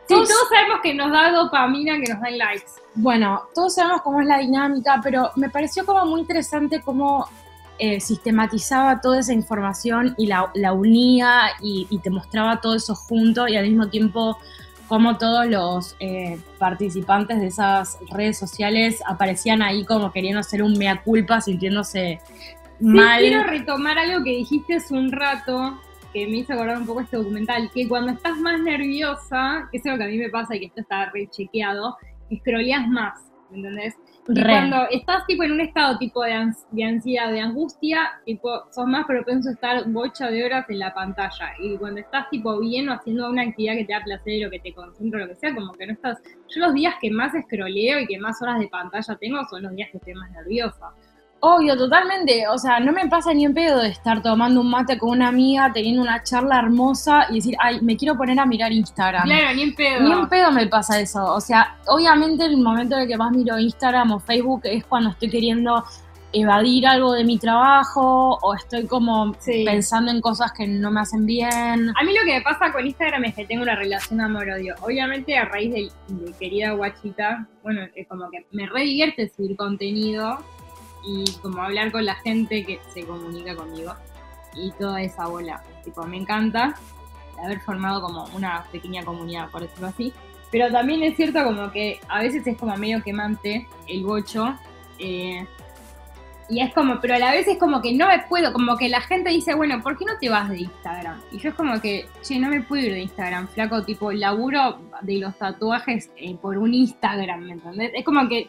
Sí, 0.08 0.13
todos- 0.13 0.30
todos 0.30 0.48
sabemos 0.50 0.80
que 0.82 0.94
nos 0.94 1.12
da 1.12 1.32
dopamina, 1.32 1.96
que 2.00 2.13
nos 2.13 2.22
dan 2.22 2.38
likes. 2.38 2.72
bueno, 2.96 3.44
todos 3.54 3.76
sabemos 3.76 4.02
cómo 4.04 4.22
es 4.22 4.28
la 4.28 4.38
dinámica, 4.38 5.02
pero 5.04 5.32
me 5.36 5.50
pareció 5.50 5.86
como 5.86 6.06
muy 6.06 6.22
interesante 6.22 6.82
cómo 6.82 7.28
eh, 7.80 8.00
sistematizaba 8.00 9.02
toda 9.02 9.20
esa 9.20 9.34
información 9.34 10.16
y 10.18 10.26
la, 10.28 10.50
la 10.56 10.74
unía 10.74 11.50
y, 11.62 11.86
y 11.92 12.00
te 12.00 12.10
mostraba 12.10 12.60
todo 12.62 12.74
eso 12.76 12.96
junto 12.96 13.48
y 13.48 13.56
al 13.56 13.66
mismo 13.68 13.88
tiempo 13.90 14.38
cómo 14.88 15.17
todos 15.17 15.45
los 15.47 15.95
eh, 16.00 16.39
participantes 16.60 17.39
de 17.39 17.47
esas 17.47 17.97
redes 18.12 18.38
sociales 18.38 19.02
aparecían 19.08 19.62
ahí 19.62 19.86
como 19.86 20.12
queriendo 20.12 20.39
hacer 20.39 20.63
un 20.63 20.78
mea 20.78 21.02
culpa, 21.04 21.41
sintiéndose 21.41 22.19
Sí, 22.80 22.86
mal. 22.86 23.19
quiero 23.19 23.43
retomar 23.43 23.97
algo 23.97 24.23
que 24.23 24.30
dijiste 24.32 24.76
hace 24.76 24.93
un 24.93 25.12
rato, 25.12 25.80
que 26.13 26.28
me 26.28 26.38
hizo 26.38 26.54
acordar 26.54 26.78
un 26.78 26.86
poco 26.86 27.02
este 27.02 27.17
documental, 27.17 27.71
que 27.73 27.88
cuando 27.88 28.12
estás 28.12 28.38
más 28.38 28.60
nerviosa, 28.62 29.67
que 29.71 29.78
es 29.78 29.86
algo 29.88 29.97
que 29.97 30.04
a 30.04 30.08
mí 30.08 30.17
me 30.17 30.30
pasa 30.30 30.56
y 30.56 30.60
que 30.60 30.65
esto 30.67 30.82
está 30.82 31.10
re 31.10 31.28
chequeado, 31.28 31.97
escroleas 32.30 32.88
más, 32.88 33.19
¿me 33.50 33.58
entendés? 33.58 33.95
Y 34.30 34.34
Re. 34.42 34.44
cuando 34.52 34.90
estás 34.92 35.26
tipo 35.26 35.44
en 35.44 35.54
un 35.54 35.62
estado 35.62 35.98
tipo 35.98 36.22
de, 36.24 36.34
ans- 36.34 36.66
de 36.72 36.84
ansiedad, 36.84 37.32
de 37.32 37.40
angustia, 37.40 38.20
tipo, 38.26 38.63
sos 38.72 38.86
más 38.86 39.06
propenso 39.06 39.50
a 39.50 39.54
estar 39.54 39.88
bocha 39.90 40.30
de 40.30 40.44
horas 40.44 40.70
en 40.70 40.80
la 40.80 40.94
pantalla. 40.94 41.54
Y 41.60 41.78
cuando 41.78 42.02
estás 42.02 42.30
tipo 42.30 42.60
bien 42.60 42.90
o 42.90 42.94
haciendo 42.94 43.30
una 43.30 43.44
actividad 43.44 43.76
que 43.76 43.86
te 43.86 43.94
da 43.94 44.04
placer 44.04 44.46
o 44.46 44.50
que 44.50 44.60
te 44.60 44.74
concentra 44.74 45.20
o 45.20 45.26
lo 45.26 45.30
que 45.30 45.36
sea, 45.36 45.56
como 45.56 45.72
que 45.74 45.88
no 45.88 45.94
estás... 45.94 46.20
Yo 46.50 46.60
los 46.62 46.74
días 46.74 46.96
que 47.02 47.10
más 47.10 47.34
escroleo 47.36 48.00
y 48.00 48.08
que 48.08 48.20
más 48.20 48.42
horas 48.42 48.60
de 48.60 48.68
pantalla 48.68 49.16
tengo 49.16 49.44
son 49.50 49.63
los 49.63 49.76
días 49.76 49.90
que 49.92 49.98
estoy 49.98 50.13
más 50.16 50.30
nerviosa. 50.32 50.92
Obvio, 51.39 51.78
totalmente. 51.78 52.47
O 52.47 52.58
sea, 52.58 52.80
no 52.80 52.91
me 52.91 53.08
pasa 53.08 53.32
ni 53.34 53.45
en 53.45 53.54
pedo 53.54 53.80
de 53.80 53.89
estar 53.89 54.21
tomando 54.23 54.60
un 54.62 54.69
mate 54.71 54.97
con 54.97 55.10
una 55.12 55.28
amiga, 55.28 55.71
teniendo 55.71 56.02
una 56.02 56.23
charla 56.23 56.58
hermosa 56.60 57.28
y 57.30 57.36
decir, 57.36 57.56
ay, 57.60 57.80
me 57.82 57.95
quiero 57.95 58.17
poner 58.17 58.39
a 58.39 58.45
mirar 58.45 58.71
Instagram. 58.71 59.23
Claro, 59.26 59.56
ni 59.56 59.62
en 59.62 59.76
pedo. 59.76 60.00
Ni 60.02 60.12
en 60.12 60.28
pedo 60.30 60.52
me 60.52 60.65
pasa 60.67 61.00
eso. 61.00 61.23
O 61.34 61.39
sea, 61.39 61.78
obviamente 61.88 62.45
el 62.45 62.58
momento 62.58 62.95
en 62.95 63.02
el 63.04 63.08
que 63.08 63.17
más 63.17 63.32
miro 63.32 63.58
Instagram 63.60 64.12
o 64.13 64.19
Facebook 64.19 64.62
es 64.63 64.84
cuando 64.86 65.12
estoy 65.12 65.30
queriendo 65.30 65.84
evadir 66.34 66.86
algo 66.86 67.13
de 67.13 67.23
mi 67.23 67.38
trabajo 67.38 68.38
o 68.41 68.54
estoy 68.54 68.86
como 68.86 69.34
Sí. 69.39 69.63
pensando 69.65 70.12
en 70.12 70.19
cosas 70.21 70.52
que 70.52 70.67
no 70.67 70.91
me 70.91 71.00
hacen 71.02 71.26
bien. 71.26 71.50
A 71.50 72.04
mí 72.04 72.13
lo 72.13 72.26
que 72.26 72.34
me 72.34 72.41
pasa 72.41 72.71
con 72.71 72.86
Instagram 72.86 73.23
es 73.26 73.36
que 73.36 73.45
tengo 73.45 73.63
una 73.63 73.76
relación 73.76 74.19
amor-odio. 74.21 74.76
Obviamente 74.82 75.38
a 75.38 75.45
raíz 75.45 75.71
de, 75.73 75.89
de 76.10 76.34
querida 76.34 76.71
guachita, 76.71 77.47
bueno, 77.63 77.82
es 77.95 78.08
como 78.08 78.30
que 78.30 78.45
me 78.52 78.65
re 78.67 78.82
divierte 78.82 79.30
subir 79.30 79.56
contenido 79.56 80.39
y 81.08 81.24
como 81.41 81.62
hablar 81.62 81.91
con 81.91 82.06
la 82.06 82.15
gente 82.15 82.65
que 82.65 82.82
se 82.93 83.06
comunica 83.06 83.56
conmigo 83.56 83.93
y 84.54 84.72
toda 84.72 85.02
esa 85.02 85.28
bola. 85.28 85.63
Tipo, 85.84 86.04
me 86.04 86.17
encanta 86.17 86.76
haber 87.43 87.62
formado 87.62 88.02
como 88.02 88.26
una 88.36 88.65
pequeña 88.72 89.06
comunidad, 89.06 89.50
por 89.50 89.62
decirlo 89.62 89.88
así. 89.88 90.13
Pero 90.52 90.72
también 90.72 91.04
es 91.04 91.15
cierto 91.15 91.43
como 91.43 91.72
que 91.72 92.00
a 92.10 92.20
veces 92.20 92.46
es 92.46 92.58
como 92.58 92.76
medio 92.76 93.02
quemante 93.04 93.67
el 93.88 94.04
bocho. 94.04 94.56
eh, 95.00 95.46
y 96.50 96.62
es 96.62 96.74
como, 96.74 97.02
pero 97.02 97.15
a 97.15 97.20
la 97.20 97.32
vez 97.32 97.46
es 97.48 97.58
como 97.58 97.82
que 97.82 97.93
no 97.93 98.08
me 98.08 98.20
puedo, 98.20 98.54
como 98.54 98.78
que 98.78 98.88
la 98.88 99.02
gente 99.02 99.30
dice, 99.32 99.54
bueno, 99.54 99.82
¿por 99.82 99.98
qué 99.98 100.06
no 100.06 100.17
te 100.17 100.30
vas 100.30 100.50
de 100.50 100.62
Instagram? 100.62 101.20
Y 101.30 101.39
yo 101.39 101.50
es 101.50 101.56
como 101.56 101.82
que, 101.82 102.08
che, 102.22 102.39
no 102.39 102.48
me 102.48 102.62
puedo 102.62 102.86
ir 102.86 102.93
de 102.93 103.02
Instagram, 103.02 103.50
flaco, 103.50 103.84
tipo, 103.84 104.13
laburo 104.13 104.80
de 105.02 105.17
los 105.17 105.38
tatuajes 105.38 106.10
eh, 106.15 106.36
por 106.41 106.58
un 106.58 106.74
Instagram, 106.74 107.41
¿me 107.41 107.52
entendés? 107.54 107.91
Es 107.93 108.06
como 108.06 108.30
que 108.30 108.48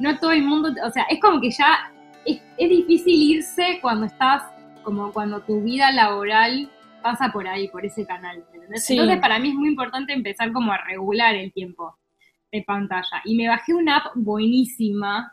no 0.00 0.18
todo 0.18 0.32
el 0.32 0.42
mundo, 0.42 0.74
o 0.84 0.90
sea, 0.90 1.04
es 1.04 1.20
como 1.20 1.40
que 1.40 1.50
ya 1.52 1.92
es, 2.26 2.42
es 2.58 2.68
difícil 2.68 3.36
irse 3.36 3.78
cuando 3.80 4.06
estás, 4.06 4.42
como 4.82 5.12
cuando 5.12 5.40
tu 5.40 5.62
vida 5.62 5.92
laboral 5.92 6.70
pasa 7.02 7.30
por 7.32 7.46
ahí, 7.46 7.68
por 7.68 7.86
ese 7.86 8.04
canal. 8.04 8.44
Entonces 8.52 9.20
para 9.20 9.38
mí 9.38 9.50
es 9.50 9.54
muy 9.54 9.68
importante 9.68 10.12
empezar 10.12 10.52
como 10.52 10.72
a 10.72 10.78
regular 10.78 11.34
el 11.36 11.52
tiempo 11.52 11.96
de 12.50 12.62
pantalla. 12.62 13.22
Y 13.24 13.36
me 13.36 13.48
bajé 13.48 13.74
una 13.74 13.98
app 13.98 14.06
buenísima 14.16 15.32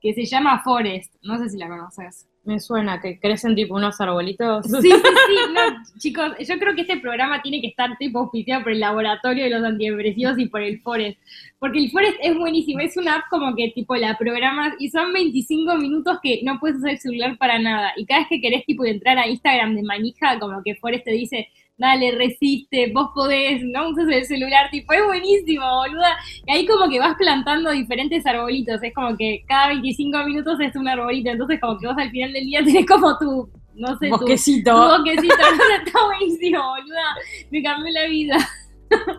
que 0.00 0.14
se 0.14 0.24
llama 0.24 0.62
Forest, 0.62 1.14
no 1.22 1.36
sé 1.38 1.50
si 1.50 1.58
la 1.58 1.68
conoces. 1.68 2.29
Me 2.42 2.58
suena 2.58 3.00
que 3.02 3.20
crecen 3.20 3.54
tipo 3.54 3.74
unos 3.74 4.00
arbolitos. 4.00 4.64
Sí, 4.66 4.80
sí, 4.80 4.90
sí. 4.90 5.36
No, 5.54 5.60
chicos, 5.98 6.32
yo 6.46 6.58
creo 6.58 6.74
que 6.74 6.82
este 6.82 6.96
programa 6.96 7.42
tiene 7.42 7.60
que 7.60 7.66
estar 7.66 7.96
tipo 7.98 8.20
auspiciado 8.20 8.62
por 8.62 8.72
el 8.72 8.80
laboratorio 8.80 9.44
de 9.44 9.50
los 9.50 9.62
antidepresivos 9.62 10.38
y 10.38 10.46
por 10.46 10.62
el 10.62 10.80
Forest. 10.80 11.18
Porque 11.58 11.78
el 11.78 11.90
Forest 11.90 12.16
es 12.22 12.36
buenísimo. 12.36 12.80
Es 12.80 12.96
una 12.96 13.16
app 13.16 13.24
como 13.28 13.54
que 13.54 13.70
tipo 13.74 13.94
la 13.96 14.16
programas 14.16 14.74
y 14.78 14.88
son 14.88 15.12
25 15.12 15.76
minutos 15.76 16.18
que 16.22 16.40
no 16.42 16.58
puedes 16.58 16.78
usar 16.78 16.92
el 16.92 16.98
celular 16.98 17.36
para 17.36 17.58
nada. 17.58 17.92
Y 17.96 18.06
cada 18.06 18.20
vez 18.20 18.28
que 18.30 18.40
querés 18.40 18.64
tipo 18.64 18.84
entrar 18.84 19.18
a 19.18 19.28
Instagram 19.28 19.74
de 19.74 19.82
manija, 19.82 20.38
como 20.38 20.62
que 20.62 20.76
Forest 20.76 21.04
te 21.04 21.12
dice, 21.12 21.48
dale, 21.80 22.12
resiste, 22.12 22.92
vos 22.92 23.08
podés, 23.14 23.62
no 23.64 23.88
uses 23.88 24.06
el 24.08 24.24
celular, 24.26 24.70
tipo, 24.70 24.92
es 24.92 25.02
buenísimo, 25.04 25.64
boluda. 25.64 26.14
Y 26.46 26.52
ahí 26.52 26.66
como 26.66 26.88
que 26.90 26.98
vas 27.00 27.16
plantando 27.16 27.70
diferentes 27.70 28.24
arbolitos, 28.26 28.82
es 28.82 28.92
como 28.94 29.16
que 29.16 29.42
cada 29.48 29.68
25 29.68 30.24
minutos 30.24 30.60
es 30.60 30.76
un 30.76 30.86
arbolito, 30.86 31.30
entonces 31.30 31.58
como 31.58 31.78
que 31.78 31.86
vos 31.86 31.96
al 31.98 32.10
final 32.10 32.32
del 32.34 32.44
día 32.44 32.60
tenés 32.64 32.86
como 32.86 33.16
tu, 33.18 33.48
no 33.74 33.96
sé, 33.98 34.10
Bosquecito. 34.10 34.70
tu, 34.72 34.78
bosquecito, 34.98 35.34
entonces 35.52 35.80
está 35.86 36.04
buenísimo, 36.04 36.60
boluda, 36.68 37.16
me 37.50 37.62
cambió 37.62 37.92
la 37.92 38.06
vida. 38.08 38.36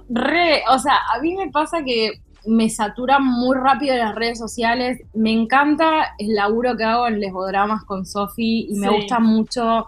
Re, 0.09 0.61
o 0.69 0.77
sea, 0.77 0.97
a 1.15 1.19
mí 1.19 1.33
me 1.35 1.49
pasa 1.49 1.83
que 1.83 2.11
me 2.45 2.69
saturan 2.69 3.25
muy 3.25 3.55
rápido 3.55 3.95
las 3.95 4.13
redes 4.15 4.37
sociales. 4.39 4.99
Me 5.13 5.31
encanta 5.31 6.13
el 6.17 6.33
laburo 6.35 6.75
que 6.75 6.83
hago 6.83 7.07
en 7.07 7.19
lesbodramas 7.19 7.83
con 7.85 8.05
Sofi 8.05 8.67
y 8.69 8.75
me 8.75 8.87
Sí. 8.87 8.93
gusta 8.95 9.19
mucho 9.19 9.85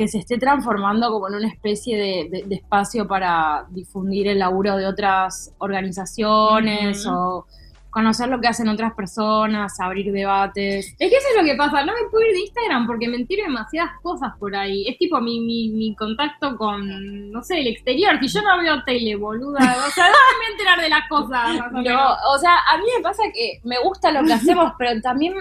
que 0.00 0.08
se 0.08 0.16
esté 0.16 0.38
transformando 0.38 1.10
como 1.10 1.28
en 1.28 1.34
una 1.34 1.48
especie 1.48 1.94
de, 1.98 2.28
de- 2.30 2.44
de 2.46 2.54
espacio 2.54 3.06
para 3.06 3.66
difundir 3.68 4.28
el 4.28 4.38
laburo 4.38 4.74
de 4.78 4.86
otras 4.86 5.52
organizaciones 5.58 7.06
o 7.06 7.44
conocer 7.90 8.28
lo 8.28 8.40
que 8.40 8.46
hacen 8.48 8.68
otras 8.68 8.94
personas, 8.94 9.78
abrir 9.78 10.10
debates. 10.10 10.94
Es 10.98 11.10
que 11.10 11.16
eso 11.16 11.26
es 11.32 11.36
lo 11.36 11.44
que 11.44 11.54
pasa, 11.56 11.84
no 11.84 11.92
me 11.92 12.08
puedo 12.10 12.24
ir 12.24 12.32
de 12.32 12.40
Instagram 12.40 12.86
porque 12.86 13.08
me 13.08 13.16
entero 13.16 13.42
demasiadas 13.44 13.90
cosas 14.00 14.32
por 14.38 14.56
ahí. 14.56 14.86
Es 14.88 14.96
tipo 14.96 15.20
mi, 15.20 15.40
mi, 15.40 15.68
mi 15.68 15.94
contacto 15.96 16.56
con, 16.56 17.30
no 17.30 17.42
sé, 17.42 17.60
el 17.60 17.66
exterior. 17.66 18.16
Si 18.20 18.28
yo 18.28 18.40
no 18.42 18.58
veo 18.62 18.82
tele, 18.84 19.16
boluda, 19.16 19.58
o 19.86 19.90
sea, 19.90 20.04
¿dónde 20.04 20.18
me 20.30 20.36
voy 20.38 20.46
a 20.46 20.50
enterar 20.52 20.80
de 20.80 20.88
las 20.88 21.08
cosas? 21.08 21.58
más 21.58 21.72
o 21.74 21.82
No, 21.82 22.14
o 22.34 22.38
sea, 22.38 22.54
a 22.72 22.78
mí 22.78 22.84
me 22.96 23.02
pasa 23.02 23.24
que 23.34 23.60
me 23.64 23.76
gusta 23.82 24.10
lo 24.12 24.24
que 24.24 24.32
hacemos, 24.32 24.72
pero 24.78 24.98
también 25.02 25.34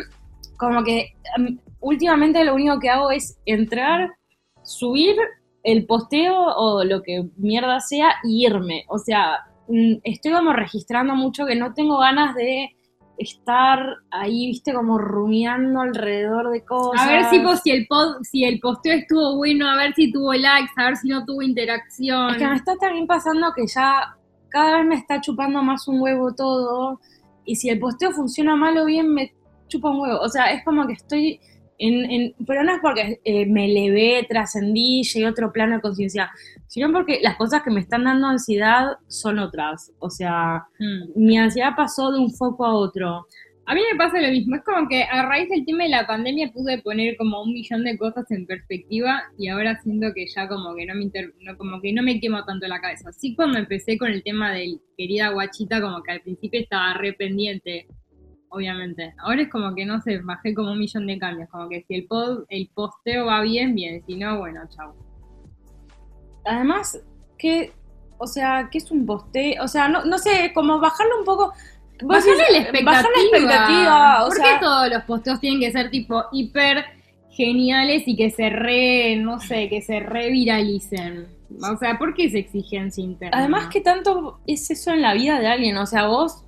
como 0.58 0.84
que 0.84 1.14
um, 1.38 1.58
últimamente 1.82 2.44
lo 2.44 2.56
único 2.56 2.80
que 2.80 2.90
hago 2.90 3.12
es 3.12 3.38
entrar, 3.46 4.10
subir 4.70 5.16
el 5.64 5.86
posteo 5.86 6.36
o 6.56 6.84
lo 6.84 7.02
que 7.02 7.28
mierda 7.38 7.80
sea 7.80 8.14
y 8.24 8.46
irme. 8.46 8.86
O 8.88 9.00
sea, 9.00 9.40
mm, 9.68 9.96
estoy 10.04 10.32
como 10.32 10.54
registrando 10.54 11.16
mucho 11.16 11.46
que 11.46 11.56
no 11.56 11.74
tengo 11.74 11.98
ganas 11.98 12.36
de 12.36 12.70
estar 13.18 13.98
ahí, 14.12 14.48
viste, 14.48 14.74
como 14.74 14.98
rumiando 14.98 15.82
alrededor 15.82 16.52
de 16.52 16.64
cosas. 16.64 17.02
A 17.02 17.12
ver 17.12 17.26
si, 17.26 17.40
pues, 17.40 17.62
si, 17.62 17.72
el 17.72 17.86
pod, 17.88 18.22
si 18.22 18.46
el 18.46 18.60
posteo 18.60 18.94
estuvo 18.94 19.36
bueno, 19.36 19.68
a 19.68 19.76
ver 19.76 19.94
si 19.94 20.12
tuvo 20.12 20.34
likes, 20.34 20.72
a 20.78 20.86
ver 20.86 20.96
si 20.96 21.10
no 21.10 21.26
tuvo 21.26 21.42
interacción. 21.42 22.30
Es 22.32 22.38
que 22.38 22.48
me 22.48 22.56
está 22.56 22.78
también 22.78 23.08
pasando 23.08 23.52
que 23.54 23.68
ya 23.68 24.16
cada 24.50 24.78
vez 24.78 24.86
me 24.86 24.96
está 24.96 25.20
chupando 25.20 25.62
más 25.62 25.88
un 25.88 26.00
huevo 26.00 26.34
todo. 26.34 27.02
Y 27.44 27.56
si 27.56 27.70
el 27.70 27.80
posteo 27.80 28.12
funciona 28.12 28.56
mal 28.56 28.78
o 28.78 28.86
bien, 28.86 29.14
me 29.14 29.34
chupa 29.68 29.90
un 29.90 30.00
huevo. 30.00 30.20
O 30.22 30.30
sea, 30.30 30.54
es 30.54 30.64
como 30.64 30.88
que 30.88 30.94
estoy 30.94 31.42
en. 31.80 32.12
en- 32.12 32.36
pero 32.46 32.64
no 32.64 32.74
es 32.74 32.80
porque 32.82 33.20
eh, 33.24 33.46
me 33.48 33.66
elevé, 33.66 34.26
trascendí, 34.30 35.02
llegué 35.04 35.26
a 35.26 35.32
otro 35.32 35.52
plano 35.52 35.76
de 35.76 35.82
conciencia, 35.82 36.30
sino 36.68 36.92
porque 36.92 37.20
las 37.24 37.36
cosas 37.38 37.64
que 37.64 37.72
me 37.72 37.80
están 37.80 38.04
dando 38.04 38.28
ansiedad 38.28 38.98
son 39.08 39.40
otras. 39.40 39.92
O 40.00 40.10
sea, 40.10 40.66
Mm. 40.80 41.04
mi 41.26 41.38
ansiedad 41.38 41.72
pasó 41.76 42.12
de 42.12 42.20
un 42.20 42.32
foco 42.32 42.66
a 42.66 42.74
otro. 42.76 43.26
A 43.66 43.76
mí 43.76 43.82
me 43.92 43.98
pasa 44.00 44.20
lo 44.20 44.30
mismo, 44.32 44.56
es 44.56 44.64
como 44.64 44.88
que 44.90 45.04
a 45.04 45.28
raíz 45.28 45.48
del 45.48 45.64
tema 45.64 45.84
de 45.84 45.92
la 45.92 46.08
pandemia 46.08 46.52
pude 46.52 46.82
poner 46.82 47.16
como 47.18 47.44
un 47.44 47.54
millón 47.54 47.84
de 47.84 48.00
cosas 48.00 48.26
en 48.32 48.48
perspectiva 48.48 49.22
y 49.38 49.48
ahora 49.48 49.80
siento 49.84 50.08
que 50.16 50.26
ya 50.26 50.48
como 50.48 50.76
que 50.76 50.88
no 50.88 50.96
me 50.96 51.04
inter- 51.04 51.36
no, 51.42 51.56
como 51.56 51.80
que 51.80 51.94
no 51.94 52.02
me 52.02 52.20
quemo 52.20 52.44
tanto 52.46 52.66
la 52.68 52.82
cabeza. 52.82 53.12
Sí 53.12 53.36
cuando 53.36 53.60
empecé 53.60 54.00
con 54.00 54.10
el 54.10 54.24
tema 54.24 54.52
del 54.54 54.80
querida 54.98 55.30
guachita, 55.30 55.82
como 55.82 56.02
que 56.02 56.14
al 56.14 56.22
principio 56.22 56.60
estaba 56.62 56.96
re 56.96 57.14
pendiente, 57.14 57.86
obviamente. 58.50 59.14
Ahora 59.20 59.42
es 59.42 59.50
como 59.50 59.74
que 59.76 59.86
no 59.86 60.02
sé, 60.02 60.20
bajé 60.20 60.54
como 60.54 60.72
un 60.72 60.80
millón 60.80 61.08
de 61.08 61.18
cambios, 61.18 61.50
como 61.50 61.70
que 61.70 61.84
si 61.88 61.96
el 61.96 62.08
pod, 62.08 62.46
el 62.50 62.70
posteo 62.74 63.26
va 63.26 63.42
bien, 63.42 63.76
bien, 63.76 64.04
si 64.06 64.16
no, 64.16 64.40
bueno, 64.40 64.62
chao. 64.70 64.96
Además, 66.46 67.00
que. 67.38 67.74
O 68.22 68.28
sea, 68.28 68.68
¿qué 68.70 68.80
es 68.80 68.92
un 68.92 69.06
posteo? 69.06 69.64
O 69.64 69.68
sea, 69.68 69.88
no, 69.88 70.04
no 70.04 70.18
sé, 70.18 70.52
como 70.54 70.80
bajarlo 70.80 71.20
un 71.20 71.26
poco. 71.26 71.54
Decís, 72.02 72.26
la 72.52 72.60
expectativa. 72.60 72.92
bajar 72.92 73.12
la 73.16 73.22
expectativa, 73.22 74.24
o 74.24 74.28
¿Por 74.28 74.36
sea, 74.36 74.46
qué 74.46 74.66
todos 74.66 74.90
los 74.90 75.04
posteos 75.04 75.40
tienen 75.40 75.60
que 75.60 75.72
ser 75.72 75.90
tipo 75.90 76.24
hiper 76.32 76.86
geniales 77.30 78.04
y 78.08 78.16
que 78.16 78.30
se 78.30 78.50
re, 78.50 79.18
no 79.18 79.40
sé, 79.40 79.70
que 79.70 79.82
se 79.82 80.00
reviralicen? 80.00 81.28
O 81.62 81.78
sea, 81.78 81.98
¿por 81.98 82.14
qué 82.14 82.26
esa 82.26 82.38
exigencia 82.38 83.04
interna? 83.04 83.38
Además, 83.38 83.68
¿qué 83.72 83.82
tanto 83.82 84.40
es 84.46 84.70
eso 84.70 84.92
en 84.92 85.02
la 85.02 85.14
vida 85.14 85.40
de 85.40 85.48
alguien? 85.48 85.78
O 85.78 85.86
sea, 85.86 86.08
vos, 86.08 86.44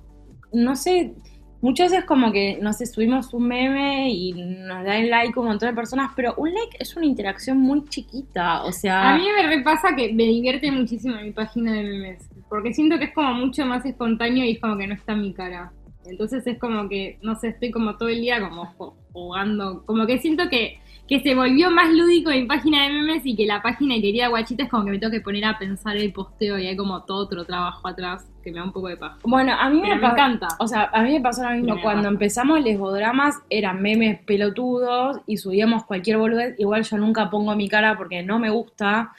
no 0.52 0.76
sé, 0.76 1.14
muchas 1.62 1.90
veces 1.90 2.04
como 2.04 2.30
que, 2.30 2.58
no 2.60 2.72
sé, 2.74 2.84
subimos 2.84 3.32
un 3.32 3.48
meme 3.48 4.10
y 4.10 4.32
nos 4.34 4.84
da 4.84 4.98
el 4.98 5.08
like 5.08 5.38
un 5.38 5.46
montón 5.46 5.70
de 5.70 5.74
personas, 5.74 6.10
pero 6.14 6.34
un 6.36 6.52
like 6.52 6.76
es 6.78 6.94
una 6.96 7.06
interacción 7.06 7.58
muy 7.58 7.84
chiquita, 7.88 8.64
o 8.64 8.72
sea... 8.72 9.14
A 9.14 9.16
mí 9.16 9.24
me 9.34 9.46
repasa 9.46 9.96
que 9.96 10.12
me 10.12 10.24
divierte 10.24 10.70
muchísimo 10.70 11.16
mi 11.16 11.30
página 11.30 11.72
de 11.72 11.84
memes, 11.84 12.28
porque 12.50 12.74
siento 12.74 12.98
que 12.98 13.06
es 13.06 13.14
como 13.14 13.32
mucho 13.32 13.64
más 13.64 13.86
espontáneo 13.86 14.44
y 14.44 14.52
es 14.52 14.60
como 14.60 14.76
que 14.76 14.86
no 14.86 14.94
está 14.94 15.14
mi 15.14 15.32
cara. 15.32 15.72
Entonces 16.06 16.46
es 16.46 16.58
como 16.58 16.88
que, 16.88 17.18
no 17.22 17.36
sé, 17.36 17.48
estoy 17.48 17.70
como 17.70 17.96
todo 17.96 18.08
el 18.08 18.20
día 18.20 18.40
como 18.40 18.66
ju- 18.76 18.94
jugando, 19.12 19.84
como 19.86 20.06
que 20.06 20.18
siento 20.18 20.48
que, 20.48 20.78
que 21.08 21.20
se 21.20 21.34
volvió 21.34 21.70
más 21.70 21.92
lúdico 21.92 22.30
mi 22.30 22.44
página 22.46 22.84
de 22.84 22.90
memes 22.90 23.22
y 23.24 23.36
que 23.36 23.46
la 23.46 23.62
página 23.62 23.94
de 23.94 24.02
querida 24.02 24.28
guachita 24.28 24.64
es 24.64 24.68
como 24.70 24.84
que 24.84 24.90
me 24.92 24.98
tengo 24.98 25.12
que 25.12 25.20
poner 25.20 25.44
a 25.44 25.58
pensar 25.58 25.96
el 25.96 26.12
posteo 26.12 26.58
y 26.58 26.66
hay 26.66 26.76
como 26.76 27.02
todo 27.04 27.18
otro 27.24 27.44
trabajo 27.44 27.86
atrás 27.86 28.28
que 28.42 28.50
me 28.50 28.58
da 28.58 28.64
un 28.64 28.72
poco 28.72 28.88
de 28.88 28.96
paja. 28.96 29.18
Bueno, 29.22 29.52
a 29.52 29.70
mí 29.70 29.80
me, 29.80 29.92
encanta. 29.92 30.48
O 30.58 30.66
sea, 30.66 30.90
a 30.92 31.02
mí 31.02 31.12
me 31.12 31.20
pasó 31.20 31.44
lo 31.44 31.50
mismo. 31.50 31.80
Cuando 31.80 32.02
pasa. 32.02 32.08
empezamos 32.12 32.60
lesbodramas 32.62 33.36
eran 33.50 33.80
memes 33.80 34.20
pelotudos 34.24 35.18
y 35.26 35.36
subíamos 35.36 35.84
cualquier 35.84 36.16
boludez. 36.16 36.58
Igual 36.58 36.82
yo 36.82 36.98
nunca 36.98 37.30
pongo 37.30 37.54
mi 37.54 37.68
cara 37.68 37.96
porque 37.96 38.22
no 38.22 38.38
me 38.40 38.50
gusta. 38.50 39.12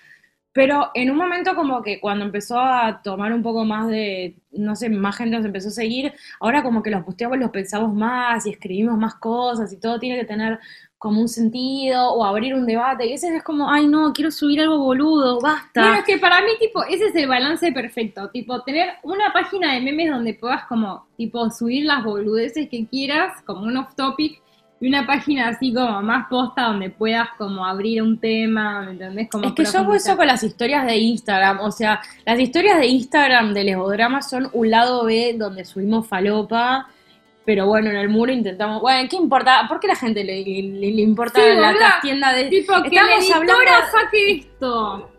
Pero 0.54 0.92
en 0.94 1.10
un 1.10 1.18
momento 1.18 1.56
como 1.56 1.82
que 1.82 2.00
cuando 2.00 2.26
empezó 2.26 2.60
a 2.60 3.02
tomar 3.02 3.34
un 3.34 3.42
poco 3.42 3.66
más 3.66 3.88
de, 3.88 4.36
no 4.52 4.76
sé, 4.76 4.88
más 4.88 5.18
gente 5.18 5.36
nos 5.36 5.46
empezó 5.46 5.70
a 5.70 5.72
seguir, 5.72 6.14
ahora 6.40 6.62
como 6.62 6.84
que 6.84 6.92
los 6.92 7.04
posteamos 7.04 7.40
los 7.40 7.50
pensamos 7.50 7.94
más 7.94 8.46
y 8.46 8.52
escribimos 8.52 8.98
más 8.98 9.16
cosas 9.16 9.74
y 9.74 9.80
todo 9.80 10.00
tiene 10.00 10.20
que 10.20 10.26
tener 10.26 10.60
como 11.04 11.20
un 11.20 11.28
sentido 11.28 12.14
o 12.14 12.24
abrir 12.24 12.54
un 12.54 12.66
debate. 12.68 13.06
Y 13.06 13.10
a 13.10 13.12
veces 13.12 13.32
es 13.32 13.44
como, 13.44 13.70
ay 13.70 13.88
no, 13.88 14.14
quiero 14.14 14.30
subir 14.30 14.62
algo 14.62 14.78
boludo, 14.78 15.42
basta. 15.42 15.82
Bueno, 15.82 15.98
es 15.98 16.06
que 16.06 16.18
para 16.20 16.40
mí, 16.42 16.52
tipo, 16.60 16.84
ese 16.84 17.08
es 17.08 17.16
el 17.16 17.28
balance 17.28 17.72
perfecto. 17.72 18.30
Tipo, 18.30 18.62
tener 18.62 18.90
una 19.02 19.34
página 19.34 19.74
de 19.74 19.82
memes 19.82 20.12
donde 20.12 20.36
puedas 20.36 20.66
como, 20.66 21.08
tipo, 21.18 21.50
subir 21.50 21.86
las 21.86 22.06
boludeces 22.06 22.70
que 22.70 22.88
quieras, 22.88 23.42
como 23.42 23.64
un 23.64 23.76
off 23.76 23.96
topic, 23.96 24.43
y 24.84 24.88
una 24.90 25.08
página 25.08 25.48
así 25.48 25.74
como 25.74 26.02
más 26.02 26.28
posta 26.28 26.64
donde 26.64 26.90
puedas 26.90 27.30
como 27.38 27.66
abrir 27.66 28.02
un 28.02 28.20
tema, 28.20 28.82
¿me 28.82 28.92
entendés? 28.92 29.30
Como 29.30 29.46
Es 29.46 29.54
que 29.54 29.64
yo 29.64 29.80
hago 29.80 29.94
eso 29.96 30.18
con 30.18 30.28
las 30.28 30.44
historias 30.44 30.86
de 30.86 30.98
Instagram, 30.98 31.60
o 31.62 31.72
sea, 31.72 32.02
las 32.26 32.38
historias 32.40 32.78
de 32.80 32.88
Instagram 32.88 33.54
de 33.54 33.64
lesbodramas 33.64 34.30
son 34.30 34.50
un 34.52 34.70
lado 34.70 35.06
B 35.06 35.36
donde 35.38 35.64
subimos 35.64 36.06
falopa, 36.08 36.88
pero 37.46 37.66
bueno, 37.68 37.90
en 37.92 37.96
el 37.98 38.10
muro 38.10 38.32
intentamos, 38.34 38.82
bueno, 38.82 39.08
¿qué 39.10 39.16
importa? 39.16 39.66
¿Por 39.70 39.80
qué 39.80 39.88
la 39.88 39.96
gente 39.96 40.24
le, 40.24 40.44
le- 40.44 40.92
le 40.92 41.02
importa 41.02 41.40
Sí, 41.42 41.56
la 41.60 41.74
trastienda 41.74 42.34
de... 42.34 42.46
Tipo, 42.50 42.74
que 42.84 42.90
la 42.96 43.02
Estamos 43.18 43.24
editora 43.26 43.54
hablando- 43.78 43.92
saque 43.92 44.32
esto. 44.32 45.10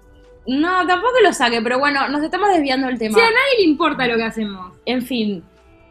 No, 0.47 0.87
tampoco 0.87 1.15
lo 1.23 1.33
saque, 1.33 1.63
pero 1.63 1.79
bueno, 1.79 2.07
nos 2.09 2.23
estamos 2.23 2.51
desviando 2.51 2.87
del 2.87 2.99
tema. 2.99 3.15
Si 3.17 3.21
a 3.23 3.25
nadie 3.29 3.57
le 3.59 3.65
importa 3.65 4.07
lo 4.07 4.17
que 4.17 4.25
hacemos. 4.25 4.75
En 4.85 5.01
fin, 5.01 5.43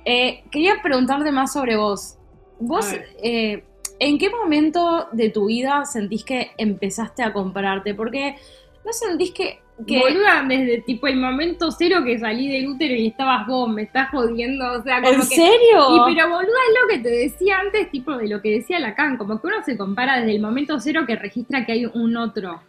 eh, 0.06 0.44
quería 0.52 0.76
preguntarte 0.84 1.32
más 1.32 1.52
sobre 1.54 1.76
vos. 1.76 2.18
Vos, 2.66 2.94
eh, 3.22 3.64
¿en 4.00 4.18
qué 4.18 4.30
momento 4.30 5.08
de 5.12 5.30
tu 5.30 5.48
vida 5.48 5.84
sentís 5.86 6.24
que 6.24 6.52
empezaste 6.58 7.24
a 7.24 7.34
compararte? 7.34 7.94
Porque 7.94 8.38
no 8.86 8.94
sentís 8.94 9.32
que... 9.32 9.60
que 9.86 10.00
Boluda, 10.00 10.46
desde 10.48 10.82
tipo 10.82 11.08
el 11.08 11.18
momento 11.18 11.72
cero 11.72 12.04
que 12.06 12.18
salí 12.20 12.50
del 12.50 12.70
útero 12.70 12.94
y 12.94 13.08
estabas 13.08 13.46
vos, 13.48 13.70
me 13.70 13.84
estás 13.84 14.10
jodiendo, 14.12 14.80
o 14.80 14.84
sea, 14.84 15.02
como 15.02 15.14
¿En 15.14 15.20
que... 15.20 15.36
serio? 15.36 16.08
Y 16.08 16.14
pero 16.14 16.30
boluda 16.30 16.60
es 16.70 16.82
lo 16.82 16.88
que 16.90 17.00
te 17.00 17.10
decía 17.10 17.60
antes, 17.60 17.92
tipo 17.92 18.16
de 18.16 18.30
lo 18.30 18.42
que 18.42 18.52
decía 18.52 18.80
Lacan, 18.80 19.18
como 19.18 19.42
que 19.42 19.48
uno 19.48 19.62
se 19.64 19.78
compara 19.78 20.20
desde 20.20 20.36
el 20.36 20.42
momento 20.42 20.80
cero 20.80 21.04
que 21.06 21.18
registra 21.18 21.66
que 21.66 21.74
hay 21.74 21.86
un 21.86 22.16
otro. 22.16 22.62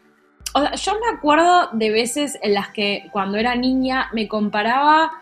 O 0.54 0.60
sea, 0.60 0.74
yo 0.74 0.92
me 0.94 1.16
acuerdo 1.16 1.68
de 1.72 1.90
veces 1.90 2.38
en 2.42 2.54
las 2.54 2.70
que 2.70 3.08
cuando 3.12 3.38
era 3.38 3.54
niña 3.54 4.08
me 4.12 4.26
comparaba 4.26 5.12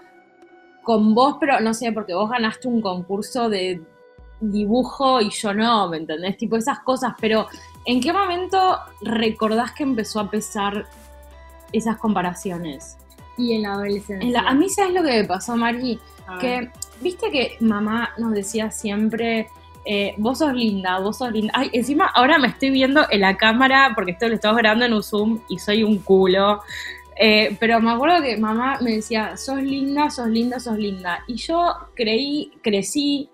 con 0.83 1.15
vos, 1.15 1.37
pero 1.41 1.61
no 1.61 1.75
sé, 1.75 1.93
porque 1.93 2.15
vos 2.15 2.31
ganaste 2.31 2.69
un 2.69 2.83
concurso 2.83 3.49
de 3.49 3.81
dibujo 4.51 5.21
y 5.21 5.31
yo 5.31 5.55
no, 5.55 5.89
¿me 5.89 5.99
entendés? 5.99 6.37
Tipo 6.37 6.57
esas 6.57 6.81
cosas, 6.81 7.15
pero 7.21 7.47
¿en 7.85 8.01
qué 8.01 8.13
momento 8.13 8.79
recordás 9.01 9.73
que 9.73 9.85
empezó 9.85 10.21
a 10.21 10.31
pesar 10.31 10.87
esas 11.73 11.97
comparaciones? 11.97 12.97
Y 13.39 13.55
en 13.55 13.63
la 13.63 13.73
adolescencia. 13.75 14.19
En 14.27 14.33
la- 14.33 14.41
a 14.41 14.55
mí, 14.55 14.69
¿sabes 14.69 14.93
lo 14.93 15.03
que 15.03 15.11
me 15.23 15.25
pasó, 15.25 15.57
Mari? 15.57 15.99
Que, 16.41 16.71
viste 17.01 17.31
que 17.31 17.57
mamá 17.61 18.11
nos 18.19 18.33
decía 18.33 18.71
siempre 18.71 19.49
eh, 19.85 20.15
vos 20.17 20.39
sos 20.39 20.53
linda, 20.55 20.99
vos 21.01 21.19
sos 21.19 21.33
linda. 21.33 21.53
Ay, 21.57 21.69
encima 21.73 22.07
ahora 22.15 22.39
me 22.39 22.47
estoy 22.49 22.71
viendo 22.71 23.05
en 23.11 23.21
la 23.21 23.37
cámara 23.37 23.93
porque 23.97 24.13
esto 24.13 24.29
lo 24.29 24.35
estamos 24.35 24.57
grabando 24.59 24.85
en 24.85 24.93
un 24.93 25.03
Zoom 25.03 25.41
y 25.49 25.59
soy 25.59 25.83
un 25.83 25.99
culo. 25.99 26.61
Eh, 27.17 27.57
pero 27.61 27.81
me 27.81 27.91
acuerdo 27.91 28.23
que 28.23 28.37
mamá 28.37 28.79
me 28.81 28.93
decía, 28.93 29.37
sos 29.37 29.61
linda, 29.61 30.09
sos 30.11 30.29
linda, 30.29 30.61
sos 30.61 30.79
linda. 30.79 31.25
Y 31.27 31.35
yo 31.35 31.75
creí, 31.95 32.53
crecí 32.63 33.29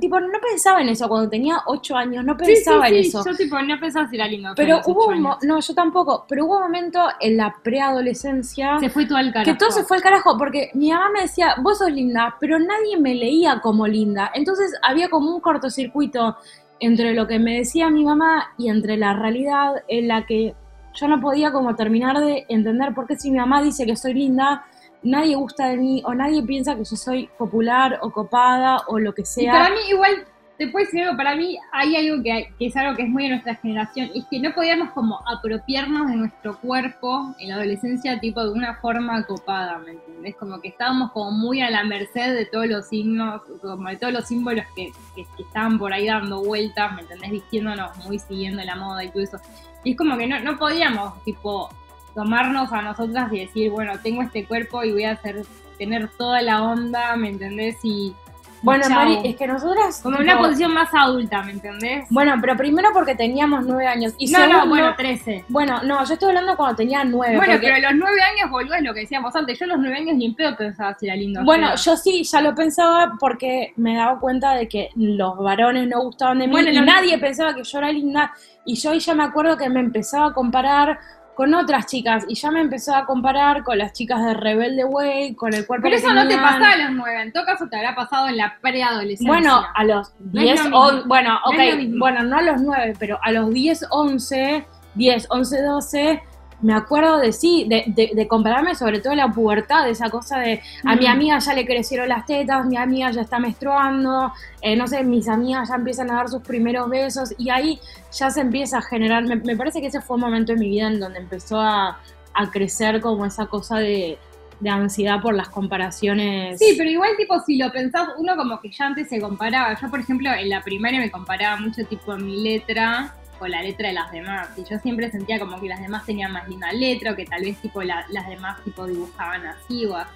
tipo, 0.00 0.20
no 0.20 0.38
pensaba 0.40 0.80
en 0.80 0.88
eso 0.88 1.08
cuando 1.08 1.28
tenía 1.28 1.62
ocho 1.66 1.96
años, 1.96 2.24
no 2.24 2.34
Sí, 2.38 2.46
sí, 2.46 2.52
pensaba 2.54 2.86
sí, 2.86 2.94
en 2.94 3.00
eso. 3.00 3.24
Yo 3.24 3.36
tipo 3.36 3.60
no 3.60 3.78
pensaba 3.80 4.08
si 4.08 4.16
era 4.16 4.26
lindo. 4.28 4.50
Pero 4.56 4.80
hubo 4.86 5.06
un 5.08 5.22
no, 5.42 5.60
yo 5.60 5.74
tampoco, 5.74 6.24
pero 6.28 6.44
hubo 6.46 6.56
un 6.56 6.62
momento 6.62 7.00
en 7.20 7.36
la 7.36 7.54
preadolescencia 7.62 8.78
Se 8.78 8.90
fue 8.90 9.06
todo 9.06 9.18
al 9.18 9.32
carajo. 9.32 9.50
que 9.52 9.58
todo 9.58 9.70
se 9.70 9.84
fue 9.84 9.96
al 9.98 10.02
carajo, 10.02 10.36
porque 10.38 10.70
mi 10.74 10.90
mamá 10.90 11.10
me 11.10 11.22
decía, 11.22 11.56
vos 11.60 11.78
sos 11.78 11.90
linda, 11.90 12.36
pero 12.40 12.58
nadie 12.58 12.96
me 12.98 13.14
leía 13.14 13.60
como 13.60 13.86
linda. 13.86 14.30
Entonces 14.34 14.72
había 14.82 15.08
como 15.08 15.34
un 15.34 15.40
cortocircuito 15.40 16.36
entre 16.80 17.14
lo 17.14 17.26
que 17.26 17.38
me 17.38 17.58
decía 17.58 17.88
mi 17.90 18.04
mamá 18.04 18.52
y 18.58 18.68
entre 18.68 18.96
la 18.96 19.14
realidad 19.14 19.82
en 19.88 20.08
la 20.08 20.26
que 20.26 20.54
yo 20.94 21.08
no 21.08 21.20
podía 21.20 21.52
como 21.52 21.74
terminar 21.74 22.20
de 22.20 22.46
entender 22.48 22.94
por 22.94 23.06
qué 23.06 23.16
si 23.16 23.30
mi 23.30 23.38
mamá 23.38 23.62
dice 23.62 23.84
que 23.86 23.96
soy 23.96 24.14
linda, 24.14 24.64
nadie 25.04 25.36
gusta 25.36 25.68
de 25.68 25.76
mí 25.76 26.02
o 26.04 26.14
nadie 26.14 26.42
piensa 26.42 26.74
que 26.74 26.84
yo 26.84 26.96
soy 26.96 27.28
popular 27.38 27.98
o 28.02 28.10
copada 28.10 28.80
o 28.88 28.98
lo 28.98 29.14
que 29.14 29.22
Y 29.22 29.26
sea. 29.26 29.52
para 29.52 29.70
mí, 29.70 29.76
igual, 29.90 30.24
te 30.56 30.68
puedo 30.68 30.84
decir 30.84 31.02
algo, 31.02 31.16
para 31.16 31.34
mí 31.34 31.58
hay 31.72 31.96
algo 31.96 32.22
que, 32.22 32.48
que 32.58 32.66
es 32.66 32.76
algo 32.76 32.94
que 32.96 33.02
es 33.02 33.08
muy 33.08 33.24
de 33.24 33.30
nuestra 33.30 33.56
generación, 33.56 34.10
y 34.14 34.20
es 34.20 34.24
que 34.30 34.38
no 34.38 34.54
podíamos 34.54 34.90
como 34.90 35.18
apropiarnos 35.28 36.06
de 36.08 36.14
nuestro 36.16 36.58
cuerpo 36.60 37.34
en 37.40 37.48
la 37.48 37.56
adolescencia, 37.56 38.20
tipo 38.20 38.40
de 38.42 38.50
una 38.52 38.76
forma 38.76 39.24
copada, 39.26 39.78
¿me 39.78 39.90
entendés? 39.92 40.36
Como 40.36 40.60
que 40.60 40.68
estábamos 40.68 41.10
como 41.12 41.32
muy 41.32 41.60
a 41.60 41.70
la 41.70 41.82
merced 41.84 42.34
de 42.34 42.46
todos 42.46 42.68
los 42.68 42.86
signos, 42.88 43.42
como 43.60 43.88
de 43.88 43.96
todos 43.96 44.12
los 44.12 44.26
símbolos 44.28 44.64
que, 44.76 44.92
que- 45.16 45.26
que 45.36 45.42
estaban 45.42 45.76
por 45.78 45.92
ahí 45.92 46.06
dando 46.06 46.42
vueltas, 46.44 46.94
¿me 46.94 47.02
entendés? 47.02 47.30
Vistiéndonos 47.32 47.96
muy 48.06 48.18
siguiendo 48.20 48.62
la 48.62 48.76
moda 48.76 49.02
y 49.04 49.08
todo 49.10 49.22
eso. 49.24 49.38
Y 49.82 49.90
es 49.92 49.98
como 49.98 50.16
que 50.16 50.26
no, 50.28 50.38
no 50.40 50.56
podíamos, 50.56 51.20
tipo, 51.24 51.68
tomarnos 52.14 52.72
a 52.72 52.82
nosotras 52.82 53.32
y 53.32 53.40
decir, 53.40 53.70
bueno, 53.70 53.92
tengo 54.02 54.22
este 54.22 54.44
cuerpo 54.46 54.84
y 54.84 54.92
voy 54.92 55.04
a 55.04 55.12
hacer, 55.12 55.42
tener 55.78 56.08
toda 56.16 56.40
la 56.42 56.62
onda, 56.62 57.16
¿me 57.16 57.28
entendés? 57.28 57.76
Y 57.82 58.14
Bueno, 58.62 58.84
chau. 58.88 58.94
Mari, 58.94 59.18
es 59.24 59.36
que 59.36 59.46
nosotras... 59.46 60.00
Como 60.02 60.16
tipo, 60.16 60.30
una 60.30 60.38
posición 60.40 60.72
más 60.72 60.88
adulta, 60.94 61.42
¿me 61.42 61.50
entendés? 61.52 62.06
Bueno, 62.08 62.34
pero 62.40 62.56
primero 62.56 62.90
porque 62.94 63.14
teníamos 63.14 63.66
nueve 63.66 63.86
años. 63.86 64.14
Y 64.16 64.30
no, 64.30 64.38
no, 64.38 64.44
segundo- 64.46 64.68
bueno, 64.68 64.94
13. 64.96 65.44
Bueno, 65.48 65.82
no, 65.82 66.02
yo 66.02 66.14
estoy 66.14 66.28
hablando 66.30 66.56
cuando 66.56 66.76
tenía 66.76 67.04
nueve. 67.04 67.36
Bueno, 67.36 67.52
porque- 67.54 67.66
pero 67.66 67.90
los 67.90 67.98
nueve 67.98 68.20
años, 68.22 68.50
boludo, 68.50 68.74
es 68.76 68.82
lo 68.82 68.94
que 68.94 69.00
decíamos 69.00 69.36
antes. 69.36 69.58
Yo 69.58 69.66
los 69.66 69.78
nueve 69.78 69.96
años 69.98 70.16
ni 70.16 70.24
en 70.26 70.34
pedo 70.34 70.56
pensaba 70.56 70.94
si 70.94 71.06
era 71.06 71.14
lindo. 71.16 71.40
o 71.42 71.44
Bueno, 71.44 71.74
yo 71.76 71.96
sí, 71.98 72.22
ya 72.24 72.40
lo 72.40 72.54
pensaba 72.54 73.12
porque 73.20 73.74
me 73.76 73.96
daba 73.96 74.18
cuenta 74.18 74.54
de 74.54 74.66
que 74.66 74.88
los 74.94 75.36
varones 75.36 75.86
no 75.88 76.00
gustaban 76.00 76.38
de 76.38 76.46
mí 76.46 76.52
Bueno, 76.52 76.70
y 76.70 76.80
nadie 76.80 77.18
pensaba 77.18 77.54
que 77.54 77.64
yo 77.64 77.78
era 77.78 77.90
linda. 77.92 78.32
Y 78.64 78.76
yo 78.76 78.92
ahí 78.92 78.98
ya 79.00 79.14
me 79.14 79.24
acuerdo 79.24 79.58
que 79.58 79.68
me 79.68 79.80
empezaba 79.80 80.28
a 80.28 80.32
comparar 80.32 80.98
con 81.34 81.52
otras 81.54 81.86
chicas 81.86 82.24
y 82.28 82.34
ya 82.34 82.50
me 82.50 82.60
empezaba 82.60 82.98
a 82.98 83.06
comparar 83.06 83.64
con 83.64 83.76
las 83.78 83.92
chicas 83.92 84.24
de 84.24 84.34
Rebelde 84.34 84.84
Way, 84.84 85.34
con 85.34 85.52
el 85.54 85.66
cuerpo 85.66 85.82
Pero 85.84 85.96
eso 85.96 86.12
no 86.12 86.26
te 86.28 86.36
pasaba 86.36 86.70
a 86.72 86.76
los 86.76 86.90
nueve. 86.92 87.22
En 87.22 87.32
todo 87.32 87.44
caso, 87.44 87.66
te 87.68 87.76
habrá 87.76 87.94
pasado 87.94 88.28
en 88.28 88.36
la 88.36 88.56
preadolescencia. 88.60 89.26
Bueno, 89.28 89.62
a 89.74 89.84
los 89.84 90.12
No 90.32 90.40
es 90.40 90.46
10, 90.46 90.56
lo 90.58 90.64
mismo. 90.64 90.78
on- 90.80 91.08
bueno, 91.08 91.30
No 91.30 91.50
ok, 91.50 91.98
bueno, 91.98 92.22
no 92.22 92.36
a 92.38 92.42
los 92.42 92.60
9, 92.62 92.94
pero 92.98 93.18
a 93.22 93.32
los 93.32 93.50
10, 93.52 93.86
11, 93.90 94.64
10, 94.94 95.26
11, 95.30 95.62
12, 95.62 96.22
me 96.64 96.72
acuerdo 96.74 97.18
de 97.18 97.32
sí, 97.32 97.66
de, 97.68 97.84
de, 97.88 98.12
de 98.14 98.26
compararme 98.26 98.74
sobre 98.74 98.98
todo 99.00 99.12
en 99.12 99.18
la 99.18 99.28
pubertad, 99.28 99.84
de 99.84 99.90
esa 99.90 100.08
cosa 100.08 100.38
de 100.38 100.60
a 100.84 100.96
mi 100.96 101.06
Mm. 101.06 101.10
amiga 101.10 101.38
ya 101.38 101.52
le 101.54 101.66
crecieron 101.66 102.08
las 102.08 102.24
tetas, 102.24 102.64
mi 102.66 102.76
amiga 102.76 103.10
ya 103.10 103.20
está 103.20 103.38
menstruando, 103.38 104.32
eh, 104.62 104.74
no 104.74 104.86
sé, 104.88 105.04
mis 105.04 105.28
amigas 105.28 105.68
ya 105.68 105.74
empiezan 105.76 106.10
a 106.10 106.14
dar 106.14 106.28
sus 106.28 106.42
primeros 106.42 106.88
besos 106.88 107.34
y 107.36 107.50
ahí 107.50 107.78
ya 108.12 108.30
se 108.30 108.40
empieza 108.40 108.78
a 108.78 108.82
generar, 108.82 109.24
me, 109.24 109.36
me 109.36 109.56
parece 109.56 109.80
que 109.80 109.88
ese 109.88 110.00
fue 110.00 110.16
un 110.16 110.22
momento 110.22 110.52
en 110.52 110.58
mi 110.60 110.70
vida 110.70 110.86
en 110.88 111.00
donde 111.00 111.18
empezó 111.18 111.60
a, 111.60 112.00
a 112.32 112.50
crecer 112.50 113.00
como 113.02 113.26
esa 113.26 113.46
cosa 113.46 113.78
de, 113.78 114.18
de 114.60 114.70
ansiedad 114.70 115.20
por 115.20 115.34
las 115.34 115.48
comparaciones. 115.50 116.58
Sí, 116.58 116.74
pero 116.78 116.88
igual, 116.88 117.10
tipo, 117.18 117.38
si 117.40 117.58
lo 117.58 117.70
pensás, 117.72 118.08
uno 118.16 118.36
como 118.36 118.60
que 118.60 118.70
ya 118.70 118.86
antes 118.86 119.08
se 119.08 119.20
comparaba. 119.20 119.78
Yo, 119.78 119.90
por 119.90 120.00
ejemplo, 120.00 120.30
en 120.32 120.48
la 120.48 120.62
primaria 120.62 120.98
me 120.98 121.10
comparaba 121.10 121.56
mucho, 121.60 121.84
tipo, 121.84 122.16
mi 122.16 122.42
letra 122.42 123.14
con 123.38 123.50
la 123.50 123.62
letra 123.62 123.88
de 123.88 123.94
las 123.94 124.10
demás. 124.12 124.48
Y 124.56 124.64
yo 124.64 124.78
siempre 124.78 125.10
sentía 125.10 125.38
como 125.38 125.60
que 125.60 125.68
las 125.68 125.80
demás 125.80 126.04
tenían 126.06 126.32
más 126.32 126.48
linda 126.48 126.72
letra, 126.72 127.12
o 127.12 127.16
que 127.16 127.24
tal 127.24 127.42
vez, 127.42 127.58
tipo, 127.58 127.82
la- 127.82 128.06
las 128.10 128.28
demás, 128.28 128.62
tipo, 128.64 128.86
dibujaban 128.86 129.46
así 129.46 129.86
o 129.86 129.96
así, 129.96 130.14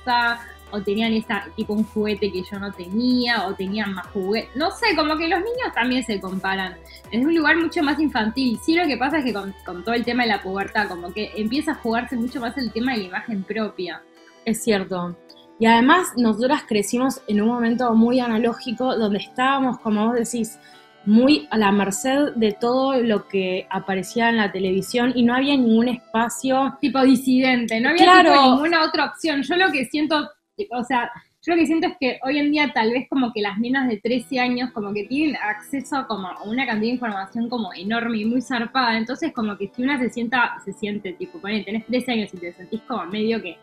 o 0.71 0.83
tenían 0.83 1.13
esa, 1.15 1.45
tipo, 1.57 1.73
un 1.73 1.85
juguete 1.85 2.31
que 2.31 2.43
yo 2.43 2.59
no 2.59 2.71
tenía, 2.73 3.47
o 3.47 3.55
tenían 3.55 3.95
más 3.95 4.07
juguetes. 4.09 4.55
No 4.55 4.71
sé, 4.71 4.95
como 4.95 5.17
que 5.17 5.27
los 5.27 5.39
niños 5.39 5.73
también 5.75 6.05
se 6.05 6.21
comparan. 6.21 6.75
Es 7.11 7.25
un 7.25 7.35
lugar 7.35 7.57
mucho 7.57 7.83
más 7.83 7.99
infantil. 7.99 8.59
Sí, 8.63 8.75
lo 8.75 8.87
que 8.87 8.99
pasa 8.99 9.19
es 9.19 9.25
que 9.25 9.33
con, 9.33 9.55
con 9.65 9.83
todo 9.83 9.95
el 9.95 10.05
tema 10.05 10.25
de 10.25 10.29
la 10.29 10.43
pubertad, 10.43 10.87
como 10.89 11.13
que 11.13 11.33
empieza 11.37 11.73
a 11.73 11.75
jugarse 11.77 12.17
mucho 12.17 12.39
más 12.41 12.57
el 12.59 12.71
tema 12.71 12.93
de 12.93 12.99
la 12.99 13.05
imagen 13.05 13.43
propia. 13.45 14.03
Es 14.45 14.63
cierto. 14.63 15.17
Y 15.59 15.67
además 15.67 16.09
nosotras 16.17 16.63
crecimos 16.69 17.21
en 17.27 17.41
un 17.41 17.49
momento 17.49 17.93
muy 17.95 18.21
analógico 18.21 18.95
donde 18.97 19.19
estábamos, 19.19 19.79
como 19.81 20.07
vos 20.07 20.15
decís, 20.17 20.59
muy 21.07 21.49
a 21.51 21.57
la 21.59 21.73
merced 21.73 22.33
de 22.37 22.53
todo 22.53 23.01
lo 23.03 23.29
que 23.29 23.67
aparecía 23.71 24.29
en 24.29 24.37
la 24.37 24.53
televisión 24.53 25.13
y 25.15 25.23
no 25.23 25.35
había 25.35 25.57
ningún 25.57 25.89
espacio. 25.89 26.77
tipo 26.81 27.01
disidente, 27.03 27.81
no 27.81 27.91
había 27.91 28.05
Claro. 28.05 28.33
tipo 28.33 28.43
ninguna 28.55 28.85
otra 28.85 29.07
opción. 29.07 29.43
Yo 29.43 29.57
lo 29.57 29.71
que 29.73 29.85
siento, 29.87 30.29
o 30.71 30.85
sea, 30.85 31.11
yo 31.41 31.55
lo 31.55 31.61
que 31.61 31.67
siento 31.67 31.87
es 31.87 31.95
que 31.99 32.19
hoy 32.25 32.39
en 32.39 32.51
día 32.51 32.73
tal 32.75 32.91
vez 32.91 33.07
como 33.09 33.33
que 33.33 33.41
las 33.41 33.59
nenas 33.59 33.89
de 33.89 33.99
13 33.99 34.39
años 34.41 34.71
como 34.73 34.93
que 34.93 35.05
tienen 35.05 35.37
acceso 35.37 35.97
a 35.97 36.07
como 36.07 36.27
a 36.29 36.43
una 36.43 36.67
cantidad 36.67 36.89
de 36.89 36.95
información 36.95 37.49
como 37.49 37.73
enorme 37.73 38.19
y 38.19 38.25
muy 38.25 38.43
zarpada, 38.43 38.99
entonces 38.99 39.33
como 39.33 39.57
que 39.57 39.71
si 39.75 39.83
una 39.83 39.99
se 39.99 40.11
sienta, 40.11 40.57
se 40.65 40.73
siente 40.73 41.13
tipo, 41.13 41.41
ponele, 41.41 41.65
tenés 41.65 41.87
13 41.87 42.13
años 42.13 42.35
y 42.35 42.39
te 42.39 42.53
sentís 42.53 42.81
como 42.83 43.07
medio 43.07 43.41
que 43.41 43.57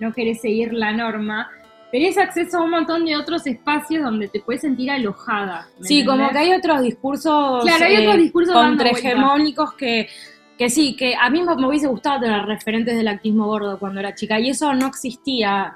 no 0.00 0.12
querés 0.12 0.40
seguir 0.40 0.72
la 0.72 0.92
norma, 0.92 1.48
tenés 1.90 2.18
acceso 2.18 2.58
a 2.58 2.64
un 2.64 2.70
montón 2.70 3.04
de 3.04 3.16
otros 3.16 3.46
espacios 3.46 4.02
donde 4.04 4.28
te 4.28 4.40
puedes 4.40 4.60
sentir 4.62 4.90
alojada. 4.90 5.68
¿me 5.78 5.86
Sí, 5.86 6.04
como 6.04 6.28
que 6.30 6.38
hay 6.38 6.52
otros 6.52 6.82
discursos, 6.82 7.64
Claro, 7.64 7.84
hay 7.84 7.96
otros 8.06 8.16
discursos 8.18 8.54
contrahegemónicos 8.54 9.74
que, 9.74 10.08
que 10.56 10.68
sí, 10.70 10.96
que 10.96 11.14
a 11.14 11.30
mí 11.30 11.42
me 11.42 11.66
hubiese 11.66 11.86
gustado 11.86 12.20
tener 12.20 12.44
referentes 12.44 12.96
del 12.96 13.08
actismo 13.08 13.46
gordo 13.46 13.78
cuando 13.78 14.00
era 14.00 14.14
chica 14.14 14.38
y 14.40 14.50
eso 14.50 14.74
no 14.74 14.86
existía. 14.86 15.74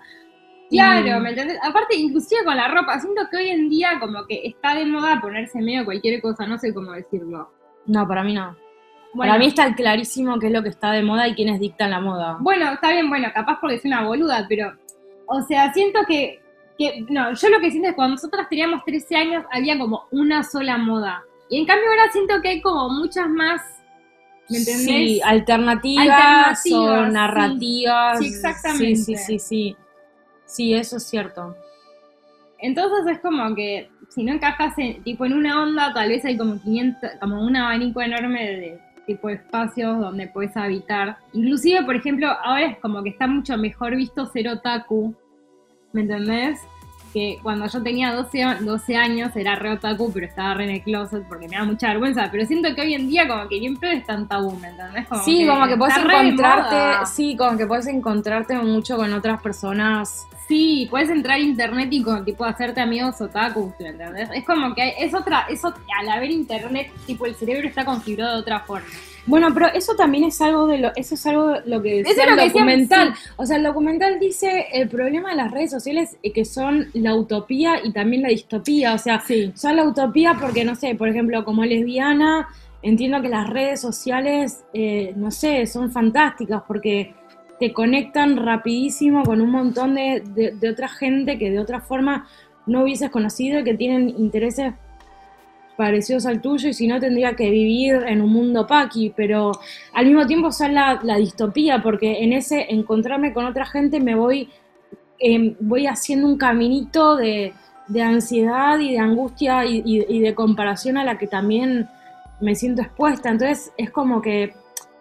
Claro, 0.71 1.19
Y- 1.19 1.21
¿me 1.21 1.31
entendés? 1.31 1.59
Aparte, 1.63 1.97
inclusive 1.97 2.45
con 2.45 2.57
la 2.57 2.69
ropa, 2.69 2.99
siento 2.99 3.23
que 3.31 3.37
hoy 3.37 3.49
en 3.49 3.69
día 3.69 3.99
como 4.01 4.25
que 4.27 4.41
está 4.45 4.75
de 4.75 4.87
moda 4.87 5.21
ponerse 5.21 5.61
medio 5.61 5.85
cualquier 5.85 6.21
cosa, 6.23 6.47
no 6.47 6.59
sé 6.59 6.73
cómo 6.73 6.93
decirlo. 6.93 7.51
No, 7.87 8.07
para 8.09 8.23
mí 8.23 8.33
no. 8.35 8.57
Bueno, 9.15 9.33
Para 9.33 9.39
mí 9.39 9.47
está 9.49 9.75
clarísimo 9.75 10.39
qué 10.39 10.47
es 10.47 10.53
lo 10.53 10.63
que 10.63 10.71
está 10.71 10.93
de 10.93 11.03
moda 11.03 11.29
y 11.29 11.35
quiénes 11.35 11.61
dictan 11.61 11.91
la 11.91 12.01
moda. 12.01 12.39
bueno, 12.41 12.73
está 12.73 12.91
bien, 12.93 13.11
bueno, 13.11 13.29
capaz 13.35 13.59
porque 13.61 13.77
es 13.77 13.85
una 13.85 14.03
boluda, 14.07 14.47
pero, 14.49 14.73
o 15.33 15.43
sea, 15.43 15.73
siento 15.73 16.01
que, 16.07 16.41
que, 16.79 17.05
no, 17.09 17.33
yo 17.33 17.49
lo 17.49 17.61
que 17.61 17.71
siento 17.71 17.89
es 17.89 17.93
que 17.93 17.97
cuando 17.97 18.17
nosotras 18.17 18.49
teníamos 18.49 18.85
13 18.85 19.17
años 19.17 19.45
había 19.51 19.79
como 19.79 20.05
una 20.11 20.43
sola 20.43 20.77
moda. 20.77 21.23
Y 21.49 21.59
en 21.59 21.67
cambio 21.67 21.89
ahora 21.89 22.13
siento 22.13 22.41
que 22.43 22.49
hay 22.49 22.61
como 22.61 22.91
muchas 22.91 23.29
más, 23.29 23.63
¿me 24.49 24.59
entendés? 24.59 24.85
Sí, 24.85 25.21
alternativas, 25.25 26.09
Alternativas, 26.09 26.61
o 26.73 27.07
sí. 27.07 27.13
narrativas. 27.13 28.19
Sí, 28.19 28.27
exactamente. 28.27 28.97
Sí, 28.97 29.05
sí, 29.05 29.17
sí, 29.17 29.39
sí. 29.39 29.77
Sí, 30.45 30.75
eso 30.75 30.99
es 30.99 31.05
cierto. 31.05 31.57
Entonces 32.59 33.17
es 33.17 33.21
como 33.21 33.55
que 33.55 33.91
si 34.11 34.23
no 34.23 34.33
encajas 34.33 34.75
en, 34.77 35.03
tipo 35.03 35.25
en 35.25 35.33
una 35.33 35.63
onda, 35.63 35.93
tal 35.95 36.11
vez 36.11 36.25
hay 36.25 36.37
como 36.37 36.61
500, 36.61 37.11
como 37.21 37.43
un 37.43 37.57
abanico 37.57 38.03
enorme 38.03 38.47
de 38.47 38.81
tipo 39.07 39.29
de 39.29 39.35
espacios 39.35 39.99
donde 39.99 40.29
puedes 40.29 40.57
habitar. 40.57 41.17
Inclusive, 41.33 41.83
por 41.85 41.97
ejemplo, 41.97 42.29
ahora 42.29 42.67
es 42.67 42.79
como 42.79 43.03
que 43.03 43.11
está 43.11 43.27
mucho 43.27 43.57
mejor 43.57 43.97
visto 43.97 44.27
ser 44.27 44.49
otaku, 44.49 45.15
¿me 45.93 46.03
entendés? 46.03 46.61
Que 47.13 47.39
cuando 47.43 47.67
yo 47.67 47.83
tenía 47.83 48.13
12, 48.15 48.43
a- 48.43 48.55
12 48.61 48.97
años 48.97 49.37
era 49.37 49.55
re 49.55 49.73
otaku, 49.73 50.11
pero 50.13 50.25
estaba 50.27 50.55
re 50.55 50.65
en 50.65 50.71
el 50.71 50.83
closet 50.83 51.23
porque 51.29 51.47
me 51.47 51.57
da 51.57 51.65
mucha 51.65 51.89
vergüenza. 51.89 52.29
Pero 52.33 52.47
siento 52.47 52.75
que 52.75 52.81
hoy 52.81 52.95
en 52.95 53.09
día 53.09 53.29
como 53.29 53.47
que 53.49 53.61
pedo 53.79 53.91
es 53.93 54.07
tan 54.07 54.27
tabú, 54.27 54.57
¿me 54.59 54.69
entendés? 54.69 55.07
Como 55.09 55.23
sí, 55.23 55.47
como 55.47 55.67
que 55.67 55.77
puedes 55.77 55.95
encontrarte, 55.99 57.07
sí, 57.07 57.37
como 57.37 57.59
que 57.59 57.67
puedes 57.67 57.87
encontrarte 57.87 58.55
mucho 58.57 58.97
con 58.97 59.13
otras 59.13 59.43
personas. 59.43 60.27
Sí, 60.49 60.87
puedes 60.91 61.09
entrar 61.09 61.37
a 61.37 61.41
internet 61.41 61.89
y 61.93 62.03
con, 62.03 62.25
tipo 62.25 62.45
hacerte 62.45 62.81
amigos 62.81 63.21
otakus, 63.21 63.73
¿me 63.81 63.89
entendés? 63.89 64.29
Es 64.35 64.45
como 64.45 64.75
que 64.75 64.83
hay- 64.83 64.93
es 64.99 65.15
otra, 65.15 65.47
eso 65.49 65.73
al 66.01 66.09
haber 66.09 66.31
internet, 66.31 66.91
tipo 67.07 67.27
el 67.27 67.35
cerebro 67.35 67.69
está 67.69 67.85
configurado 67.85 68.35
de 68.35 68.41
otra 68.41 68.61
forma. 68.61 68.87
Bueno, 69.25 69.49
pero 69.55 69.69
eso 69.69 69.95
también 69.95 70.25
es 70.25 70.41
algo 70.41 70.67
de 70.67 70.79
lo, 70.79 70.91
eso 70.97 71.15
es 71.15 71.25
algo 71.27 71.49
de 71.49 71.63
lo 71.67 71.81
que 71.81 72.01
Eso 72.01 72.09
decía 72.09 72.25
es 72.25 72.29
lo 72.29 72.33
el 72.35 72.39
que 72.41 72.45
decíamos, 72.47 72.73
documental. 72.73 73.15
O 73.37 73.47
sea, 73.47 73.57
el 73.57 73.63
documental 73.63 74.19
dice 74.19 74.67
el 74.73 74.89
problema 74.89 75.31
de 75.31 75.37
las 75.37 75.51
redes 75.53 75.71
sociales 75.71 76.17
es 76.25 76.33
que 76.33 76.45
son 76.45 76.89
la 76.93 77.15
utopía 77.15 77.77
y 77.85 77.93
también 77.93 78.23
la 78.23 78.31
distopía. 78.31 78.95
O 78.95 78.99
sea, 78.99 79.21
Sí. 79.21 79.53
son 79.55 79.77
la 79.77 79.85
utopía 79.85 80.35
porque, 80.41 80.65
no 80.65 80.75
sé, 80.75 80.97
por 80.97 81.09
ejemplo, 81.09 81.45
como 81.45 81.65
lesbiana, 81.65 82.49
entiendo 82.83 83.23
que 83.23 83.29
las 83.29 83.49
redes 83.49 83.81
sociales, 83.81 84.65
eh, 84.75 85.13
no 85.15 85.31
sé, 85.31 85.67
son 85.69 85.93
fantásticas 85.93 86.63
porque 86.67 87.15
te 87.63 87.73
conectan 87.73 88.39
rapidísimo 88.39 89.23
con 89.23 89.41
un 89.41 89.51
montón 89.53 89.95
de, 89.95 90.21
de- 90.35 90.51
de 90.51 90.69
otra 90.69 90.89
gente 90.89 91.39
que 91.39 91.49
de 91.49 91.61
otra 91.61 91.81
forma 91.81 92.27
no 92.67 92.83
hubieses 92.83 93.09
conocido 93.09 93.61
y 93.61 93.63
que 93.63 93.75
tienen 93.75 94.09
intereses 94.19 94.75
parecidos 95.77 96.27
al 96.27 96.41
tuyo 96.41 96.69
y 96.71 96.73
si 96.75 96.89
no 96.89 96.99
tendría 96.99 97.37
que 97.37 97.51
vivir 97.51 98.03
en 98.09 98.21
un 98.21 98.33
mundo 98.33 98.67
paqui, 98.67 99.13
pero 99.17 99.53
al 99.93 100.07
mismo 100.07 100.27
tiempo 100.27 100.51
sale 100.51 100.75
la, 100.75 100.99
la 101.05 101.17
distopía 101.19 101.81
porque 101.81 102.25
en 102.25 102.33
ese 102.33 102.67
encontrarme 102.69 103.33
con 103.33 103.45
otra 103.45 103.65
gente 103.65 104.01
me 104.01 104.17
voy, 104.17 104.49
eh, 105.21 105.55
voy 105.61 105.87
haciendo 105.87 106.27
un 106.27 106.39
caminito 106.39 107.15
de, 107.15 107.53
de 107.87 108.03
ansiedad 108.03 108.77
y 108.81 108.91
de 108.91 108.99
angustia 108.99 109.65
y 109.65 110.19
de 110.19 110.35
comparación 110.35 110.97
a 110.99 111.05
la 111.05 111.17
que 111.17 111.29
también 111.29 111.87
me 112.41 112.57
siento 112.57 112.83
expuesta. 112.83 113.31
Entonces 113.31 113.71
es 113.77 113.89
como 113.91 114.21
que 114.21 114.53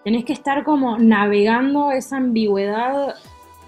tenés 0.03 0.25
que 0.25 0.33
estar 0.33 0.63
como 0.63 0.97
navegando 0.97 1.91
esa 1.91 2.17
ambigüedad. 2.17 3.15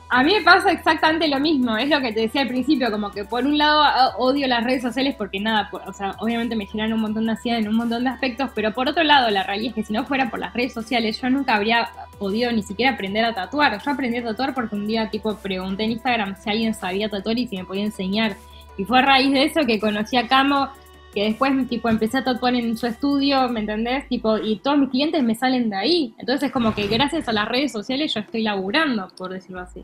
A 0.10 0.24
mí 0.24 0.34
me 0.34 0.42
pasa 0.42 0.72
exactamente 0.72 1.28
lo 1.28 1.40
mismo, 1.40 1.76
es 1.76 1.90
lo 1.90 2.00
que 2.00 2.14
te 2.14 2.20
decía 2.22 2.42
al 2.42 2.48
principio, 2.48 2.92
como 2.92 3.10
que 3.10 3.26
por 3.26 3.46
un 3.46 3.58
lado 3.58 3.84
odio 4.20 4.48
las 4.48 4.64
redes 4.64 4.84
sociales 4.84 5.16
porque 5.18 5.40
nada, 5.40 5.72
o 5.88 5.92
sea, 5.92 6.16
obviamente 6.20 6.56
me 6.56 6.68
generan 6.68 6.94
un 6.94 7.02
montón 7.02 7.26
de 7.26 7.32
ansiedad 7.32 7.58
en 7.58 7.68
un 7.68 7.76
montón 7.76 8.04
de 8.04 8.12
aspectos, 8.12 8.52
pero 8.54 8.74
por 8.74 8.88
otro 8.88 9.04
lado 9.04 9.32
la 9.32 9.42
realidad 9.42 9.70
es 9.70 9.76
que 9.76 9.84
si 9.84 9.94
no 9.94 10.06
fuera 10.06 10.30
por 10.30 10.40
las 10.40 10.54
redes 10.54 10.72
sociales 10.72 11.20
yo 11.20 11.32
nunca 11.32 11.56
habría 11.56 11.90
podido 12.20 12.52
ni 12.52 12.62
siquiera 12.62 12.92
aprender 12.92 13.26
a 13.26 13.34
tatuar. 13.34 13.82
Yo 13.84 13.92
aprendí 13.92 14.18
a 14.18 14.24
tatuar 14.24 14.54
porque 14.54 14.76
un 14.76 14.86
día 14.86 15.10
tipo 15.10 15.36
pregunté 15.38 15.86
en 15.86 15.94
Instagram 15.94 16.36
si 16.36 16.50
alguien 16.50 16.76
sabía 16.76 17.10
tatuar 17.10 17.40
y 17.40 17.48
si 17.48 17.58
me 17.58 17.66
podía 17.66 17.84
enseñar. 17.84 18.36
Y 18.78 18.86
fue 18.86 19.00
a 19.00 19.02
raíz 19.02 19.32
de 19.32 19.46
eso 19.46 19.66
que 19.66 19.80
conocí 19.80 20.18
a 20.18 20.28
Camo, 20.28 20.70
que 21.14 21.24
después 21.26 21.52
tipo 21.70 21.90
empecé 21.90 22.18
a 22.18 22.24
tatuar 22.24 22.56
en 22.56 22.76
su 22.78 22.88
estudio, 22.88 23.48
¿me 23.50 23.60
entendés? 23.62 24.08
Tipo, 24.08 24.38
y 24.38 24.58
todos 24.60 24.78
mis 24.78 24.90
clientes 24.90 25.22
me 25.24 25.36
salen 25.36 25.70
de 25.70 25.76
ahí. 25.76 26.16
Entonces 26.18 26.52
como 26.52 26.74
que 26.74 26.88
gracias 26.88 27.28
a 27.28 27.34
las 27.34 27.48
redes 27.48 27.72
sociales 27.72 28.14
yo 28.14 28.20
estoy 28.22 28.44
laburando, 28.44 29.08
por 29.18 29.32
decirlo 29.32 29.62
así. 29.62 29.84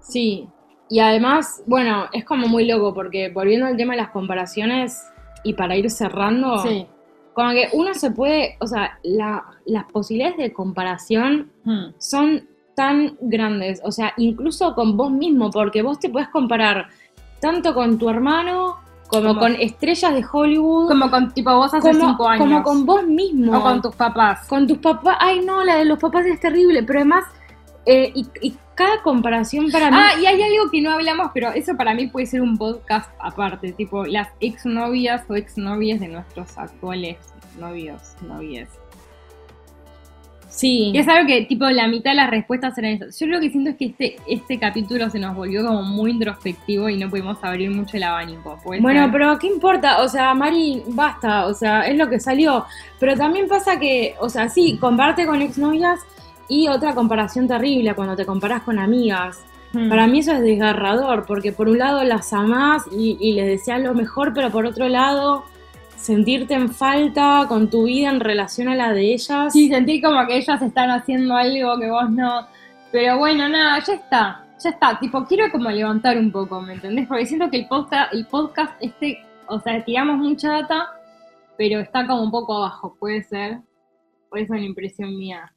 Sí, 0.00 0.46
y 0.90 0.98
además, 1.00 1.62
bueno, 1.66 2.06
es 2.12 2.24
como 2.24 2.46
muy 2.48 2.66
loco 2.66 2.92
porque 2.92 3.30
volviendo 3.30 3.66
al 3.66 3.76
tema 3.76 3.94
de 3.94 4.00
las 4.02 4.10
comparaciones 4.10 5.02
y 5.44 5.54
para 5.54 5.76
ir 5.76 5.90
cerrando, 5.90 6.58
Sí. 6.58 6.86
como 7.32 7.50
que 7.52 7.68
uno 7.72 7.94
se 7.94 8.10
puede, 8.10 8.56
o 8.60 8.66
sea, 8.66 8.98
la- 9.02 9.44
las 9.66 9.84
posibilidades 9.90 10.36
de 10.36 10.52
comparación 10.52 11.50
Hmm. 11.64 11.86
son 11.98 12.48
tan 12.74 13.16
grandes, 13.20 13.80
o 13.84 13.92
sea, 13.92 14.12
incluso 14.16 14.74
con 14.74 14.96
vos 14.96 15.10
mismo, 15.10 15.50
porque 15.50 15.82
vos 15.82 15.98
te 16.00 16.08
puedes 16.10 16.28
comparar 16.28 16.88
tanto 17.40 17.72
con 17.74 17.98
tu 17.98 18.08
hermano 18.08 18.76
como, 19.14 19.28
Como- 19.28 19.40
con 19.40 19.54
estrellas 19.56 20.14
de 20.14 20.24
Hollywood, 20.30 20.88
Como 20.88 21.10
con 21.10 21.32
tipo 21.32 21.54
vos 21.56 21.72
hace 21.74 21.80
como, 21.92 22.08
cinco 22.08 22.28
años. 22.28 22.44
como 22.46 22.62
con 22.62 22.86
vos 22.86 23.06
mismo. 23.06 23.56
o 23.58 23.62
con 23.62 23.82
tus 23.82 23.94
papás. 23.96 24.46
Con 24.48 24.66
tus 24.66 24.78
papás, 24.78 25.16
ay 25.20 25.40
no, 25.44 25.62
la 25.64 25.76
de 25.76 25.84
los 25.84 25.98
papás 25.98 26.26
es 26.26 26.38
terrible, 26.40 26.82
pero 26.82 27.00
además, 27.00 27.24
eh, 27.86 28.10
y, 28.14 28.26
y 28.40 28.56
cada 28.74 29.02
comparación 29.02 29.70
para 29.70 29.90
mí... 29.90 29.96
Ah, 29.98 30.18
y 30.20 30.26
hay 30.26 30.42
algo 30.42 30.70
que 30.70 30.80
no 30.80 30.90
hablamos, 30.90 31.30
pero 31.32 31.50
eso 31.52 31.76
para 31.76 31.94
mí 31.94 32.08
puede 32.08 32.26
ser 32.26 32.40
un 32.42 32.56
podcast 32.58 33.08
aparte, 33.20 33.72
tipo 33.72 34.04
las 34.04 34.28
exnovias 34.40 35.22
o 35.28 35.36
exnovias 35.36 36.00
de 36.00 36.08
nuestros 36.08 36.58
actuales 36.58 37.18
novios, 37.58 38.02
novias. 38.26 38.68
Sí. 40.54 40.90
Y 40.94 40.98
es 40.98 41.08
algo 41.08 41.26
que, 41.26 41.42
tipo, 41.42 41.68
la 41.68 41.88
mitad 41.88 42.10
de 42.10 42.16
las 42.16 42.30
respuestas 42.30 42.76
eran 42.78 42.92
eso. 42.92 43.06
Yo 43.18 43.32
lo 43.32 43.40
que 43.40 43.50
siento 43.50 43.70
es 43.70 43.76
que 43.76 43.86
este, 43.86 44.16
este 44.26 44.58
capítulo 44.58 45.10
se 45.10 45.18
nos 45.18 45.34
volvió 45.34 45.64
como 45.64 45.82
muy 45.82 46.12
introspectivo 46.12 46.88
y 46.88 46.96
no 46.96 47.10
pudimos 47.10 47.38
abrir 47.42 47.70
mucho 47.70 47.96
el 47.96 48.04
abanico. 48.04 48.58
¿puede 48.62 48.80
Bueno, 48.80 49.02
ser? 49.02 49.12
pero 49.12 49.38
¿qué 49.38 49.46
importa? 49.48 50.02
O 50.02 50.08
sea, 50.08 50.34
Mari, 50.34 50.82
basta, 50.88 51.46
o 51.46 51.54
sea, 51.54 51.82
es 51.82 51.96
lo 51.96 52.08
que 52.08 52.20
salió. 52.20 52.64
Pero 53.00 53.16
también 53.16 53.48
pasa 53.48 53.78
que, 53.78 54.14
o 54.20 54.28
sea, 54.28 54.48
sí, 54.48 54.78
comparte 54.80 55.26
con 55.26 55.42
exnovias 55.42 56.00
y 56.48 56.68
otra 56.68 56.94
comparación 56.94 57.48
terrible 57.48 57.94
cuando 57.94 58.16
te 58.16 58.26
comparas 58.26 58.62
con 58.62 58.78
amigas. 58.78 59.40
Hmm. 59.72 59.88
Para 59.88 60.06
mí 60.06 60.20
eso 60.20 60.32
es 60.32 60.40
desgarrador, 60.40 61.24
porque 61.26 61.52
por 61.52 61.68
un 61.68 61.78
lado 61.78 62.04
las 62.04 62.32
amás 62.32 62.84
y, 62.96 63.16
y 63.20 63.32
les 63.32 63.46
deseas 63.46 63.80
lo 63.80 63.94
mejor, 63.94 64.32
pero 64.32 64.50
por 64.50 64.66
otro 64.66 64.88
lado 64.88 65.44
sentirte 66.04 66.52
en 66.52 66.68
falta 66.68 67.46
con 67.48 67.70
tu 67.70 67.84
vida 67.84 68.10
en 68.10 68.20
relación 68.20 68.68
a 68.68 68.74
la 68.74 68.92
de 68.92 69.14
ellas. 69.14 69.52
Sí, 69.52 69.68
sentí 69.68 70.02
como 70.02 70.26
que 70.26 70.36
ellas 70.36 70.60
están 70.60 70.90
haciendo 70.90 71.34
algo 71.34 71.78
que 71.78 71.90
vos 71.90 72.10
no. 72.10 72.46
Pero 72.92 73.16
bueno, 73.16 73.48
nada, 73.48 73.82
ya 73.82 73.94
está. 73.94 74.46
Ya 74.62 74.70
está. 74.70 74.98
Tipo, 75.00 75.24
quiero 75.24 75.50
como 75.50 75.70
levantar 75.70 76.18
un 76.18 76.30
poco, 76.30 76.60
¿me 76.60 76.74
entendés? 76.74 77.08
Porque 77.08 77.24
siento 77.24 77.50
que 77.50 77.56
el 77.56 77.68
podcast, 77.68 78.12
el 78.12 78.26
podcast 78.26 78.74
este, 78.80 79.18
o 79.46 79.58
sea, 79.60 79.82
tiramos 79.82 80.18
mucha 80.18 80.50
data, 80.50 80.90
pero 81.56 81.80
está 81.80 82.06
como 82.06 82.22
un 82.22 82.30
poco 82.30 82.58
abajo, 82.58 82.94
puede 83.00 83.22
ser. 83.22 83.60
Por 84.28 84.40
eso 84.40 84.54
es 84.54 84.60
la 84.60 84.66
impresión 84.66 85.16
mía. 85.16 85.54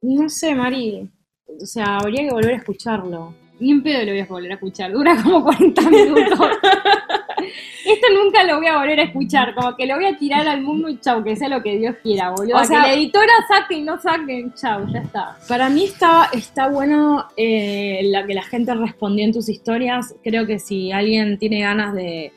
No 0.00 0.30
sé, 0.30 0.54
Mari. 0.54 1.10
O 1.46 1.66
sea, 1.66 1.98
habría 1.98 2.22
que 2.22 2.32
volver 2.32 2.54
a 2.54 2.56
escucharlo. 2.56 3.34
Ni 3.60 3.70
en 3.70 3.82
pedo 3.82 4.00
lo 4.00 4.12
voy 4.12 4.20
a 4.20 4.26
volver 4.26 4.50
a 4.50 4.54
escuchar, 4.54 4.92
dura 4.92 5.22
como 5.22 5.44
40 5.44 5.90
minutos. 5.90 6.38
Esto 7.84 8.06
nunca 8.22 8.44
lo 8.44 8.56
voy 8.58 8.66
a 8.66 8.78
volver 8.78 9.00
a 9.00 9.02
escuchar, 9.04 9.54
como 9.54 9.76
que 9.76 9.86
lo 9.86 9.96
voy 9.96 10.06
a 10.06 10.16
tirar 10.16 10.46
al 10.48 10.62
mundo 10.62 10.88
y 10.88 10.98
chau, 11.00 11.22
que 11.22 11.36
sea 11.36 11.48
lo 11.48 11.62
que 11.62 11.76
Dios 11.78 11.96
quiera, 12.02 12.30
boludo. 12.30 12.56
O 12.56 12.64
sea- 12.64 12.82
que 12.82 12.88
la 12.88 12.94
editora 12.94 13.32
saque 13.48 13.74
y 13.74 13.82
no 13.82 14.00
saquen, 14.00 14.54
chau, 14.54 14.86
ya 14.92 15.00
está. 15.00 15.36
Para 15.48 15.68
mí 15.68 15.84
está, 15.84 16.28
está 16.32 16.68
bueno 16.68 17.26
eh, 17.36 18.00
la 18.04 18.26
que 18.26 18.34
la 18.34 18.42
gente 18.42 18.74
respondió 18.74 19.24
en 19.24 19.32
tus 19.32 19.48
historias. 19.48 20.14
Creo 20.22 20.46
que 20.46 20.58
si 20.58 20.92
alguien 20.92 21.38
tiene 21.38 21.60
ganas 21.60 21.92
de, 21.94 22.32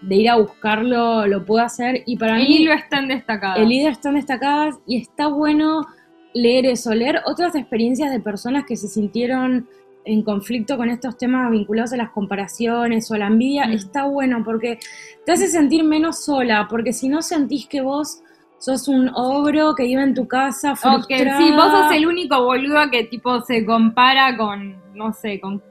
de 0.00 0.14
ir 0.16 0.28
a 0.30 0.36
buscarlo, 0.36 1.26
lo 1.26 1.44
puede 1.44 1.64
hacer. 1.64 2.02
Y 2.06 2.16
para 2.16 2.36
El 2.40 2.48
mí 2.48 2.56
hilo 2.56 2.72
está 2.72 2.98
en 2.98 3.08
destacado. 3.08 3.60
el 3.62 3.68
líder 3.68 3.92
están 3.92 4.14
destacadas 4.14 4.76
y 4.86 5.00
está 5.00 5.26
bueno 5.28 5.86
leer 6.34 6.64
eso, 6.66 6.94
leer 6.94 7.20
otras 7.26 7.54
experiencias 7.54 8.10
de 8.10 8.18
personas 8.18 8.64
que 8.66 8.76
se 8.76 8.88
sintieron 8.88 9.68
en 10.04 10.22
conflicto 10.22 10.76
con 10.76 10.88
estos 10.90 11.16
temas 11.16 11.50
vinculados 11.50 11.92
a 11.92 11.96
las 11.96 12.10
comparaciones 12.10 13.10
o 13.10 13.14
a 13.14 13.18
la 13.18 13.26
envidia, 13.28 13.66
Mm. 13.66 13.72
está 13.72 14.04
bueno 14.04 14.42
porque 14.44 14.78
te 15.24 15.32
hace 15.32 15.48
sentir 15.48 15.84
menos 15.84 16.24
sola, 16.24 16.66
porque 16.68 16.92
si 16.92 17.08
no 17.08 17.22
sentís 17.22 17.66
que 17.68 17.80
vos 17.82 18.20
sos 18.58 18.88
un 18.88 19.10
ogro 19.14 19.74
que 19.74 19.84
vive 19.84 20.02
en 20.02 20.14
tu 20.14 20.26
casa 20.28 20.74
frustrada. 20.76 21.38
sí, 21.38 21.50
vos 21.52 21.70
sos 21.70 21.92
el 21.92 22.06
único 22.06 22.42
boludo 22.44 22.90
que 22.90 23.04
tipo 23.04 23.40
se 23.42 23.64
compara 23.64 24.36
con, 24.36 24.76
no 24.94 25.12
sé, 25.12 25.40
con 25.40 25.62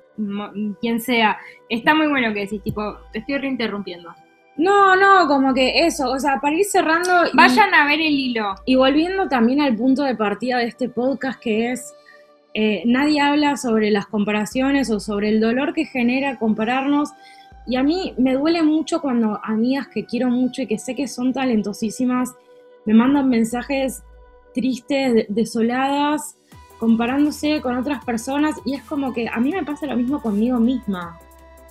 quien 0.82 0.99
sea. 0.99 1.38
Está 1.69 1.95
muy 1.95 2.07
bueno 2.07 2.34
que 2.34 2.41
decís, 2.41 2.61
tipo, 2.63 2.97
te 3.11 3.19
estoy 3.19 3.38
reinterrumpiendo. 3.38 4.13
No, 4.57 4.95
no, 4.95 5.27
como 5.27 5.53
que 5.53 5.86
eso, 5.86 6.11
o 6.11 6.19
sea, 6.19 6.39
para 6.41 6.55
ir 6.55 6.65
cerrando 6.65 7.09
y, 7.32 7.36
Vayan 7.36 7.73
a 7.73 7.86
ver 7.86 8.01
el 8.01 8.13
hilo. 8.13 8.53
y 8.65 8.75
volviendo 8.75 9.27
también 9.29 9.61
al 9.61 9.75
punto 9.75 10.03
de 10.03 10.15
partida 10.15 10.57
de 10.57 10.65
este 10.65 10.89
podcast 10.89 11.39
que 11.39 11.71
es, 11.71 11.93
eh, 12.54 12.84
nadie 12.86 13.22
habla 13.22 13.58
sobre 13.58 13.91
las 13.91 14.08
comparaciones 14.08 14.89
o 14.89 14.99
sobre 14.99 15.30
el 15.30 15.39
dolor 15.39 15.74
que 15.74 15.86
genera 15.86 16.38
compararnos. 16.38 17.10
Y 17.68 17.76
a 17.76 17.84
mí 17.84 18.14
me 18.18 18.34
duele 18.34 18.64
mucho 18.64 19.02
cuando 19.02 19.39
amigas 19.43 19.88
que 19.88 20.06
quiero 20.06 20.30
mucho 20.30 20.62
y 20.64 20.68
que 20.68 20.78
sé 20.80 20.95
que 20.95 21.08
son 21.08 21.32
talentosísimas 21.34 22.34
me 22.86 22.93
mandan 22.95 23.30
mensajes 23.30 24.02
tristes, 24.56 25.14
de- 25.14 25.26
desoladas, 25.30 26.36
comparándose 26.80 27.62
con 27.62 27.78
otras 27.78 28.04
personas 28.04 28.56
y 28.66 28.74
es 28.74 28.82
como 28.84 29.14
que 29.14 29.28
a 29.30 29.39
mí 29.39 29.52
me 29.52 29.64
pasa 29.64 29.86
lo 29.86 29.95
mismo 29.95 30.20
conmigo 30.22 30.60
misma. 30.60 31.20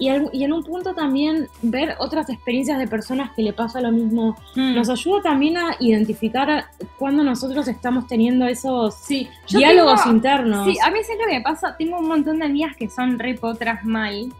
Y, 0.00 0.08
al- 0.08 0.30
y 0.32 0.44
en 0.44 0.52
un 0.54 0.64
punto 0.64 0.94
también 0.94 1.46
ver 1.60 1.94
otras 1.98 2.30
experiencias 2.30 2.78
de 2.78 2.88
personas 2.88 3.32
que 3.36 3.42
le 3.42 3.52
pasa 3.52 3.80
lo 3.82 3.92
mismo 3.92 4.34
Mm. 4.56 4.74
nos 4.74 4.88
ayuda 4.88 5.20
también 5.22 5.58
a 5.58 5.76
identificar 5.78 6.64
cuando 6.98 7.22
nosotros 7.22 7.68
estamos 7.68 8.06
teniendo 8.06 8.46
esos 8.46 8.94
Sí, 8.94 9.28
diálogos 9.52 10.02
tengo- 10.02 10.16
internos. 10.16 10.66
Sí, 10.66 10.78
a 10.82 10.90
veces 10.90 11.16
lo 11.20 11.26
que 11.28 11.34
me 11.38 11.40
pasa, 11.42 11.76
tengo 11.76 11.98
un 11.98 12.08
montón 12.08 12.38
de 12.38 12.46
amigas 12.46 12.74
que 12.76 12.88
son 12.88 13.18
re 13.18 13.34
potras 13.34 13.84
mal 13.84 14.32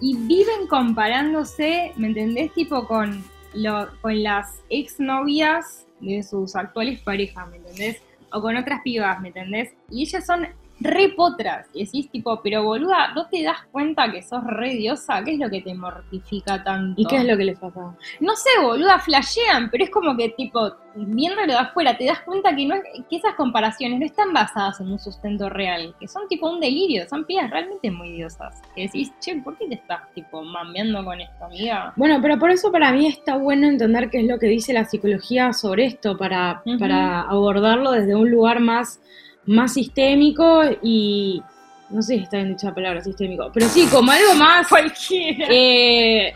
y 0.00 0.14
viven 0.16 0.66
comparándose, 0.68 1.92
¿me 1.96 2.08
entendés? 2.08 2.52
Tipo 2.52 2.86
con, 2.86 3.24
lo, 3.54 3.88
con 4.02 4.22
las 4.22 4.60
exnovias 4.68 5.86
de 6.00 6.22
sus 6.22 6.54
actuales 6.54 7.00
parejas, 7.00 7.48
¿me 7.48 7.56
entendés? 7.56 8.02
O 8.30 8.42
con 8.42 8.56
otras 8.56 8.82
pibas, 8.84 9.20
¿me 9.22 9.28
entendés? 9.28 9.70
Y 9.90 10.02
ellas 10.02 10.26
son 10.26 10.46
re 10.80 11.10
potras. 11.10 11.66
Y 11.74 11.84
decís 11.84 12.10
tipo, 12.10 12.40
pero 12.42 12.62
boluda, 12.62 13.12
¿no 13.14 13.26
te 13.28 13.42
das 13.42 13.58
cuenta 13.70 14.10
que 14.10 14.22
sos 14.22 14.44
re 14.44 14.70
diosa? 14.74 15.22
¿Qué 15.24 15.32
es 15.32 15.38
lo 15.38 15.50
que 15.50 15.60
te 15.62 15.74
mortifica 15.74 16.62
tanto? 16.62 17.00
¿Y 17.00 17.04
qué 17.06 17.16
es 17.16 17.24
lo 17.24 17.36
que 17.36 17.44
les 17.44 17.58
pasa? 17.58 17.94
No 18.20 18.36
sé, 18.36 18.50
boluda, 18.62 18.98
flashean, 18.98 19.70
pero 19.70 19.84
es 19.84 19.90
como 19.90 20.16
que, 20.16 20.30
tipo, 20.30 20.70
viéndolo 20.94 21.46
de 21.52 21.58
afuera, 21.58 21.96
te 21.96 22.06
das 22.06 22.20
cuenta 22.20 22.54
que, 22.54 22.66
no 22.66 22.74
es- 22.76 22.82
que 23.08 23.16
esas 23.16 23.34
comparaciones 23.34 23.98
no 24.00 24.06
están 24.06 24.32
basadas 24.32 24.80
en 24.80 24.90
un 24.90 24.98
sustento 24.98 25.48
real, 25.48 25.94
que 26.00 26.08
son 26.08 26.26
tipo 26.28 26.50
un 26.50 26.60
delirio, 26.60 27.08
son 27.08 27.24
pibas 27.24 27.50
realmente 27.50 27.90
muy 27.90 28.12
diosas. 28.12 28.60
Que 28.74 28.82
decís, 28.82 29.12
che, 29.20 29.36
¿por 29.36 29.56
qué 29.58 29.66
te 29.68 29.74
estás, 29.74 30.00
tipo, 30.14 30.42
mameando 30.42 31.04
con 31.04 31.20
esta 31.20 31.46
amiga? 31.46 31.92
Bueno, 31.96 32.18
pero 32.22 32.38
por 32.38 32.50
eso 32.50 32.70
para 32.72 32.92
mí 32.92 33.06
está 33.06 33.36
bueno 33.36 33.66
entender 33.68 34.10
qué 34.10 34.20
es 34.20 34.26
lo 34.26 34.38
que 34.38 34.46
dice 34.46 34.72
la 34.72 34.84
psicología 34.84 35.52
sobre 35.52 35.86
esto, 35.86 36.16
para, 36.16 36.62
para 36.78 37.22
abordarlo 37.22 37.92
desde 37.92 38.14
un 38.14 38.30
lugar 38.30 38.60
más, 38.60 39.00
más 39.46 39.74
sistémico 39.74 40.62
y... 40.82 41.42
No 41.90 42.02
sé 42.02 42.16
si 42.16 42.22
está 42.24 42.36
bien 42.36 42.50
dicha 42.50 42.68
la 42.68 42.74
palabra 42.74 43.02
sistémico, 43.02 43.50
pero 43.52 43.66
sí, 43.68 43.86
como 43.86 44.12
algo 44.12 44.34
más... 44.34 44.68
Cualquiera. 44.68 45.46
eh, 45.50 46.32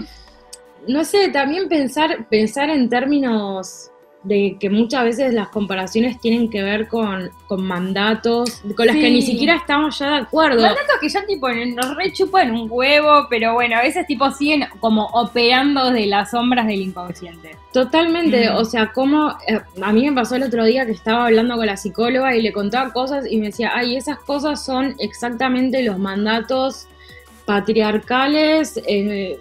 no 0.89 1.05
sé, 1.05 1.29
también 1.29 1.69
pensar, 1.69 2.27
pensar 2.29 2.71
en 2.71 2.89
términos 2.89 3.91
de 4.25 4.57
que 4.61 4.71
muchas 4.71 5.03
veces 5.05 5.35
las 5.35 5.49
comparaciones 5.49 6.21
tienen 6.21 6.49
que 6.49 6.63
ver 6.63 6.87
con, 6.87 7.31
con 7.49 7.65
mandatos 7.67 8.63
con 8.77 8.87
las 8.87 8.95
que 8.95 9.11
ni 9.11 9.21
siquiera 9.21 9.57
estamos 9.57 9.99
ya 9.99 10.11
de 10.11 10.17
acuerdo. 10.19 10.63
Mandatos 10.63 10.97
que 11.01 11.09
ya 11.09 11.27
tipo 11.27 11.49
nos 11.51 11.97
rechupan 11.97 12.53
un 12.53 12.69
huevo, 12.71 13.27
pero 13.29 13.55
bueno, 13.55 13.77
a 13.77 13.83
veces 13.83 14.07
tipo 14.07 14.31
siguen 14.31 14.65
como 14.79 15.07
operando 15.07 15.91
de 15.91 16.07
las 16.07 16.31
sombras 16.31 16.69
del 16.69 16.81
inconsciente. 16.83 17.57
Totalmente, 17.73 18.49
Mm. 18.51 18.57
o 18.57 18.65
sea, 18.65 18.93
como 18.93 19.31
eh, 19.49 19.59
a 19.83 19.93
mí 19.93 20.09
me 20.09 20.13
pasó 20.15 20.37
el 20.37 20.45
otro 20.45 20.65
día 20.65 20.87
que 20.87 20.93
estaba 20.93 21.27
hablando 21.27 21.57
con 21.57 21.67
la 21.67 21.77
psicóloga 21.77 22.37
y 22.37 22.43
le 22.43 22.53
contaba 22.53 22.93
cosas 22.93 23.25
y 23.29 23.39
me 23.39 23.47
decía, 23.47 23.73
ay, 23.75 23.97
esas 23.97 24.19
cosas 24.19 24.65
son 24.65 24.95
exactamente 25.01 25.83
los 25.83 25.99
mandatos 25.99 26.87
patriarcales 27.45 28.81
eh, 28.87 29.39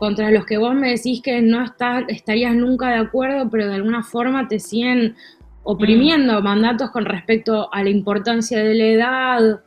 contra 0.00 0.30
los 0.30 0.46
que 0.46 0.56
vos 0.56 0.74
me 0.74 0.88
decís 0.92 1.20
que 1.22 1.42
no 1.42 1.62
está- 1.62 2.00
estarías 2.08 2.54
nunca 2.56 2.88
de 2.88 2.96
acuerdo, 2.96 3.50
pero 3.50 3.68
de 3.68 3.74
alguna 3.74 4.02
forma 4.02 4.48
te 4.48 4.58
siguen 4.58 5.14
oprimiendo, 5.62 6.40
mandatos 6.40 6.90
con 6.90 7.04
respecto 7.04 7.68
a 7.70 7.84
la 7.84 7.90
importancia 7.90 8.58
de 8.64 8.74
la 8.74 8.84
edad, 8.84 9.60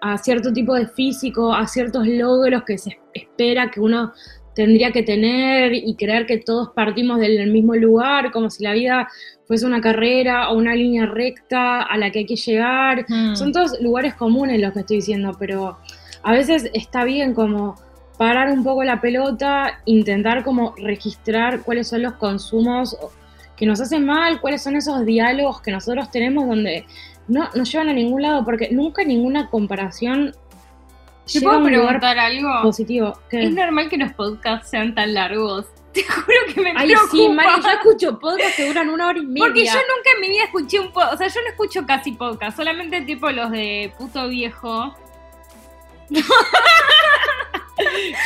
a 0.00 0.18
cierto 0.18 0.52
tipo 0.52 0.74
de 0.74 0.88
físico, 0.88 1.54
a 1.54 1.68
ciertos 1.68 2.04
logros 2.08 2.64
que 2.64 2.76
se 2.78 2.98
espera 3.14 3.70
que 3.70 3.78
uno 3.80 4.12
tendría 4.56 4.90
que 4.90 5.04
tener 5.04 5.72
y 5.72 5.94
creer 5.94 6.26
que 6.26 6.38
todos 6.38 6.70
partimos 6.74 7.20
del 7.20 7.48
mismo 7.52 7.76
lugar, 7.76 8.32
como 8.32 8.50
si 8.50 8.64
la 8.64 8.72
vida 8.72 9.06
fuese 9.46 9.66
una 9.66 9.80
carrera 9.80 10.50
o 10.50 10.56
una 10.58 10.74
línea 10.74 11.06
recta 11.06 11.82
a 11.82 11.96
la 11.96 12.10
que 12.10 12.20
hay 12.20 12.26
que 12.26 12.36
llegar. 12.36 13.06
Mm. 13.08 13.36
Son 13.36 13.52
todos 13.52 13.80
lugares 13.80 14.14
comunes 14.14 14.60
los 14.60 14.72
que 14.72 14.80
estoy 14.80 14.96
diciendo, 14.96 15.36
pero 15.38 15.78
a 16.24 16.32
veces 16.32 16.70
está 16.74 17.04
bien 17.04 17.34
como 17.34 17.76
parar 18.18 18.50
un 18.50 18.64
poco 18.64 18.82
la 18.84 19.00
pelota, 19.00 19.80
intentar 19.84 20.42
como 20.44 20.74
registrar 20.78 21.62
cuáles 21.62 21.88
son 21.88 22.02
los 22.02 22.14
consumos 22.14 22.96
que 23.56 23.66
nos 23.66 23.80
hacen 23.80 24.04
mal, 24.04 24.40
cuáles 24.40 24.62
son 24.62 24.76
esos 24.76 25.04
diálogos 25.04 25.60
que 25.60 25.70
nosotros 25.70 26.10
tenemos 26.10 26.46
donde 26.46 26.86
no 27.28 27.48
nos 27.54 27.70
llevan 27.70 27.88
a 27.88 27.92
ningún 27.92 28.22
lado, 28.22 28.44
porque 28.44 28.68
nunca 28.70 29.04
ninguna 29.04 29.48
comparación 29.50 30.34
¿Te 31.32 31.40
puedo 31.40 31.64
preguntar 31.64 32.18
algo? 32.18 32.48
positivo. 32.62 33.18
¿Qué? 33.30 33.44
¿Es 33.44 33.52
normal 33.52 33.88
que 33.88 33.96
los 33.96 34.12
podcasts 34.12 34.70
sean 34.70 34.94
tan 34.94 35.12
largos? 35.14 35.66
Te 35.92 36.04
juro 36.04 36.36
que 36.54 36.60
me 36.60 36.72
Ay, 36.76 36.88
preocupa. 36.88 37.10
sí, 37.10 37.28
Mari, 37.30 37.62
yo 37.62 37.68
escucho 37.70 38.18
podcasts 38.18 38.56
que 38.56 38.68
duran 38.68 38.90
una 38.90 39.08
hora 39.08 39.18
y 39.18 39.26
media. 39.26 39.46
Porque 39.46 39.64
yo 39.64 39.72
nunca 39.72 40.10
en 40.14 40.20
mi 40.20 40.28
vida 40.28 40.44
escuché 40.44 40.78
un 40.78 40.92
podcast, 40.92 41.14
o 41.14 41.16
sea, 41.16 41.28
yo 41.28 41.40
no 41.40 41.48
escucho 41.48 41.86
casi 41.86 42.12
podcast, 42.12 42.56
solamente 42.56 43.00
tipo 43.00 43.30
los 43.30 43.50
de 43.50 43.92
puto 43.98 44.28
viejo. 44.28 44.94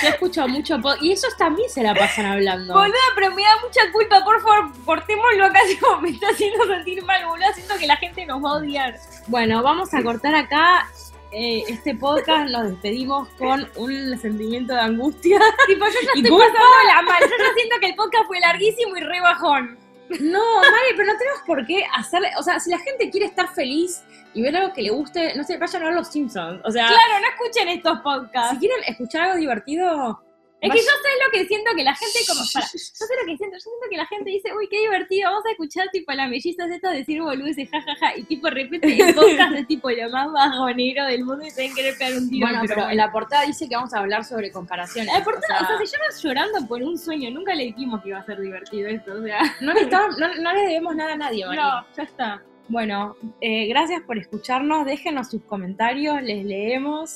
Yo 0.02 0.08
escucho 0.08 0.46
mucho 0.48 0.80
podcast. 0.80 1.02
Y 1.02 1.12
esos 1.12 1.36
también 1.36 1.68
se 1.68 1.82
la 1.82 1.94
pasan 1.94 2.26
hablando. 2.26 2.74
Boluda, 2.74 2.94
pero 3.14 3.34
me 3.34 3.42
da 3.42 3.56
mucha 3.62 3.80
culpa, 3.92 4.22
por 4.24 4.40
favor, 4.42 4.70
cortémoslo 4.84 5.46
acá, 5.46 5.60
tipo, 5.68 6.00
me 6.00 6.10
está 6.10 6.28
haciendo 6.28 6.64
sentir 6.66 7.02
mal, 7.04 7.26
boluda, 7.26 7.52
siento 7.54 7.76
que 7.78 7.86
la 7.86 7.96
gente 7.96 8.26
nos 8.26 8.42
va 8.44 8.50
a 8.50 8.54
odiar. 8.54 8.96
Bueno, 9.26 9.62
vamos 9.62 9.92
a 9.94 10.02
cortar 10.02 10.34
acá 10.34 10.88
eh, 11.32 11.64
este 11.68 11.94
podcast. 11.94 12.50
Nos 12.50 12.70
despedimos 12.70 13.28
con 13.38 13.68
un 13.76 14.18
sentimiento 14.18 14.74
de 14.74 14.80
angustia. 14.80 15.40
Tipo, 15.66 15.86
yo 15.86 15.92
ya 15.92 16.10
¿Y 16.14 16.18
estoy 16.20 16.30
culpa? 16.30 16.46
pasándola 16.46 17.02
mal, 17.02 17.22
yo 17.22 17.36
ya 17.38 17.54
siento 17.54 17.76
que 17.80 17.86
el 17.86 17.94
podcast 17.94 18.26
fue 18.26 18.40
larguísimo 18.40 18.96
y 18.96 19.00
re 19.00 19.20
bajón. 19.20 19.78
No, 20.20 20.56
Mari, 20.56 20.96
pero 20.96 21.12
no 21.12 21.18
tenemos 21.18 21.40
por 21.46 21.64
qué 21.66 21.84
hacerle. 21.96 22.30
O 22.36 22.42
sea, 22.42 22.58
si 22.58 22.68
la 22.70 22.78
gente 22.78 23.10
quiere 23.10 23.26
estar 23.26 23.48
feliz 23.54 24.02
y 24.34 24.42
ver 24.42 24.56
algo 24.56 24.72
que 24.72 24.82
le 24.82 24.90
guste, 24.90 25.34
no 25.36 25.44
sé, 25.44 25.56
vayan 25.58 25.82
a 25.82 25.86
ver 25.86 25.94
los 25.94 26.08
Simpsons. 26.08 26.60
O 26.64 26.70
sea, 26.70 26.86
Claro, 26.86 27.20
no 27.20 27.28
escuchen 27.28 27.68
estos 27.68 27.98
podcasts. 28.00 28.50
si 28.52 28.58
quieren 28.58 28.78
escuchar 28.86 29.22
algo 29.22 29.36
divertido. 29.36 30.22
Es 30.62 30.70
que 30.70 30.76
yo 30.78 30.84
sé 30.84 31.08
lo 31.24 31.30
que 31.32 31.46
siento 31.46 31.70
que 31.74 31.82
la 31.82 31.94
gente 31.94 32.18
como 32.28 32.42
para, 32.52 32.66
yo 32.66 32.78
sé 32.78 33.14
lo 33.18 33.24
que 33.26 33.36
siento, 33.38 33.56
yo 33.56 33.60
siento 33.60 33.86
que 33.90 33.96
la 33.96 34.04
gente 34.04 34.28
dice, 34.28 34.52
uy, 34.54 34.68
qué 34.70 34.78
divertido, 34.80 35.30
vamos 35.30 35.46
a 35.46 35.52
escuchar 35.52 35.88
tipo 35.90 36.12
a 36.12 36.16
las 36.16 36.28
mellizas 36.28 36.70
estas 36.70 36.92
decir 36.92 37.22
boludeces, 37.22 37.70
jajaja, 37.70 38.14
y 38.18 38.24
tipo 38.24 38.46
de 38.46 38.50
repente 38.64 38.88
el 39.02 39.14
podcast 39.14 39.54
es 39.54 39.66
tipo 39.66 39.88
lo 39.90 40.10
más 40.10 40.30
bajonero 40.30 41.06
del 41.06 41.24
mundo 41.24 41.46
y 41.46 41.50
se 41.50 41.62
deben 41.62 41.74
querer 41.74 41.96
pegar 41.96 42.18
un 42.18 42.28
tiro. 42.28 42.46
Bueno, 42.46 42.62
pero 42.68 42.90
en 42.90 42.96
la 42.98 43.10
portada 43.10 43.46
dice 43.46 43.66
que 43.70 43.74
vamos 43.74 43.94
a 43.94 44.00
hablar 44.00 44.22
sobre 44.22 44.52
comparaciones. 44.52 45.10
La 45.14 45.24
portada, 45.24 45.62
o 45.62 45.66
sea, 45.66 45.76
o 45.76 45.78
sea, 45.78 45.86
se 45.86 45.96
llama 45.96 46.04
Llorando 46.22 46.68
por 46.68 46.82
un 46.82 46.98
sueño, 46.98 47.30
nunca 47.30 47.54
le 47.54 47.64
dijimos 47.64 48.02
que 48.02 48.10
iba 48.10 48.18
a 48.18 48.26
ser 48.26 48.38
divertido 48.38 48.86
esto, 48.90 49.14
o 49.14 49.22
sea, 49.22 49.40
no, 49.62 49.72
le 49.72 49.80
estamos- 49.80 50.18
no, 50.18 50.28
no 50.42 50.52
le 50.52 50.60
debemos 50.60 50.94
nada 50.94 51.14
a 51.14 51.16
nadie, 51.16 51.46
Mari. 51.46 51.56
no, 51.58 51.86
ya 51.96 52.02
está. 52.02 52.42
Bueno, 52.70 53.16
eh, 53.40 53.66
gracias 53.68 54.00
por 54.06 54.16
escucharnos. 54.16 54.86
Déjenos 54.86 55.28
sus 55.30 55.42
comentarios, 55.42 56.22
les 56.22 56.44
leemos. 56.44 57.10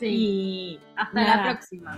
Sí, 0.00 0.06
Y 0.08 0.80
hasta 0.96 1.20
nada. 1.22 1.36
la 1.36 1.42
próxima. 1.52 1.96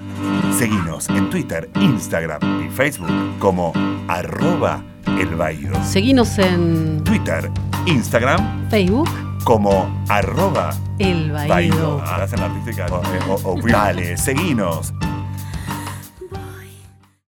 Seguinos 0.56 1.09
en 1.09 1.30
Twitter, 1.30 1.68
Instagram 1.80 2.66
y 2.66 2.70
Facebook 2.70 3.11
como 3.40 3.72
arroba 4.06 4.84
el 5.18 5.34
Baído. 5.34 5.74
Seguinos 5.82 6.38
en 6.38 7.02
Twitter, 7.02 7.50
Instagram 7.86 8.68
Facebook, 8.70 9.09
como 9.42 9.90
arroba 10.09 10.70
El 11.00 11.32
Baído. 11.32 11.48
Baído. 11.48 12.02
Hacen 12.02 12.38
la 12.40 12.46
artística. 12.46 12.86
O- 12.86 13.32
o- 13.34 13.54
o- 13.54 13.61
Dale, 13.66 14.16
seguinos. 14.16 14.92